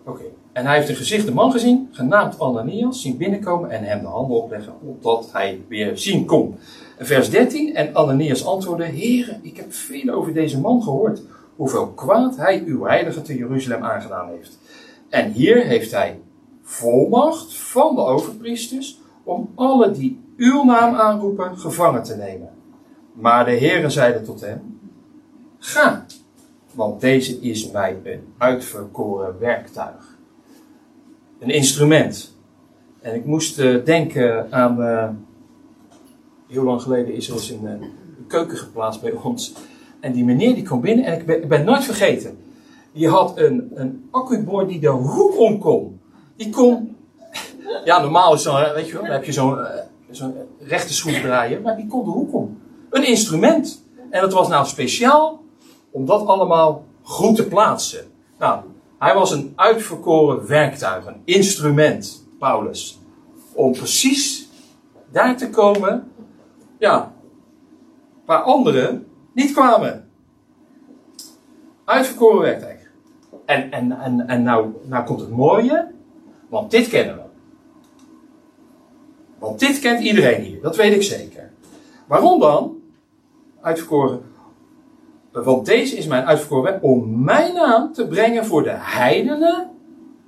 Oké. 0.04 0.24
En 0.58 0.66
hij 0.66 0.76
heeft 0.76 0.88
een 0.88 0.96
gezichte 0.96 1.32
man 1.32 1.52
gezien, 1.52 1.88
genaamd 1.92 2.40
Ananias, 2.40 3.02
zien 3.02 3.16
binnenkomen 3.16 3.70
en 3.70 3.84
hem 3.84 4.00
de 4.00 4.06
handen 4.06 4.36
opleggen, 4.36 4.72
opdat 4.80 5.28
hij 5.32 5.64
weer 5.68 5.98
zien 5.98 6.24
kon. 6.26 6.54
Vers 6.98 7.30
13, 7.30 7.74
en 7.74 7.94
Ananias 7.94 8.46
antwoordde, 8.46 8.84
Heere, 8.84 9.38
ik 9.42 9.56
heb 9.56 9.72
veel 9.72 10.14
over 10.14 10.32
deze 10.32 10.60
man 10.60 10.82
gehoord, 10.82 11.20
hoeveel 11.56 11.86
kwaad 11.86 12.36
hij 12.36 12.62
uw 12.66 12.84
heilige 12.84 13.22
te 13.22 13.36
Jeruzalem 13.36 13.82
aangedaan 13.82 14.28
heeft. 14.28 14.58
En 15.08 15.32
hier 15.32 15.64
heeft 15.64 15.90
hij 15.90 16.20
volmacht 16.62 17.54
van 17.54 17.94
de 17.94 18.00
overpriesters 18.00 19.00
om 19.24 19.52
alle 19.54 19.90
die 19.90 20.20
uw 20.36 20.64
naam 20.64 20.94
aanroepen 20.94 21.58
gevangen 21.58 22.02
te 22.02 22.16
nemen. 22.16 22.50
Maar 23.12 23.44
de 23.44 23.50
heren 23.50 23.90
zeiden 23.90 24.24
tot 24.24 24.40
hem, 24.40 24.80
ga, 25.58 26.06
want 26.72 27.00
deze 27.00 27.40
is 27.40 27.70
mij 27.70 27.96
een 28.04 28.34
uitverkoren 28.38 29.38
werktuig. 29.38 30.17
Een 31.38 31.50
instrument. 31.50 32.36
En 33.00 33.14
ik 33.14 33.24
moest 33.24 33.58
eh, 33.58 33.84
denken 33.84 34.52
aan, 34.52 34.82
eh, 34.82 35.08
heel 36.48 36.62
lang 36.62 36.82
geleden 36.82 37.14
is 37.14 37.28
er 37.28 37.34
eens 37.34 37.50
een, 37.50 37.66
eh, 37.66 37.72
een 37.72 38.26
keuken 38.26 38.56
geplaatst 38.56 39.00
bij 39.00 39.12
ons. 39.12 39.52
En 40.00 40.12
die 40.12 40.24
meneer 40.24 40.54
die 40.54 40.62
kwam 40.62 40.80
binnen 40.80 41.04
en 41.04 41.18
ik 41.18 41.26
ben, 41.26 41.42
ik 41.42 41.48
ben 41.48 41.64
nooit 41.64 41.84
vergeten. 41.84 42.38
Die 42.92 43.08
had 43.08 43.38
een, 43.38 43.70
een 43.74 44.08
accuboord 44.10 44.68
die 44.68 44.80
de 44.80 44.88
hoek 44.88 45.38
om 45.38 45.58
kon. 45.58 46.00
Die 46.36 46.50
kon, 46.50 46.96
ja 47.84 48.00
normaal 48.00 48.34
is 48.34 48.42
dan, 48.42 48.72
weet 48.74 48.86
je 48.86 48.92
wel, 48.92 49.02
dan 49.02 49.10
heb 49.10 49.24
je 49.24 49.32
zo'n 49.32 49.58
eh, 49.58 49.80
zo'n 50.10 50.34
rechte 50.60 50.94
schroefdraaier, 50.94 51.60
maar 51.60 51.76
die 51.76 51.86
kon 51.86 52.04
de 52.04 52.10
hoek 52.10 52.34
om. 52.34 52.58
Een 52.90 53.06
instrument. 53.06 53.84
En 54.10 54.20
dat 54.20 54.32
was 54.32 54.48
nou 54.48 54.66
speciaal 54.66 55.42
om 55.90 56.06
dat 56.06 56.26
allemaal 56.26 56.84
goed 57.02 57.36
te 57.36 57.46
plaatsen. 57.46 58.04
Nou, 58.38 58.62
hij 58.98 59.14
was 59.14 59.30
een 59.30 59.52
uitverkoren 59.56 60.46
werktuig, 60.46 61.06
een 61.06 61.22
instrument, 61.24 62.26
Paulus. 62.38 63.00
Om 63.52 63.72
precies 63.72 64.48
daar 65.10 65.36
te 65.36 65.50
komen, 65.50 66.12
ja, 66.78 67.12
waar 68.24 68.42
anderen 68.42 69.06
niet 69.32 69.52
kwamen. 69.52 70.10
Uitverkoren 71.84 72.40
werktuig. 72.40 72.90
En, 73.44 73.70
en, 73.70 74.00
en, 74.00 74.28
en 74.28 74.42
nou, 74.42 74.72
nou 74.84 75.04
komt 75.04 75.20
het 75.20 75.30
mooie, 75.30 75.90
want 76.48 76.70
dit 76.70 76.88
kennen 76.88 77.16
we. 77.16 77.22
Want 79.38 79.58
dit 79.58 79.78
kent 79.78 80.00
iedereen 80.00 80.42
hier, 80.42 80.60
dat 80.60 80.76
weet 80.76 80.94
ik 80.94 81.02
zeker. 81.02 81.50
Waarom 82.06 82.40
dan? 82.40 82.76
Uitverkoren. 83.60 84.22
Want 85.44 85.66
deze 85.66 85.96
is 85.96 86.06
mijn 86.06 86.24
uitverkoren 86.24 86.82
om 86.82 87.24
mijn 87.24 87.54
naam 87.54 87.92
te 87.92 88.06
brengen 88.06 88.46
voor 88.46 88.62
de 88.62 88.74
heidenen, 88.74 89.70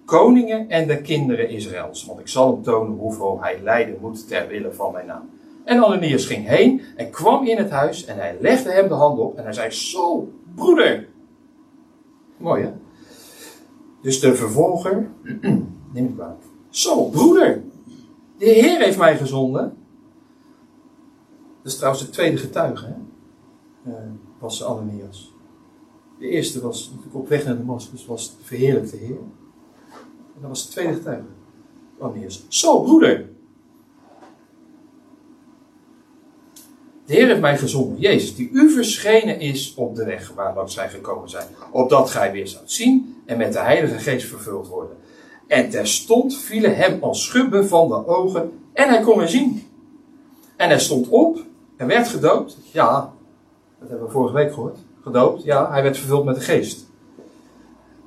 koningen 0.04 0.68
en 0.68 0.86
de 0.86 1.00
kinderen 1.00 1.48
Israëls. 1.48 2.04
Want 2.06 2.20
ik 2.20 2.28
zal 2.28 2.52
hem 2.52 2.62
tonen 2.62 2.98
hoeveel 2.98 3.38
hij 3.40 3.60
lijden 3.62 3.98
moet 4.00 4.28
ter 4.28 4.48
wille 4.48 4.72
van 4.72 4.92
mijn 4.92 5.06
naam. 5.06 5.30
En 5.64 5.84
Ananias 5.84 6.26
ging 6.26 6.46
heen 6.46 6.82
en 6.96 7.10
kwam 7.10 7.46
in 7.46 7.56
het 7.56 7.70
huis 7.70 8.04
en 8.04 8.16
hij 8.16 8.36
legde 8.40 8.70
hem 8.70 8.88
de 8.88 8.94
hand 8.94 9.18
op 9.18 9.36
en 9.36 9.42
hij 9.42 9.52
zei, 9.52 9.70
zo, 9.70 10.32
broeder. 10.54 11.08
Mooi 12.36 12.62
hè? 12.62 12.72
Dus 14.02 14.20
de 14.20 14.34
vervolger, 14.34 15.10
neem 15.92 16.06
ik 16.06 16.14
kwalijk. 16.14 16.42
Zo, 16.68 17.04
broeder, 17.04 17.62
de 18.38 18.44
Heer 18.44 18.78
heeft 18.78 18.98
mij 18.98 19.16
gezonden. 19.16 19.76
Dat 21.62 21.72
is 21.72 21.76
trouwens 21.76 22.04
de 22.04 22.10
tweede 22.10 22.36
getuige, 22.36 22.86
hè? 22.86 22.94
Eh, 23.92 23.96
was 24.40 24.64
Ananias. 24.64 25.34
De 26.18 26.28
eerste 26.28 26.60
was 26.60 26.88
natuurlijk 26.88 27.16
op 27.16 27.28
weg 27.28 27.44
naar 27.44 27.56
Damascus, 27.56 28.06
was 28.06 28.36
de 28.48 28.56
Heer. 28.56 28.78
En 30.34 30.40
dat 30.40 30.48
was 30.48 30.66
de 30.66 30.70
tweede 30.70 30.94
getuige, 30.94 31.26
Ananias. 31.98 32.44
Zo, 32.48 32.80
broeder! 32.80 33.28
De 37.04 37.16
Heer 37.16 37.26
heeft 37.26 37.40
mij 37.40 37.58
gezonden, 37.58 37.98
Jezus, 37.98 38.34
die 38.34 38.50
u 38.52 38.70
verschenen 38.70 39.40
is 39.40 39.74
op 39.74 39.96
de 39.96 40.04
weg 40.04 40.32
waarlangs 40.34 40.74
zij 40.74 40.88
gekomen 40.88 41.28
zijn, 41.28 41.46
opdat 41.70 42.10
gij 42.10 42.32
weer 42.32 42.48
zou 42.48 42.62
zien 42.66 43.16
en 43.26 43.36
met 43.36 43.52
de 43.52 43.58
Heilige 43.58 43.98
Geest 43.98 44.26
vervuld 44.26 44.68
worden. 44.68 44.96
En 45.46 45.70
terstond 45.70 46.36
vielen 46.36 46.76
hem 46.76 47.02
als 47.02 47.24
schubben 47.24 47.68
van 47.68 47.88
de 47.88 48.06
ogen 48.06 48.52
en 48.72 48.88
hij 48.88 49.00
kon 49.00 49.18
weer 49.18 49.28
zien. 49.28 49.62
En 50.56 50.68
hij 50.68 50.78
stond 50.78 51.08
op 51.08 51.44
en 51.76 51.86
werd 51.86 52.08
gedoopt. 52.08 52.56
Ja, 52.72 53.12
dat 53.80 53.88
hebben 53.88 54.06
we 54.06 54.12
vorige 54.12 54.34
week 54.34 54.52
gehoord. 54.52 54.78
Gedoopt, 55.02 55.42
ja, 55.42 55.70
hij 55.70 55.82
werd 55.82 55.98
vervuld 55.98 56.24
met 56.24 56.34
de 56.34 56.40
geest. 56.40 56.86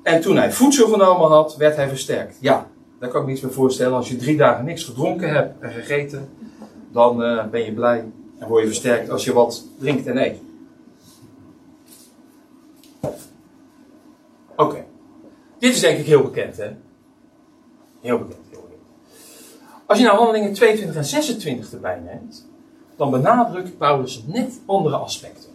En 0.02 0.20
toen 0.20 0.36
hij 0.36 0.52
voedsel 0.52 0.88
genomen 0.88 1.28
had, 1.28 1.56
werd 1.56 1.76
hij 1.76 1.88
versterkt. 1.88 2.36
Ja, 2.40 2.66
daar 2.98 3.08
kan 3.08 3.20
ik 3.20 3.26
me 3.26 3.32
iets 3.32 3.40
bij 3.40 3.50
voorstellen. 3.50 3.96
Als 3.96 4.08
je 4.08 4.16
drie 4.16 4.36
dagen 4.36 4.64
niks 4.64 4.84
gedronken 4.84 5.32
hebt 5.32 5.60
en 5.60 5.70
gegeten, 5.70 6.28
dan 6.92 7.22
uh, 7.22 7.46
ben 7.46 7.64
je 7.64 7.72
blij 7.72 8.04
en 8.38 8.48
word 8.48 8.60
je 8.60 8.68
versterkt 8.68 9.10
als 9.10 9.24
je 9.24 9.32
wat 9.32 9.64
drinkt 9.78 10.06
en 10.06 10.16
eet. 10.16 10.38
Oké. 14.56 14.84
Dit 15.58 15.74
is 15.74 15.80
denk 15.80 15.98
ik 15.98 16.06
heel 16.06 16.22
bekend, 16.22 16.56
hè? 16.56 16.70
Heel 18.00 18.18
bekend, 18.18 18.46
heel 18.50 18.62
bekend. 18.62 18.80
Als 19.86 19.98
je 19.98 20.04
nou 20.04 20.16
handelingen 20.16 20.52
22 20.52 20.96
en 20.96 21.04
26 21.04 21.72
erbij 21.72 22.00
neemt, 22.00 22.48
dan 22.96 23.10
benadrukt 23.10 23.78
Paulus 23.78 24.24
net 24.26 24.60
andere 24.66 24.96
aspecten. 24.96 25.53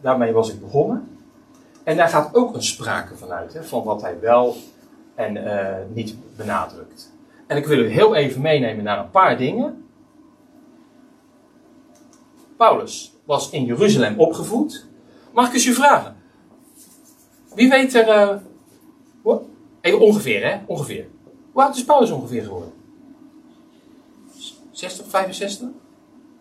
Daarmee 0.00 0.32
was 0.32 0.52
ik 0.52 0.60
begonnen. 0.60 1.18
En 1.84 1.96
daar 1.96 2.08
gaat 2.08 2.34
ook 2.34 2.54
een 2.54 2.62
sprake 2.62 3.16
van 3.16 3.30
uit, 3.30 3.52
hè, 3.52 3.64
van 3.64 3.84
wat 3.84 4.02
hij 4.02 4.20
wel 4.20 4.56
en 5.14 5.36
uh, 5.36 5.76
niet 5.94 6.16
benadrukt. 6.36 7.12
En 7.46 7.56
ik 7.56 7.66
wil 7.66 7.78
u 7.78 7.88
heel 7.88 8.14
even 8.14 8.40
meenemen 8.40 8.84
naar 8.84 8.98
een 8.98 9.10
paar 9.10 9.36
dingen. 9.36 9.84
Paulus 12.56 13.14
was 13.24 13.50
in 13.50 13.64
Jeruzalem 13.64 14.18
opgevoed. 14.18 14.86
Mag 15.32 15.48
ik 15.48 15.54
eens 15.54 15.66
u 15.66 15.72
vragen? 15.72 16.16
Wie 17.54 17.68
weet 17.68 17.94
er. 17.94 18.40
Even 19.80 20.00
ongeveer, 20.00 20.50
hè? 20.50 20.58
Ongeveer. 20.66 21.06
Hoe 21.52 21.62
oud 21.62 21.76
is 21.76 21.84
Paulus 21.84 22.10
ongeveer 22.10 22.42
geworden? 22.42 22.72
60, 24.70 25.06
65? 25.08 25.68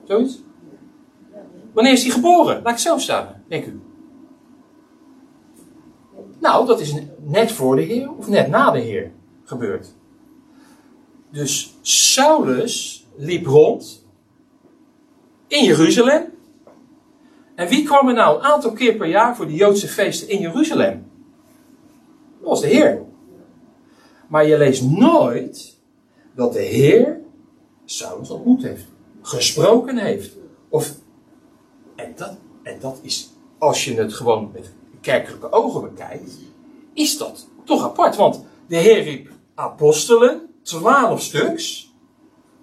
Zoiets? 0.08 0.40
Wanneer 1.74 1.94
is 1.94 2.04
hij 2.04 2.12
geboren? 2.12 2.62
Laat 2.64 2.74
ik 2.74 2.80
zelf 2.80 3.02
staan, 3.02 3.39
denk 3.50 3.66
u. 3.66 3.80
Nou, 6.40 6.66
dat 6.66 6.80
is 6.80 6.96
net 7.20 7.52
voor 7.52 7.76
de 7.76 7.82
Heer 7.82 8.12
of 8.18 8.28
net 8.28 8.48
na 8.48 8.72
de 8.72 8.80
Heer 8.80 9.12
gebeurd. 9.44 9.94
Dus 11.32 11.78
Saulus 11.82 13.08
liep 13.16 13.46
rond 13.46 14.06
in 15.48 15.64
Jeruzalem. 15.64 16.26
En 17.56 17.68
wie 17.68 17.84
kwam 17.84 18.08
er 18.08 18.14
nou 18.14 18.38
een 18.38 18.44
aantal 18.44 18.72
keer 18.72 18.96
per 18.96 19.08
jaar 19.08 19.36
voor 19.36 19.48
de 19.48 19.54
Joodse 19.54 19.88
feesten 19.88 20.30
in 20.30 20.40
Jeruzalem? 20.40 21.12
Dat 22.40 22.50
was 22.50 22.62
de 22.62 22.68
Heer. 22.68 23.02
Maar 24.28 24.48
je 24.48 24.58
leest 24.58 24.84
nooit 24.84 25.80
dat 26.36 26.54
de 26.54 26.62
Heer 26.62 27.20
Saulus 27.86 28.30
ontmoet 28.30 28.64
heeft, 28.64 28.86
gesproken 29.22 29.98
heeft. 29.98 30.38
Of, 30.70 30.96
en, 31.96 32.14
dat, 32.16 32.38
en 32.64 32.80
dat 32.80 33.00
is, 33.02 33.34
als 33.60 33.86
je 33.86 33.96
het 33.96 34.14
gewoon 34.14 34.50
met 34.54 34.74
kerkelijke 35.02 35.52
ogen 35.52 35.82
bekijkt, 35.82 36.38
is 36.94 37.18
dat 37.18 37.48
toch 37.64 37.84
apart. 37.84 38.16
Want 38.16 38.46
de 38.68 38.76
Heer 38.76 39.04
riep 39.04 39.30
apostelen, 39.56 40.42
twaalf 40.62 41.22
stuks. 41.22 41.94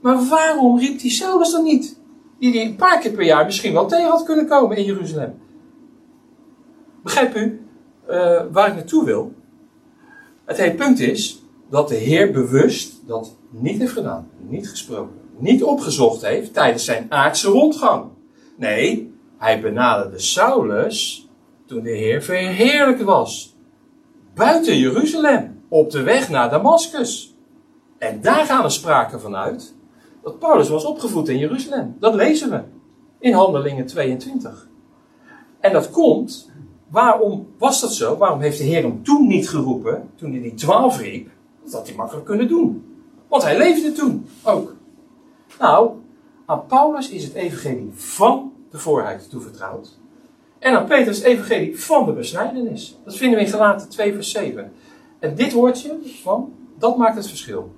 Maar 0.01 0.28
waarom 0.28 0.78
riep 0.78 1.01
hij 1.01 1.11
Saulus 1.11 1.53
dan 1.53 1.62
niet? 1.64 1.99
Die 2.38 2.53
hij 2.53 2.66
een 2.66 2.76
paar 2.76 2.99
keer 2.99 3.12
per 3.12 3.24
jaar 3.24 3.44
misschien 3.44 3.72
wel 3.72 3.86
tegen 3.86 4.11
had 4.11 4.24
kunnen 4.24 4.47
komen 4.47 4.76
in 4.76 4.84
Jeruzalem. 4.84 5.34
Begrijp 7.03 7.36
u 7.36 7.66
uh, 8.11 8.42
waar 8.53 8.68
ik 8.68 8.74
naartoe 8.74 9.05
wil? 9.05 9.32
Het 10.44 10.57
hele 10.57 10.74
punt 10.74 11.01
is 11.01 11.42
dat 11.70 11.88
de 11.88 11.94
Heer 11.94 12.32
bewust 12.32 13.07
dat 13.07 13.36
niet 13.51 13.78
heeft 13.78 13.92
gedaan, 13.92 14.30
niet 14.49 14.68
gesproken, 14.68 15.14
niet 15.38 15.62
opgezocht 15.62 16.22
heeft 16.22 16.53
tijdens 16.53 16.84
zijn 16.84 17.07
aardse 17.09 17.49
rondgang. 17.49 18.05
Nee, 18.57 19.14
hij 19.39 19.61
benaderde 19.61 20.18
Saulus 20.18 21.28
toen 21.66 21.82
de 21.82 21.91
Heer 21.91 22.22
verheerlijkt 22.22 23.03
was. 23.03 23.57
Buiten 24.34 24.78
Jeruzalem, 24.78 25.62
op 25.68 25.91
de 25.91 26.03
weg 26.03 26.28
naar 26.28 26.51
Damascus. 26.51 27.37
En 27.99 28.20
daar 28.20 28.45
gaan 28.45 28.62
we 28.62 28.68
sprake 28.68 29.18
van 29.18 29.37
uit 29.37 29.74
dat 30.22 30.39
Paulus 30.39 30.68
was 30.68 30.84
opgevoed 30.84 31.28
in 31.28 31.39
Jeruzalem. 31.39 31.97
Dat 32.01 32.14
lezen 32.14 32.51
we 32.51 32.61
in 33.18 33.32
Handelingen 33.32 33.87
22. 33.87 34.68
En 35.61 35.72
dat 35.72 35.91
komt, 35.91 36.51
waarom 36.89 37.49
was 37.59 37.80
dat 37.80 37.95
zo? 37.95 38.16
Waarom 38.16 38.41
heeft 38.41 38.59
de 38.59 38.64
Heer 38.64 38.82
hem 38.82 39.03
toen 39.03 39.26
niet 39.26 39.49
geroepen, 39.49 40.11
toen 40.14 40.30
hij 40.30 40.41
die 40.41 40.55
twaalf 40.55 41.01
riep? 41.01 41.30
Dat 41.62 41.72
had 41.72 41.87
hij 41.87 41.97
makkelijk 41.97 42.26
kunnen 42.26 42.49
doen. 42.49 42.84
Want 43.28 43.43
hij 43.43 43.59
leefde 43.59 43.93
toen 43.93 44.26
ook. 44.43 44.74
Nou, 45.59 45.91
aan 46.47 46.66
Paulus 46.66 47.11
is 47.11 47.24
het 47.24 47.34
evangelie 47.34 47.91
van 47.95 48.53
de 48.71 48.79
voorheid 48.79 49.31
toevertrouwd. 49.31 49.99
En 50.59 50.77
aan 50.77 50.87
Petrus 50.87 51.17
het 51.17 51.27
evangelie 51.27 51.81
van 51.81 52.07
de 52.07 52.12
besnijdenis. 52.12 52.99
Dat 53.05 53.17
vinden 53.17 53.39
we 53.39 53.45
in 53.45 53.51
Galaten 53.51 53.89
2 53.89 54.14
vers 54.14 54.31
7. 54.31 54.73
En 55.19 55.35
dit 55.35 55.53
woordje 55.53 55.99
van, 56.23 56.53
dat 56.79 56.97
maakt 56.97 57.17
het 57.17 57.29
verschil. 57.29 57.75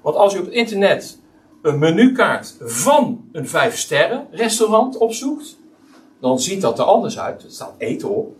Want 0.00 0.16
als 0.16 0.34
u 0.34 0.38
op 0.38 0.44
het 0.44 0.54
internet 0.54 1.20
een 1.62 1.78
menukaart 1.78 2.56
van 2.60 3.28
een 3.32 3.48
vijf 3.48 3.78
sterren 3.78 4.26
restaurant 4.30 4.96
opzoekt, 4.96 5.58
dan 6.20 6.40
ziet 6.40 6.60
dat 6.60 6.78
er 6.78 6.84
anders 6.84 7.18
uit. 7.18 7.42
Er 7.42 7.50
staat 7.50 7.74
eten 7.78 8.10
op. 8.10 8.36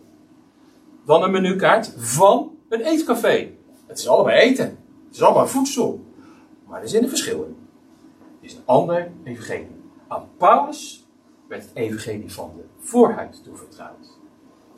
Dan 1.05 1.23
een 1.23 1.31
menukaart 1.31 1.93
van 1.97 2.51
een 2.69 2.81
eetcafé. 2.81 3.49
Het 3.87 3.97
is 3.99 4.07
allemaal 4.07 4.33
eten. 4.33 4.65
Het 5.07 5.15
is 5.15 5.21
allemaal 5.21 5.47
voedsel. 5.47 6.05
Maar 6.67 6.81
er 6.81 6.89
zit 6.89 7.03
een 7.03 7.09
verschil 7.09 7.43
in. 7.43 7.55
Het 8.41 8.51
is 8.51 8.55
een 8.55 8.65
ander 8.65 9.11
evangelie. 9.23 9.75
Aan 10.07 10.27
Paulus 10.37 11.00
werd 11.51 11.63
het 11.63 11.75
evangelie 11.75 12.33
van 12.33 12.51
de 12.55 12.63
voorhuid 12.79 13.43
toevertrouwd. 13.43 14.17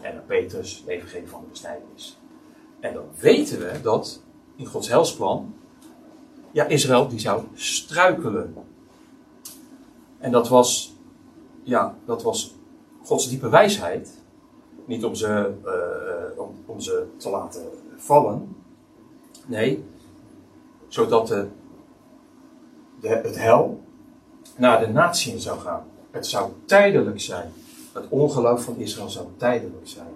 En 0.02 0.16
aan 0.16 0.26
Petrus 0.26 0.78
het 0.78 0.88
evangelie 0.88 1.30
van 1.30 1.42
de 1.42 1.48
besnijdenis. 1.48 2.20
En 2.80 2.94
dan 2.94 3.06
weten 3.20 3.60
we 3.60 3.82
dat 3.82 4.22
in 4.56 4.66
Gods 4.66 4.88
helsplan, 4.88 5.56
ja, 6.52 6.66
Israël 6.66 7.08
die 7.08 7.20
zou 7.20 7.44
struikelen. 7.54 8.54
En 10.18 10.32
dat 10.32 10.50
was, 10.50 10.96
ja, 11.64 11.96
dat 12.06 12.24
was 12.24 12.56
Gods 13.04 13.30
diepe 13.30 13.50
wijsheid. 13.50 14.22
Niet 14.86 15.06
om 15.06 15.16
ze, 15.16 15.54
uh, 15.66 16.40
om, 16.40 16.56
om 16.66 16.80
ze 16.80 17.08
te 17.18 17.30
laten 17.30 17.62
vallen. 17.96 18.56
Nee, 19.46 19.84
zodat 20.88 21.28
de, 21.28 21.48
de, 23.00 23.08
het 23.08 23.38
hel 23.38 23.84
naar 24.58 24.80
de 24.80 24.88
natie 24.88 25.40
zou 25.40 25.60
gaan. 25.60 25.92
Het 26.14 26.28
zou 26.28 26.52
tijdelijk 26.66 27.22
zijn. 27.22 27.52
Het 27.94 28.06
ongeloof 28.10 28.64
van 28.64 28.78
Israël 28.78 29.10
zou 29.10 29.28
tijdelijk 29.38 29.88
zijn. 29.88 30.14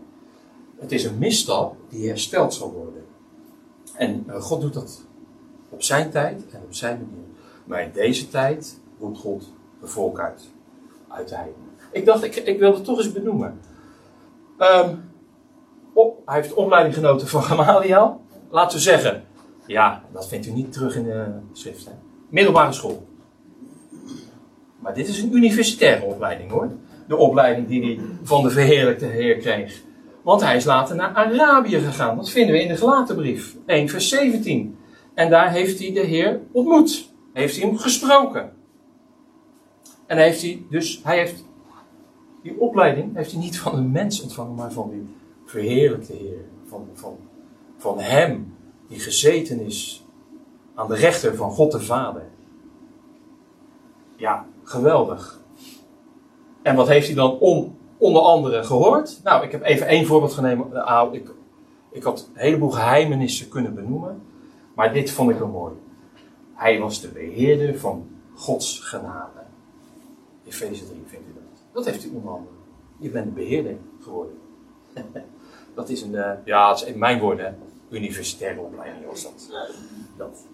Het 0.79 0.91
is 0.91 1.03
een 1.03 1.17
misstap 1.17 1.75
die 1.89 2.07
hersteld 2.07 2.53
zal 2.53 2.71
worden. 2.71 3.05
En 3.93 4.23
uh, 4.27 4.41
God 4.41 4.61
doet 4.61 4.73
dat 4.73 5.01
op 5.69 5.83
zijn 5.83 6.09
tijd 6.11 6.43
en 6.51 6.61
op 6.63 6.73
zijn 6.73 6.99
manier. 6.99 7.25
Maar 7.65 7.81
in 7.81 7.91
deze 7.91 8.29
tijd 8.29 8.79
roept 8.99 9.17
God 9.17 9.53
de 9.81 9.87
volk 9.87 10.19
uit. 10.19 10.49
Uit 11.07 11.29
de 11.29 11.35
heiden. 11.35 11.61
Ik 11.91 12.05
dacht, 12.05 12.23
ik, 12.23 12.35
ik 12.35 12.59
wilde 12.59 12.75
het 12.75 12.85
toch 12.85 12.97
eens 12.97 13.11
benoemen. 13.11 13.59
Um, 14.59 15.11
oh, 15.93 16.17
hij 16.25 16.41
heeft 16.41 16.53
opleiding 16.53 16.95
genoten 16.95 17.27
van 17.27 17.43
Gamaliel. 17.43 18.21
Laten 18.49 18.77
we 18.77 18.83
zeggen, 18.83 19.23
ja, 19.65 20.03
dat 20.11 20.27
vindt 20.27 20.45
u 20.45 20.51
niet 20.51 20.73
terug 20.73 20.95
in 20.95 21.03
de 21.03 21.25
schrift. 21.53 21.85
Hè? 21.85 21.91
Middelbare 22.29 22.71
school. 22.71 23.07
Maar 24.79 24.93
dit 24.93 25.07
is 25.07 25.21
een 25.21 25.35
universitaire 25.35 26.05
opleiding 26.05 26.51
hoor. 26.51 26.71
De 27.07 27.15
opleiding 27.15 27.67
die 27.67 27.83
hij 27.83 27.99
van 28.23 28.43
de 28.43 28.49
verheerlijkte 28.49 29.05
Heer 29.05 29.37
kreeg. 29.37 29.81
Want 30.21 30.41
hij 30.41 30.55
is 30.55 30.65
later 30.65 30.95
naar 30.95 31.13
Arabië 31.13 31.79
gegaan. 31.79 32.15
Dat 32.15 32.29
vinden 32.29 32.55
we 32.55 32.61
in 32.61 32.67
de 32.67 32.77
Gelatenbrief 32.77 33.55
1 33.65 33.89
vers 33.89 34.09
17. 34.09 34.77
En 35.13 35.29
daar 35.29 35.51
heeft 35.51 35.79
hij 35.79 35.93
de 35.93 35.99
Heer 35.99 36.39
ontmoet. 36.51 37.11
Heeft 37.33 37.57
hij 37.57 37.67
hem 37.67 37.77
gesproken. 37.77 38.51
En 40.05 40.17
heeft 40.17 40.41
hij 40.41 40.65
dus, 40.69 41.01
hij 41.03 41.17
heeft 41.17 41.45
die 42.41 42.59
opleiding 42.59 43.15
heeft 43.15 43.31
hij 43.31 43.41
niet 43.41 43.59
van 43.59 43.77
een 43.77 43.91
mens 43.91 44.21
ontvangen, 44.21 44.55
maar 44.55 44.71
van 44.71 44.89
die 44.89 45.15
verheerlijkte 45.45 46.13
Heer. 46.13 46.45
Van, 46.65 46.87
van, 46.93 47.17
van 47.77 47.99
hem 47.99 48.55
die 48.87 48.99
gezeten 48.99 49.59
is 49.59 50.05
aan 50.75 50.87
de 50.87 50.95
rechter 50.95 51.35
van 51.35 51.51
God 51.51 51.71
de 51.71 51.79
Vader. 51.79 52.23
Ja, 54.15 54.45
geweldig. 54.69 55.39
En 56.61 56.75
wat 56.75 56.87
heeft 56.87 57.07
hij 57.07 57.15
dan 57.15 57.39
om, 57.39 57.77
onder 57.97 58.21
andere 58.21 58.63
gehoord? 58.63 59.19
Nou, 59.23 59.43
ik 59.43 59.51
heb 59.51 59.63
even 59.63 59.87
één 59.87 60.05
voorbeeld 60.05 60.33
genomen. 60.33 60.69
Nou, 60.69 61.15
ik, 61.15 61.31
ik 61.91 62.03
had 62.03 62.29
een 62.33 62.41
heleboel 62.41 62.69
geheimenissen 62.69 63.49
kunnen 63.49 63.75
benoemen. 63.75 64.21
Maar 64.75 64.93
dit 64.93 65.11
vond 65.11 65.29
ik 65.29 65.37
wel 65.37 65.47
mooi. 65.47 65.73
Hij 66.53 66.79
was 66.79 67.01
de 67.01 67.07
beheerder 67.07 67.79
van 67.79 68.07
Gods 68.35 68.79
genade. 68.79 69.39
Efeze 70.45 70.87
3 70.87 71.03
vindt 71.05 71.27
u 71.27 71.33
dat. 71.33 71.43
Dat 71.73 71.85
heeft 71.85 72.05
u 72.05 72.09
onderhandeld. 72.15 72.53
Je 72.97 73.09
bent 73.09 73.25
de 73.25 73.31
beheerder 73.31 73.77
geworden. 73.99 74.37
dat 75.75 75.89
is 75.89 76.01
een, 76.01 76.13
uh, 76.13 76.31
ja, 76.45 76.67
dat 76.67 76.81
is 76.81 76.87
in 76.87 76.99
mijn 76.99 77.19
woorden, 77.19 77.57
universitaire 77.89 78.59
opleiding 78.59 79.05
was 79.05 79.23
dat. 79.23 79.49
dat. 80.17 80.45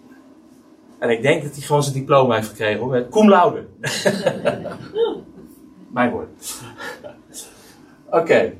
En 1.04 1.10
ik 1.10 1.22
denk 1.22 1.42
dat 1.42 1.52
hij 1.52 1.62
gewoon 1.62 1.82
zijn 1.82 1.94
diploma 1.94 2.34
heeft 2.34 2.48
gekregen 2.48 2.80
hoor, 2.80 3.08
cum 3.08 3.28
laude. 3.28 3.66
mijn 5.92 6.10
woord. 6.10 6.28
Oké. 8.10 8.52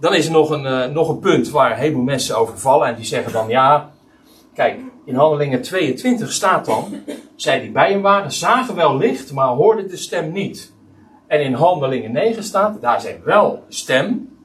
Dan 0.00 0.14
is 0.14 0.26
er 0.26 0.32
nog 0.32 0.50
een, 0.50 0.64
uh, 0.64 0.86
nog 0.86 1.08
een 1.08 1.18
punt 1.18 1.50
waar 1.50 1.70
een 1.70 1.78
heleboel 1.78 2.02
mensen 2.02 2.36
over 2.36 2.58
vallen. 2.58 2.88
En 2.88 2.94
die 2.94 3.04
zeggen 3.04 3.32
dan, 3.32 3.48
ja, 3.48 3.90
kijk, 4.54 4.80
in 5.04 5.14
Handelingen 5.14 5.62
22 5.62 6.32
staat 6.32 6.64
dan, 6.64 6.84
zij 7.36 7.60
die 7.60 7.70
bij 7.70 7.90
hem 7.90 8.02
waren, 8.02 8.32
zagen 8.32 8.74
wel 8.74 8.96
licht, 8.96 9.32
maar 9.32 9.48
hoorden 9.48 9.88
de 9.88 9.96
stem 9.96 10.32
niet. 10.32 10.72
En 11.26 11.44
in 11.44 11.52
Handelingen 11.52 12.12
9 12.12 12.42
staat, 12.42 12.80
daar 12.80 13.00
zijn 13.00 13.20
wel 13.24 13.64
stem, 13.68 14.36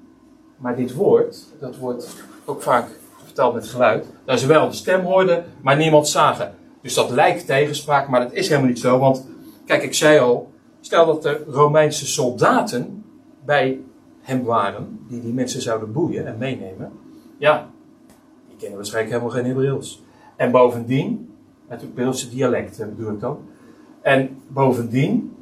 maar 0.57 0.75
dit 0.75 0.93
woord, 0.93 1.45
dat 1.59 1.77
wordt 1.77 2.15
ook 2.45 2.61
vaak 2.61 2.87
verteld 3.23 3.53
met 3.53 3.67
geluid, 3.67 4.05
dat 4.25 4.39
ze 4.39 4.47
wel 4.47 4.69
de 4.69 4.75
stem 4.75 5.01
hoorden, 5.01 5.45
maar 5.61 5.77
niemand 5.77 6.07
zagen. 6.07 6.59
Dus 6.81 6.93
dat 6.93 7.09
lijkt 7.09 7.45
tegenspraak, 7.45 8.07
maar 8.07 8.19
dat 8.19 8.33
is 8.33 8.47
helemaal 8.47 8.69
niet 8.69 8.79
zo. 8.79 8.99
Want, 8.99 9.25
kijk, 9.65 9.83
ik 9.83 9.93
zei 9.93 10.19
al, 10.19 10.51
stel 10.79 11.05
dat 11.05 11.25
er 11.25 11.43
Romeinse 11.47 12.07
soldaten 12.07 13.03
bij 13.45 13.79
hem 14.21 14.43
waren, 14.43 14.99
die 15.07 15.21
die 15.21 15.33
mensen 15.33 15.61
zouden 15.61 15.91
boeien 15.91 16.25
en 16.27 16.37
meenemen. 16.37 16.91
Ja, 17.37 17.69
die 18.47 18.57
kennen 18.57 18.77
waarschijnlijk 18.77 19.13
helemaal 19.13 19.35
geen 19.35 19.45
Hebreeuws. 19.45 20.03
En 20.35 20.51
bovendien, 20.51 21.35
het 21.67 21.81
Hebreeuwse 21.81 22.29
dialect 22.29 22.77
bedoel 22.77 23.11
ik 23.11 23.19
dan. 23.19 23.39
En 24.01 24.37
bovendien, 24.47 25.35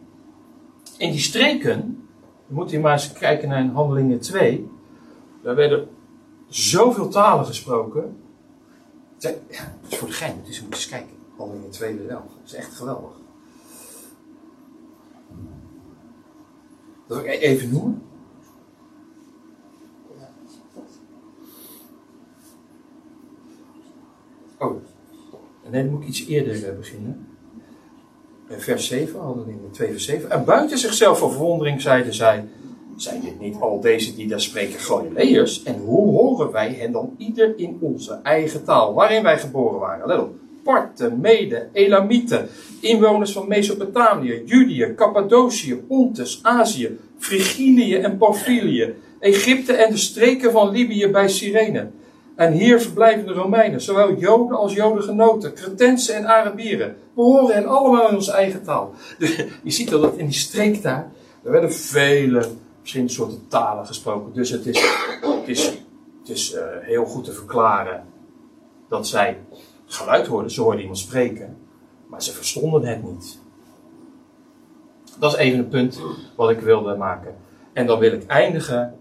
in 0.97 1.11
die 1.11 1.19
streken, 1.19 2.07
moet 2.47 2.69
je 2.69 2.79
maar 2.79 2.91
eens 2.91 3.11
kijken 3.11 3.49
naar 3.49 3.65
Handelingen 3.65 4.19
2. 4.19 4.69
Daar 5.41 5.55
werden 5.55 5.87
zoveel 6.47 7.07
talen 7.07 7.45
gesproken. 7.45 8.17
Het 9.15 9.37
is 9.87 9.97
voor 9.97 10.07
de 10.07 10.13
gein, 10.13 10.41
dus 10.45 10.57
je 10.57 10.63
moet 10.63 10.73
eens 10.73 10.89
kijken. 10.89 11.18
Handelingen 11.39 11.69
2 11.69 11.95
wel. 12.07 12.21
Dat 12.21 12.45
is 12.45 12.53
echt 12.53 12.75
geweldig. 12.75 13.11
Dat 17.07 17.21
wil 17.21 17.31
ik 17.31 17.41
even 17.41 17.69
noemen. 17.69 18.01
Oh, 24.57 24.81
nee, 25.69 25.83
dan 25.83 25.91
moet 25.91 26.01
ik 26.01 26.07
iets 26.07 26.25
eerder 26.25 26.75
beginnen. 26.75 27.27
Vers 28.47 28.87
7, 28.87 29.19
handelingen 29.19 29.71
2 29.71 29.91
vers 29.91 30.05
7. 30.05 30.29
En 30.29 30.45
buiten 30.45 30.77
zichzelf 30.77 31.19
van 31.19 31.31
verwondering 31.31 31.81
zeiden 31.81 32.13
zij, 32.13 32.47
zijn 32.95 33.21
dit 33.21 33.39
niet 33.39 33.55
al 33.59 33.79
deze 33.79 34.15
die 34.15 34.27
daar 34.27 34.41
spreken 34.41 34.79
Galileërs? 34.79 35.63
En 35.63 35.79
hoe 35.79 36.11
horen 36.11 36.51
wij 36.51 36.73
hen 36.73 36.91
dan 36.91 37.15
ieder 37.17 37.57
in 37.57 37.77
onze 37.81 38.13
eigen 38.23 38.63
taal, 38.63 38.93
waarin 38.93 39.23
wij 39.23 39.39
geboren 39.39 39.79
waren? 39.79 40.07
Let 40.07 40.19
op. 40.19 40.47
Mede, 41.19 41.69
Elamieten, 41.73 42.47
inwoners 42.79 43.31
van 43.31 43.47
Mesopotamië, 43.47 44.41
Judië, 44.45 44.93
Cappadocië, 44.95 45.75
Pontus, 45.75 46.39
Azië, 46.43 46.97
Frigilië 47.17 47.95
en 47.95 48.17
Pamphylië, 48.17 48.95
Egypte 49.19 49.73
en 49.73 49.91
de 49.91 49.97
streken 49.97 50.51
van 50.51 50.69
Libië 50.71 51.07
bij 51.07 51.29
Cyrene. 51.29 51.89
En 52.35 52.53
hier 52.53 52.81
verblijven 52.81 53.25
de 53.25 53.33
Romeinen, 53.33 53.81
zowel 53.81 54.13
Joden 54.17 54.57
als 54.57 54.73
Jodengenoten, 54.73 55.53
Cretensen 55.53 56.15
en 56.15 56.25
Arabieren. 56.25 56.95
We 57.13 57.21
horen 57.21 57.55
hen 57.55 57.65
allemaal 57.65 58.09
in 58.09 58.15
onze 58.15 58.31
eigen 58.31 58.63
taal. 58.63 58.93
Je 59.63 59.71
ziet 59.71 59.89
dat 59.89 60.17
in 60.17 60.25
die 60.25 60.35
streek 60.35 60.81
daar, 60.81 61.11
er 61.43 61.51
werden 61.51 61.73
vele 61.73 62.49
verschillende 62.79 63.13
soorten 63.13 63.47
talen 63.47 63.85
gesproken. 63.85 64.33
Dus 64.33 64.49
het 64.49 64.65
is, 64.65 64.81
het 65.21 65.47
is, 65.47 65.65
het 66.19 66.29
is 66.29 66.53
uh, 66.53 66.61
heel 66.81 67.05
goed 67.05 67.23
te 67.23 67.33
verklaren 67.33 68.03
dat 68.89 69.07
zij 69.07 69.37
geluid 69.89 70.27
hoorden. 70.27 70.51
Ze 70.51 70.61
hoorden 70.61 70.81
iemand 70.81 70.97
spreken, 70.97 71.57
maar 72.07 72.23
ze 72.23 72.31
verstonden 72.31 72.85
het 72.85 73.03
niet. 73.03 73.39
Dat 75.19 75.33
is 75.33 75.37
even 75.37 75.59
een 75.59 75.67
punt 75.67 76.01
wat 76.35 76.49
ik 76.49 76.59
wilde 76.59 76.95
maken. 76.95 77.35
En 77.73 77.85
dan 77.85 77.99
wil 77.99 78.11
ik 78.11 78.25
eindigen 78.25 78.99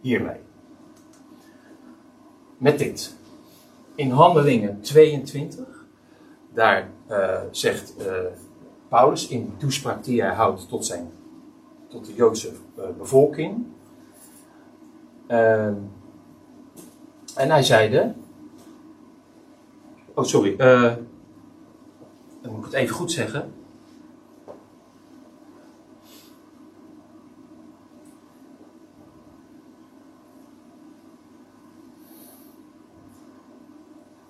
hiermee. 0.00 0.38
Met 2.58 2.78
dit. 2.78 3.14
In 3.94 4.10
Handelingen 4.10 4.80
22, 4.80 5.66
daar 6.54 6.88
uh, 7.10 7.38
zegt 7.50 7.94
uh, 7.98 8.06
Paulus 8.88 9.28
in 9.28 9.44
de 9.44 9.56
toespraak 9.56 10.04
die 10.04 10.22
hij 10.22 10.34
houdt 10.34 10.68
tot, 10.68 10.86
zijn, 10.86 11.10
tot 11.88 12.06
de 12.06 12.14
Joodse 12.14 12.50
uh, 12.78 12.84
bevolking. 12.98 13.66
Ehm, 15.26 15.74
en 17.34 17.50
hij 17.50 17.62
zeide. 17.62 18.14
Oh, 20.20 20.26
sorry. 20.26 20.56
dan 20.56 21.06
moet 22.42 22.58
ik 22.58 22.64
het 22.64 22.72
even 22.72 22.94
goed 22.94 23.12
zeggen. 23.12 23.52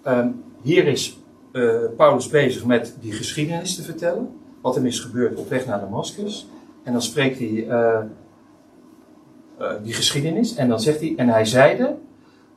Um, 0.07 0.45
hier 0.63 0.87
is 0.87 1.19
uh, 1.53 1.81
Paulus 1.97 2.29
bezig 2.29 2.65
met 2.65 2.97
die 3.01 3.13
geschiedenis 3.13 3.75
te 3.77 3.83
vertellen. 3.83 4.29
Wat 4.61 4.75
hem 4.75 4.87
is 4.87 5.01
gebeurd 5.01 5.39
op 5.39 5.49
weg 5.49 5.67
naar 5.67 5.81
Damascus. 5.81 6.49
En 6.83 6.93
dan 6.93 7.03
spreekt 7.03 7.39
hij 7.39 7.67
uh, 7.67 8.01
die 9.83 9.93
geschiedenis. 9.93 10.55
En 10.55 10.69
dan 10.69 10.81
zegt 10.81 11.01
hij, 11.01 11.15
en 11.17 11.29
hij 11.29 11.45
zeide, 11.45 11.97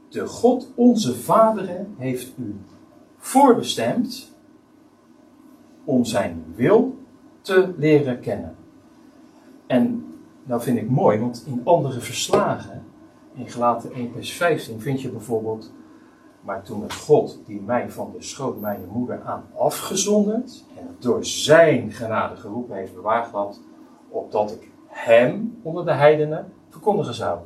de 0.09 0.27
God 0.27 0.71
onze 0.75 1.15
vaderen 1.15 1.95
heeft 1.97 2.33
u 2.37 2.55
voorbestemd 3.23 4.31
om 5.83 6.05
zijn 6.05 6.45
wil 6.55 6.97
te 7.41 7.73
leren 7.77 8.19
kennen. 8.19 8.55
En 9.67 10.13
dat 10.43 10.63
vind 10.63 10.77
ik 10.77 10.89
mooi, 10.89 11.19
want 11.19 11.43
in 11.47 11.61
andere 11.63 11.99
verslagen, 11.99 12.83
in 13.33 13.49
Gelaten 13.49 13.93
1 13.93 14.11
vers 14.13 14.33
15, 14.33 14.81
vind 14.81 15.01
je 15.01 15.09
bijvoorbeeld 15.09 15.71
maar 16.41 16.63
toen 16.63 16.81
het 16.81 16.93
God, 16.93 17.39
die 17.45 17.61
mij 17.61 17.89
van 17.89 18.11
de 18.17 18.23
schoot 18.23 18.59
mijn 18.59 18.79
moeder 18.91 19.21
aan 19.23 19.43
afgezonderd 19.57 20.63
en 20.77 20.95
door 20.99 21.25
zijn 21.25 21.91
genade 21.91 22.35
geroepen 22.35 22.75
heeft 22.75 22.95
bewaard 22.95 23.31
had, 23.31 23.59
opdat 24.09 24.51
ik 24.51 24.71
hem 24.87 25.59
onder 25.61 25.85
de 25.85 25.93
heidenen 25.93 26.53
verkondigen 26.69 27.13
zou. 27.13 27.39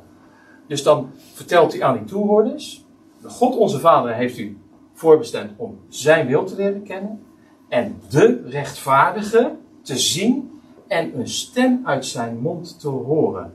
Dus 0.66 0.82
dan 0.82 1.10
vertelt 1.32 1.72
hij 1.72 1.82
aan 1.82 1.96
die 1.96 2.04
toehoorders, 2.04 2.86
de 3.20 3.28
God 3.28 3.56
onze 3.56 3.78
Vader 3.78 4.14
heeft 4.14 4.38
u 4.38 4.58
voorbestemd 4.98 5.52
om 5.56 5.78
zijn 5.88 6.26
wil 6.26 6.44
te 6.44 6.56
leren 6.56 6.82
kennen 6.82 7.22
en 7.68 8.00
de 8.08 8.42
rechtvaardige 8.44 9.56
te 9.82 9.98
zien 9.98 10.60
en 10.86 11.18
een 11.18 11.28
stem 11.28 11.80
uit 11.84 12.06
zijn 12.06 12.38
mond 12.38 12.80
te 12.80 12.88
horen 12.88 13.52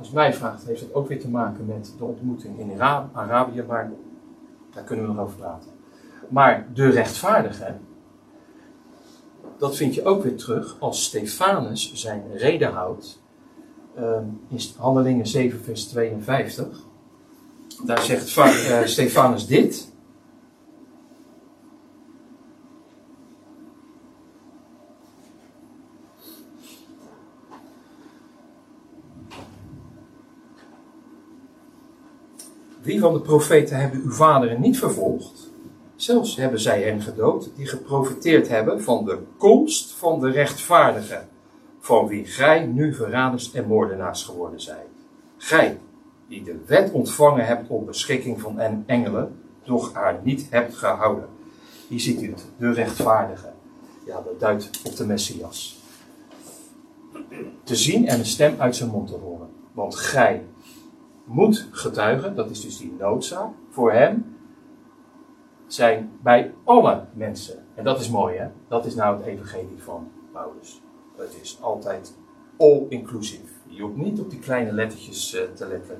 als 0.00 0.10
mij 0.10 0.34
vraagt, 0.34 0.66
heeft 0.66 0.80
het 0.80 0.94
ook 0.94 1.08
weer 1.08 1.20
te 1.20 1.28
maken 1.28 1.66
met 1.66 1.94
de 1.98 2.04
ontmoeting 2.04 2.58
in 2.58 2.82
Arabië, 2.82 3.62
maar 3.62 3.92
daar 4.70 4.84
kunnen 4.84 5.06
we 5.06 5.12
nog 5.12 5.22
over 5.24 5.36
praten. 5.36 5.70
Maar 6.28 6.66
de 6.74 6.88
rechtvaardige, 6.88 7.76
dat 9.58 9.76
vind 9.76 9.94
je 9.94 10.04
ook 10.04 10.22
weer 10.22 10.36
terug 10.36 10.76
als 10.78 11.04
Stefanus 11.04 11.94
zijn 11.94 12.22
reden 12.32 12.72
houdt 12.72 13.22
ehm, 13.94 14.24
in 14.48 14.60
Handelingen 14.76 15.26
7, 15.26 15.60
vers 15.60 15.84
52. 15.84 16.88
Daar 17.84 18.02
zegt 18.02 18.36
uh, 18.36 18.84
Stefanus 18.84 19.46
dit. 19.46 19.88
Wie 32.82 33.00
van 33.00 33.12
de 33.12 33.20
profeten 33.20 33.76
hebben 33.76 34.00
uw 34.00 34.12
vaderen 34.12 34.60
niet 34.60 34.78
vervolgd? 34.78 35.50
Zelfs 35.96 36.36
hebben 36.36 36.60
zij 36.60 36.82
hen 36.82 37.00
gedood, 37.00 37.50
die 37.56 37.66
geprofiteerd 37.66 38.48
hebben 38.48 38.82
van 38.82 39.04
de 39.04 39.18
komst 39.38 39.92
van 39.92 40.20
de 40.20 40.30
rechtvaardige, 40.30 41.22
van 41.80 42.06
wie 42.06 42.26
gij 42.26 42.66
nu 42.66 42.94
verraders 42.94 43.52
en 43.52 43.66
moordenaars 43.66 44.24
geworden 44.24 44.60
zijt. 44.60 44.88
Gij, 45.36 45.78
die 46.30 46.42
de 46.42 46.56
wet 46.66 46.90
ontvangen 46.90 47.46
hebt 47.46 47.68
op 47.68 47.86
beschikking 47.86 48.40
van 48.40 48.60
engelen, 48.86 49.40
doch 49.64 49.92
haar 49.92 50.20
niet 50.22 50.46
hebt 50.50 50.74
gehouden. 50.74 51.28
Hier 51.88 52.00
ziet 52.00 52.22
u 52.22 52.30
het, 52.30 52.46
de 52.56 52.72
rechtvaardige. 52.72 53.52
Ja, 54.06 54.22
dat 54.24 54.40
duidt 54.40 54.70
op 54.84 54.96
de 54.96 55.06
Messias. 55.06 55.78
Te 57.62 57.76
zien 57.76 58.08
en 58.08 58.18
een 58.18 58.26
stem 58.26 58.54
uit 58.58 58.76
zijn 58.76 58.90
mond 58.90 59.08
te 59.08 59.14
horen. 59.14 59.48
Want 59.72 59.94
gij, 59.94 60.44
moet 61.24 61.68
getuigen, 61.70 62.34
dat 62.34 62.50
is 62.50 62.60
dus 62.60 62.78
die 62.78 62.94
noodzaak, 62.98 63.48
voor 63.70 63.92
hem 63.92 64.36
zijn 65.66 66.10
bij 66.22 66.54
alle 66.64 67.04
mensen. 67.12 67.64
En 67.74 67.84
dat 67.84 68.00
is 68.00 68.10
mooi, 68.10 68.36
hè? 68.36 68.48
Dat 68.68 68.86
is 68.86 68.94
nou 68.94 69.16
het 69.16 69.26
evangelie 69.26 69.82
van 69.82 70.08
Paulus. 70.32 70.82
Het 71.16 71.38
is 71.42 71.58
altijd 71.60 72.14
all-inclusive. 72.58 73.52
Je 73.66 73.82
hoeft 73.82 73.96
niet 73.96 74.20
op 74.20 74.30
die 74.30 74.38
kleine 74.38 74.72
lettertjes 74.72 75.34
eh, 75.34 75.42
te 75.54 75.66
letten. 75.66 75.98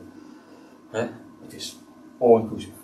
Het 0.91 1.53
is 1.53 1.79
all-inclusive. 2.19 2.79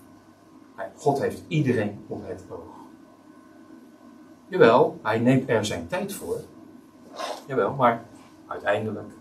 God 0.97 1.19
heeft 1.19 1.43
iedereen 1.49 2.05
op 2.07 2.27
het 2.27 2.45
oog. 2.51 2.75
Jawel, 4.49 4.99
hij 5.03 5.19
neemt 5.19 5.49
er 5.49 5.65
zijn 5.65 5.87
tijd 5.87 6.13
voor. 6.13 6.41
Jawel, 7.47 7.75
maar 7.75 8.05
uiteindelijk 8.47 9.13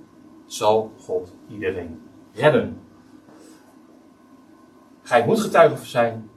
zal 0.46 0.92
God 1.00 1.34
iedereen 1.48 2.02
redden. 2.34 2.80
Gij 5.02 5.26
moet 5.26 5.40
getuige 5.40 5.86
zijn 5.86 6.30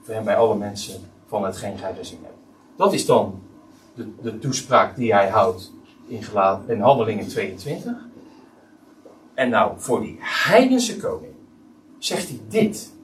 voor 0.00 0.14
hem 0.14 0.24
bij 0.24 0.36
alle 0.36 0.56
mensen 0.56 1.00
van 1.26 1.44
hetgeen 1.44 1.78
gij 1.78 1.94
gezien 1.94 2.20
hebt. 2.22 2.36
Dat 2.76 2.92
is 2.92 3.06
dan 3.06 3.42
de, 3.94 4.20
de 4.22 4.38
toespraak 4.38 4.96
die 4.96 5.12
hij 5.12 5.28
houdt 5.28 5.72
in, 6.06 6.22
in 6.66 6.80
Handelingen 6.80 7.28
22. 7.28 7.92
En 9.34 9.48
nou, 9.48 9.72
voor 9.76 10.00
die 10.00 10.18
heidense 10.20 10.96
koning 10.96 11.35
zegt 11.98 12.28
hij 12.28 12.40
dit. 12.48 12.94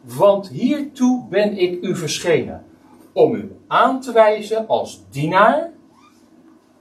Want 0.00 0.48
hiertoe 0.48 1.26
ben 1.28 1.58
ik 1.58 1.82
u 1.82 1.96
verschenen. 1.96 2.64
Om 3.12 3.34
u 3.34 3.56
aan 3.66 4.00
te 4.00 4.12
wijzen 4.12 4.68
als 4.68 5.02
dienaar. 5.10 5.70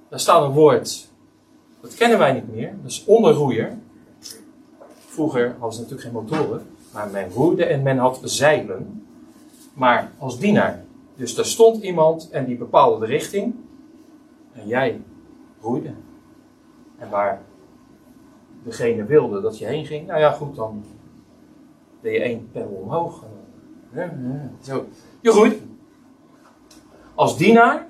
Daar 0.10 0.20
staat 0.20 0.44
een 0.44 0.52
woord, 0.52 1.12
dat 1.82 1.96
kennen 1.96 2.18
wij 2.18 2.34
niet 2.34 2.54
meer. 2.54 2.74
Dat 2.82 2.92
is 2.92 3.04
onderroeier. 3.06 3.78
Vroeger 5.06 5.56
hadden 5.60 5.74
ze 5.74 5.82
natuurlijk 5.82 6.02
geen 6.02 6.40
motoren. 6.40 6.66
Maar 6.94 7.10
men 7.10 7.30
roeide 7.30 7.66
en 7.66 7.82
men 7.82 7.98
had 7.98 8.20
zeilen. 8.24 9.06
Maar 9.74 10.12
als 10.18 10.40
dienaar. 10.40 10.84
Dus 11.16 11.36
daar 11.36 11.46
stond 11.46 11.84
iemand 11.84 12.30
en 12.30 12.46
die 12.46 12.58
bepaalde 12.58 13.00
de 13.00 13.12
richting. 13.12 13.56
En 14.54 14.68
jij 14.68 15.02
roeide. 15.62 15.94
En 16.98 17.10
waar 17.10 17.42
degene 18.64 19.06
wilde 19.06 19.42
dat 19.42 19.58
je 19.58 19.66
heen 19.66 19.86
ging. 19.86 20.08
Nou 20.08 20.20
ja, 20.20 20.32
goed, 20.32 20.56
dan 20.56 20.84
deed 22.02 22.14
je 22.14 22.22
één 22.22 22.50
peddel 22.52 22.72
omhoog. 22.72 23.24
Zo. 24.62 24.86
Je 25.22 25.30
roeit. 25.30 25.62
Als 27.16 27.38
dienaar 27.38 27.88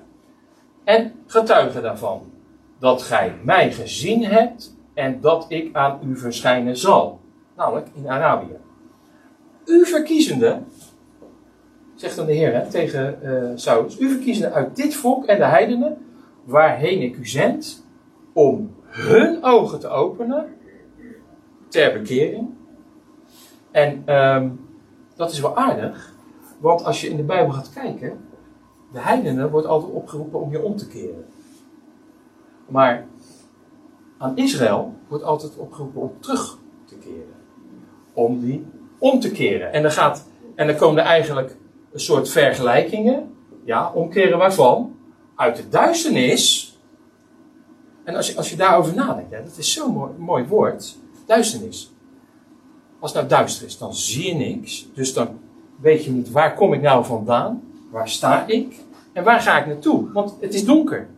en 0.84 1.12
getuige 1.26 1.80
daarvan. 1.80 2.22
Dat 2.78 3.02
gij 3.02 3.34
mij 3.44 3.72
gezien 3.72 4.24
hebt 4.24 4.76
en 4.94 5.20
dat 5.20 5.44
ik 5.48 5.76
aan 5.76 5.98
u 6.04 6.16
verschijnen 6.16 6.76
zal. 6.76 7.20
Namelijk 7.56 7.86
in 7.94 8.08
Arabië. 8.08 8.56
U 9.64 9.86
verkiezende, 9.86 10.58
zegt 11.94 12.16
dan 12.16 12.26
de 12.26 12.32
Heer 12.32 12.54
hè, 12.54 12.70
tegen 12.70 13.18
Saulus. 13.58 14.00
U 14.00 14.08
verkiezende 14.08 14.54
uit 14.54 14.76
dit 14.76 14.94
volk 14.94 15.24
en 15.24 15.38
de 15.38 15.44
heidenen, 15.44 15.98
waarheen 16.44 17.02
ik 17.02 17.16
u 17.16 17.26
zend, 17.26 17.86
om 18.32 18.74
hun 18.86 19.42
ogen 19.42 19.80
te 19.80 19.88
openen 19.88 20.56
ter 21.68 21.92
bekering. 21.92 22.48
En 23.72 24.02
ehm, 24.04 24.50
dat 25.16 25.32
is 25.32 25.40
wel 25.40 25.56
aardig, 25.56 26.14
want 26.58 26.84
als 26.84 27.00
je 27.00 27.08
in 27.08 27.16
de 27.16 27.22
Bijbel 27.22 27.52
gaat 27.52 27.72
kijken, 27.72 28.20
de 28.92 29.00
heidenen 29.00 29.50
wordt 29.50 29.66
altijd 29.66 29.92
opgeroepen 29.92 30.40
om 30.40 30.50
je 30.50 30.62
om 30.62 30.76
te 30.76 30.88
keren. 30.88 31.24
Maar 32.68 33.06
aan 34.18 34.36
Israël 34.36 34.94
wordt 35.08 35.24
altijd 35.24 35.56
opgeroepen 35.56 36.00
om 36.00 36.12
terug 36.20 36.58
te 36.84 36.94
keren. 36.94 37.34
Om 38.12 38.40
die 38.40 38.66
om 38.98 39.20
te 39.20 39.30
keren. 39.30 39.72
En 39.72 39.82
dan, 39.82 39.90
gaat, 39.90 40.26
en 40.54 40.66
dan 40.66 40.76
komen 40.76 41.02
er 41.02 41.08
eigenlijk 41.08 41.56
een 41.92 42.00
soort 42.00 42.28
vergelijkingen. 42.28 43.34
Ja, 43.64 43.92
omkeren 43.92 44.38
waarvan? 44.38 44.96
Uit 45.36 45.56
de 45.56 45.68
duisternis. 45.68 46.76
En 48.04 48.16
als 48.16 48.28
je, 48.28 48.36
als 48.36 48.50
je 48.50 48.56
daarover 48.56 48.94
nadenkt, 48.94 49.32
hè, 49.32 49.42
dat 49.44 49.56
is 49.56 49.72
zo'n 49.72 49.92
mooi, 49.92 50.12
mooi 50.18 50.44
woord. 50.44 50.96
Duisternis. 51.26 51.91
Als 53.02 53.12
het 53.12 53.28
nou 53.28 53.40
duister 53.40 53.66
is, 53.66 53.78
dan 53.78 53.94
zie 53.94 54.26
je 54.26 54.34
niks. 54.34 54.88
Dus 54.94 55.14
dan 55.14 55.38
weet 55.80 56.04
je 56.04 56.10
niet 56.10 56.30
waar 56.30 56.54
kom 56.54 56.72
ik 56.72 56.82
nou 56.82 57.04
vandaan? 57.04 57.62
Waar 57.90 58.08
sta 58.08 58.46
ik? 58.46 58.84
En 59.12 59.24
waar 59.24 59.40
ga 59.40 59.60
ik 59.60 59.66
naartoe? 59.66 60.12
Want 60.12 60.36
het 60.40 60.54
is 60.54 60.64
donker. 60.64 61.08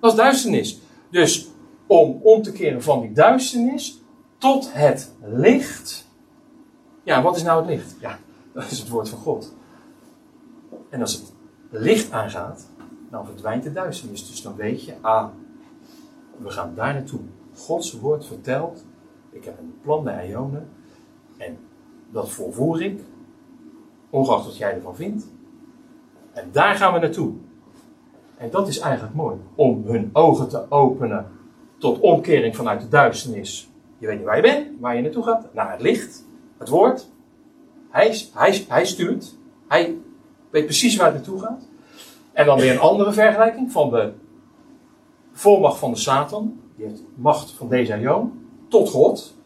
Dat 0.00 0.10
is 0.10 0.16
duisternis. 0.16 0.80
Dus 1.10 1.48
om 1.86 2.20
om 2.22 2.42
te 2.42 2.52
keren 2.52 2.82
van 2.82 3.00
die 3.00 3.12
duisternis 3.12 4.00
tot 4.38 4.72
het 4.72 5.12
licht. 5.22 6.08
Ja, 7.02 7.22
wat 7.22 7.36
is 7.36 7.42
nou 7.42 7.60
het 7.60 7.70
licht? 7.70 7.96
Ja, 8.00 8.18
dat 8.52 8.70
is 8.70 8.78
het 8.78 8.88
woord 8.88 9.08
van 9.08 9.18
God. 9.18 9.54
En 10.88 11.00
als 11.00 11.12
het 11.12 11.32
licht 11.70 12.12
aangaat, 12.12 12.68
dan 13.10 13.26
verdwijnt 13.26 13.62
de 13.62 13.72
duisternis. 13.72 14.28
Dus 14.28 14.42
dan 14.42 14.56
weet 14.56 14.84
je, 14.84 14.94
ah, 15.00 15.26
we 16.36 16.50
gaan 16.50 16.74
daar 16.74 16.94
naartoe. 16.94 17.20
Gods 17.54 17.92
woord 17.92 18.26
vertelt, 18.26 18.84
ik 19.30 19.44
heb 19.44 19.58
een 19.58 19.74
plan 19.82 20.04
bij 20.04 20.28
Ionen. 20.28 20.68
En 21.46 21.58
dat 22.10 22.30
volvoer 22.30 22.82
ik, 22.82 23.00
ongeacht 24.10 24.44
wat 24.44 24.56
jij 24.56 24.74
ervan 24.74 24.96
vindt. 24.96 25.26
En 26.32 26.48
daar 26.52 26.74
gaan 26.74 26.92
we 26.92 26.98
naartoe. 26.98 27.32
En 28.36 28.50
dat 28.50 28.68
is 28.68 28.78
eigenlijk 28.78 29.14
mooi. 29.14 29.36
Om 29.54 29.82
hun 29.86 30.10
ogen 30.12 30.48
te 30.48 30.70
openen 30.70 31.26
tot 31.78 32.00
omkering 32.00 32.56
vanuit 32.56 32.80
de 32.80 32.88
duisternis. 32.88 33.70
Je 33.98 34.06
weet 34.06 34.16
niet 34.16 34.26
waar 34.26 34.36
je 34.36 34.42
bent, 34.42 34.80
waar 34.80 34.96
je 34.96 35.02
naartoe 35.02 35.24
gaat. 35.24 35.54
Naar 35.54 35.70
het 35.70 35.80
licht, 35.80 36.24
het 36.58 36.68
woord. 36.68 37.08
Hij, 37.90 38.16
hij, 38.34 38.64
hij 38.68 38.84
stuurt. 38.84 39.34
Hij 39.68 39.96
weet 40.50 40.64
precies 40.64 40.96
waar 40.96 41.06
het 41.06 41.14
naartoe 41.14 41.40
gaat. 41.40 41.68
En 42.32 42.46
dan 42.46 42.58
weer 42.58 42.72
een 42.72 42.78
andere 42.78 43.12
vergelijking 43.12 43.72
van 43.72 43.90
de 43.90 44.12
volmacht 45.32 45.78
van 45.78 45.90
de 45.90 45.98
Satan. 45.98 46.60
Die 46.76 46.86
heeft 46.86 47.02
macht 47.14 47.50
van 47.50 47.68
deze 47.68 48.00
Joon 48.00 48.32
tot 48.68 48.90
God. 48.90 49.36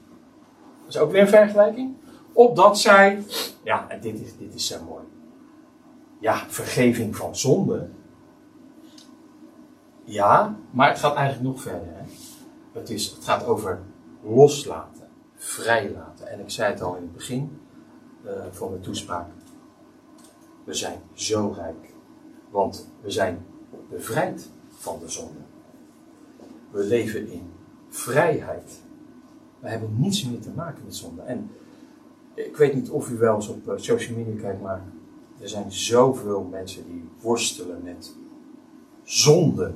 Dat 0.87 0.95
is 0.95 1.01
ook 1.01 1.11
weer 1.11 1.20
een 1.20 1.28
vergelijking. 1.28 1.95
Opdat 2.32 2.78
zij, 2.78 3.24
ja, 3.62 3.89
en 3.89 4.01
dit 4.01 4.20
is, 4.20 4.37
dit 4.37 4.55
is 4.55 4.66
zo 4.66 4.82
mooi. 4.84 5.05
Ja, 6.18 6.45
vergeving 6.49 7.16
van 7.16 7.37
zonde. 7.37 7.89
Ja, 10.05 10.57
maar 10.70 10.89
het 10.89 10.99
gaat 10.99 11.14
eigenlijk 11.14 11.49
nog 11.49 11.62
verder. 11.62 11.89
Hè? 11.89 12.03
Het, 12.72 12.91
is, 12.91 13.11
het 13.11 13.24
gaat 13.24 13.45
over 13.45 13.82
loslaten, 14.22 15.09
vrijlaten. 15.34 16.28
En 16.28 16.41
ik 16.41 16.51
zei 16.51 16.72
het 16.72 16.82
al 16.82 16.95
in 16.95 17.03
het 17.03 17.12
begin 17.12 17.61
uh, 18.24 18.30
van 18.51 18.72
de 18.72 18.80
toespraak. 18.80 19.26
We 20.64 20.74
zijn 20.74 21.01
zo 21.12 21.55
rijk. 21.57 21.95
Want 22.51 22.89
we 23.03 23.11
zijn 23.11 23.47
bevrijd 23.89 24.51
van 24.68 24.99
de 25.01 25.09
zonde. 25.09 25.41
We 26.70 26.84
leven 26.84 27.28
in 27.28 27.53
vrijheid. 27.89 28.80
We 29.66 29.72
hebben 29.72 29.94
niets 29.96 30.24
meer 30.24 30.40
te 30.40 30.50
maken 30.56 30.84
met 30.84 30.96
zonde. 30.96 31.22
En 31.22 31.50
ik 32.34 32.56
weet 32.56 32.74
niet 32.74 32.90
of 32.90 33.10
u 33.10 33.16
wel 33.16 33.34
eens 33.34 33.48
op 33.48 33.72
social 33.76 34.18
media 34.18 34.40
kijkt, 34.40 34.62
maar 34.62 34.82
er 35.38 35.48
zijn 35.48 35.72
zoveel 35.72 36.48
mensen 36.50 36.84
die 36.86 37.08
worstelen 37.20 37.82
met 37.82 38.14
zonde. 39.02 39.72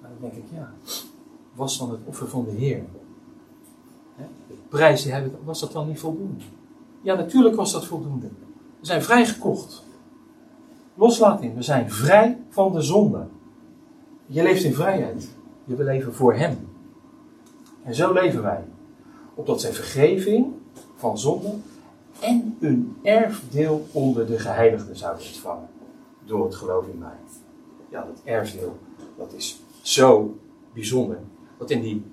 Maar 0.00 0.10
dan 0.10 0.30
denk 0.30 0.44
ik, 0.44 0.50
ja, 0.52 0.72
was 1.54 1.78
dan 1.78 1.90
het 1.90 2.00
offer 2.04 2.28
van 2.28 2.44
de 2.44 2.50
Heer? 2.50 2.84
De 4.48 4.54
prijs 4.68 5.02
die 5.02 5.12
hij 5.12 5.30
was 5.44 5.60
dat 5.60 5.72
dan 5.72 5.88
niet 5.88 5.98
voldoende? 5.98 6.44
Ja, 7.00 7.14
natuurlijk 7.14 7.56
was 7.56 7.72
dat 7.72 7.86
voldoende. 7.86 8.26
We 8.80 8.86
zijn 8.86 9.02
vrijgekocht. 9.02 9.84
Loslating, 10.94 11.54
we 11.54 11.62
zijn 11.62 11.90
vrij 11.90 12.38
van 12.48 12.72
de 12.72 12.82
zonde. 12.82 13.26
Je 14.26 14.42
leeft 14.42 14.64
in 14.64 14.74
vrijheid. 14.74 15.28
Je 15.64 15.84
leven 15.84 16.14
voor 16.14 16.34
Hem. 16.34 16.68
En 17.82 17.94
zo 17.94 18.12
leven 18.12 18.42
wij. 18.42 18.64
Opdat 19.38 19.60
zijn 19.60 19.74
vergeving 19.74 20.52
van 20.96 21.18
zonde 21.18 21.54
en 22.20 22.56
een 22.60 22.96
erfdeel 23.02 23.86
onder 23.92 24.26
de 24.26 24.38
geheiligden 24.38 24.96
zouden 24.96 25.26
ontvangen. 25.26 25.68
Door 26.24 26.44
het 26.44 26.54
geloof 26.54 26.86
in 26.86 26.98
mij. 26.98 27.16
Ja, 27.90 28.04
dat 28.04 28.20
erfdeel, 28.24 28.78
dat 29.16 29.32
is 29.32 29.60
zo 29.82 30.38
bijzonder. 30.74 31.18
Want 31.56 31.70
in 31.70 31.80
die, 31.80 32.04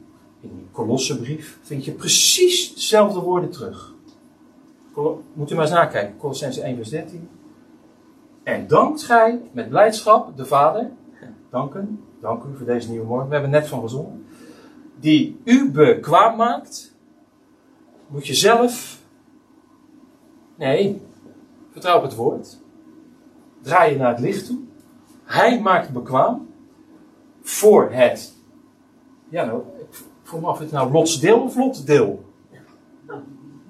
in 0.41 0.51
die 0.55 0.67
Kolossenbrief 0.71 1.59
vind 1.61 1.85
je 1.85 1.91
precies 1.91 2.73
dezelfde 2.73 3.19
woorden 3.19 3.49
terug. 3.49 3.93
Moet 5.33 5.51
u 5.51 5.55
maar 5.55 5.63
eens 5.63 5.73
nakijken. 5.73 6.17
Colossense 6.17 6.61
1 6.61 6.75
vers 6.75 6.89
13. 6.89 7.29
En 8.43 8.67
dankt 8.67 9.03
gij 9.03 9.41
met 9.51 9.69
blijdschap 9.69 10.37
de 10.37 10.45
Vader. 10.45 10.91
Danken. 11.49 12.03
Dank 12.21 12.43
u 12.43 12.57
voor 12.57 12.65
deze 12.65 12.89
nieuwe 12.89 13.05
morgen. 13.05 13.27
We 13.27 13.33
hebben 13.33 13.51
net 13.51 13.67
van 13.67 13.81
gezongen. 13.81 14.25
Die 14.99 15.39
u 15.43 15.71
bekwaam 15.71 16.37
maakt. 16.37 16.94
Moet 18.07 18.27
je 18.27 18.33
zelf. 18.33 18.99
Nee. 20.55 21.01
Vertrouw 21.71 21.97
op 21.97 22.03
het 22.03 22.15
woord. 22.15 22.59
Draai 23.61 23.91
je 23.91 23.97
naar 23.97 24.09
het 24.09 24.19
licht 24.19 24.45
toe. 24.45 24.59
Hij 25.23 25.61
maakt 25.61 25.93
bekwaam. 25.93 26.47
Voor 27.41 27.91
het. 27.91 28.33
Ja, 29.29 29.45
nou. 29.45 29.61
Ik 29.79 30.03
vroeg 30.23 30.41
me 30.41 30.47
af 30.47 30.59
het 30.59 30.71
nou 30.71 30.91
lotsdeel 30.91 31.41
of 31.41 31.55
lotdeel. 31.55 32.25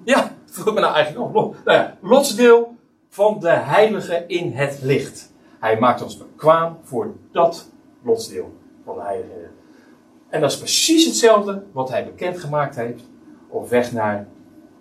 Ja, 0.04 0.32
vroeg 0.44 0.74
me 0.74 0.80
nou 0.80 0.94
eigenlijk 0.94 1.26
af. 1.26 1.32
Nou 1.64 1.78
ja, 1.78 1.96
lotsdeel 2.00 2.76
van 3.08 3.40
de 3.40 3.50
heilige 3.50 4.24
in 4.26 4.52
het 4.52 4.82
licht. 4.82 5.32
Hij 5.58 5.78
maakt 5.78 6.02
ons 6.02 6.18
bekwaam 6.18 6.78
voor 6.82 7.14
dat 7.32 7.70
lotsdeel 8.02 8.52
van 8.84 8.94
de 8.94 9.02
heilige. 9.02 9.48
En 10.28 10.40
dat 10.40 10.50
is 10.50 10.58
precies 10.58 11.06
hetzelfde 11.06 11.64
wat 11.72 11.88
hij 11.88 12.04
bekendgemaakt 12.04 12.76
heeft 12.76 13.02
op 13.48 13.68
weg 13.68 13.92
naar, 13.92 14.28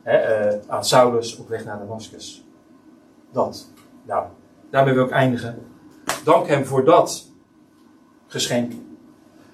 hè, 0.01 0.17
eh, 0.17 0.59
aan 0.67 0.85
Saulus 0.85 1.37
op 1.37 1.47
weg 1.47 1.65
naar 1.65 1.79
Damascus. 1.79 2.45
Dat. 3.31 3.69
Nou, 4.03 4.27
daarmee 4.69 4.93
wil 4.93 5.05
ik 5.05 5.11
eindigen. 5.11 5.59
Dank 6.23 6.47
hem 6.47 6.65
voor 6.65 6.85
dat 6.85 7.31
geschenk. 8.27 8.73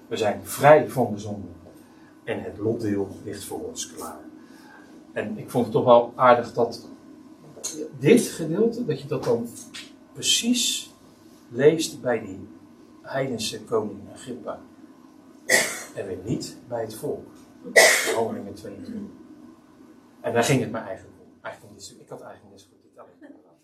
We 0.07 0.18
zijn 0.18 0.39
vrij 0.43 0.89
van 0.89 1.14
de 1.14 1.20
zonde. 1.20 1.47
En 2.24 2.43
het 2.43 2.57
lotdeel 2.57 3.07
ligt 3.24 3.43
voor 3.43 3.59
ons 3.59 3.93
klaar. 3.93 4.20
En 5.14 5.38
ik 5.38 5.49
vond 5.49 5.64
het 5.64 5.74
toch 5.74 5.86
wel 5.86 6.14
aardig 6.16 6.53
dat 6.53 6.88
dit 7.99 8.22
gedeelte, 8.22 8.86
dat 8.86 9.01
je 9.01 9.07
dat 9.07 9.24
dan 9.24 9.47
precies 10.14 10.93
leest 11.49 12.01
bij 12.01 12.20
die 12.20 12.47
heidense 13.01 13.64
koning 13.64 13.99
Agrippa. 14.14 14.59
En 15.95 16.07
weer 16.07 16.18
niet 16.24 16.57
bij 16.68 16.82
het 16.82 16.95
volk. 16.95 17.28
Handelingen 18.16 18.53
22. 18.53 18.95
En 20.22 20.34
daar 20.34 20.43
ging 20.43 20.62
het 20.62 20.72
me 20.72 20.78
eigenlijk 20.78 21.20
om. 21.20 21.28
Eigenlijk 21.41 21.74
om. 21.74 21.99
Ik 21.99 22.09
had 22.09 22.22
eigenlijk 22.22 22.53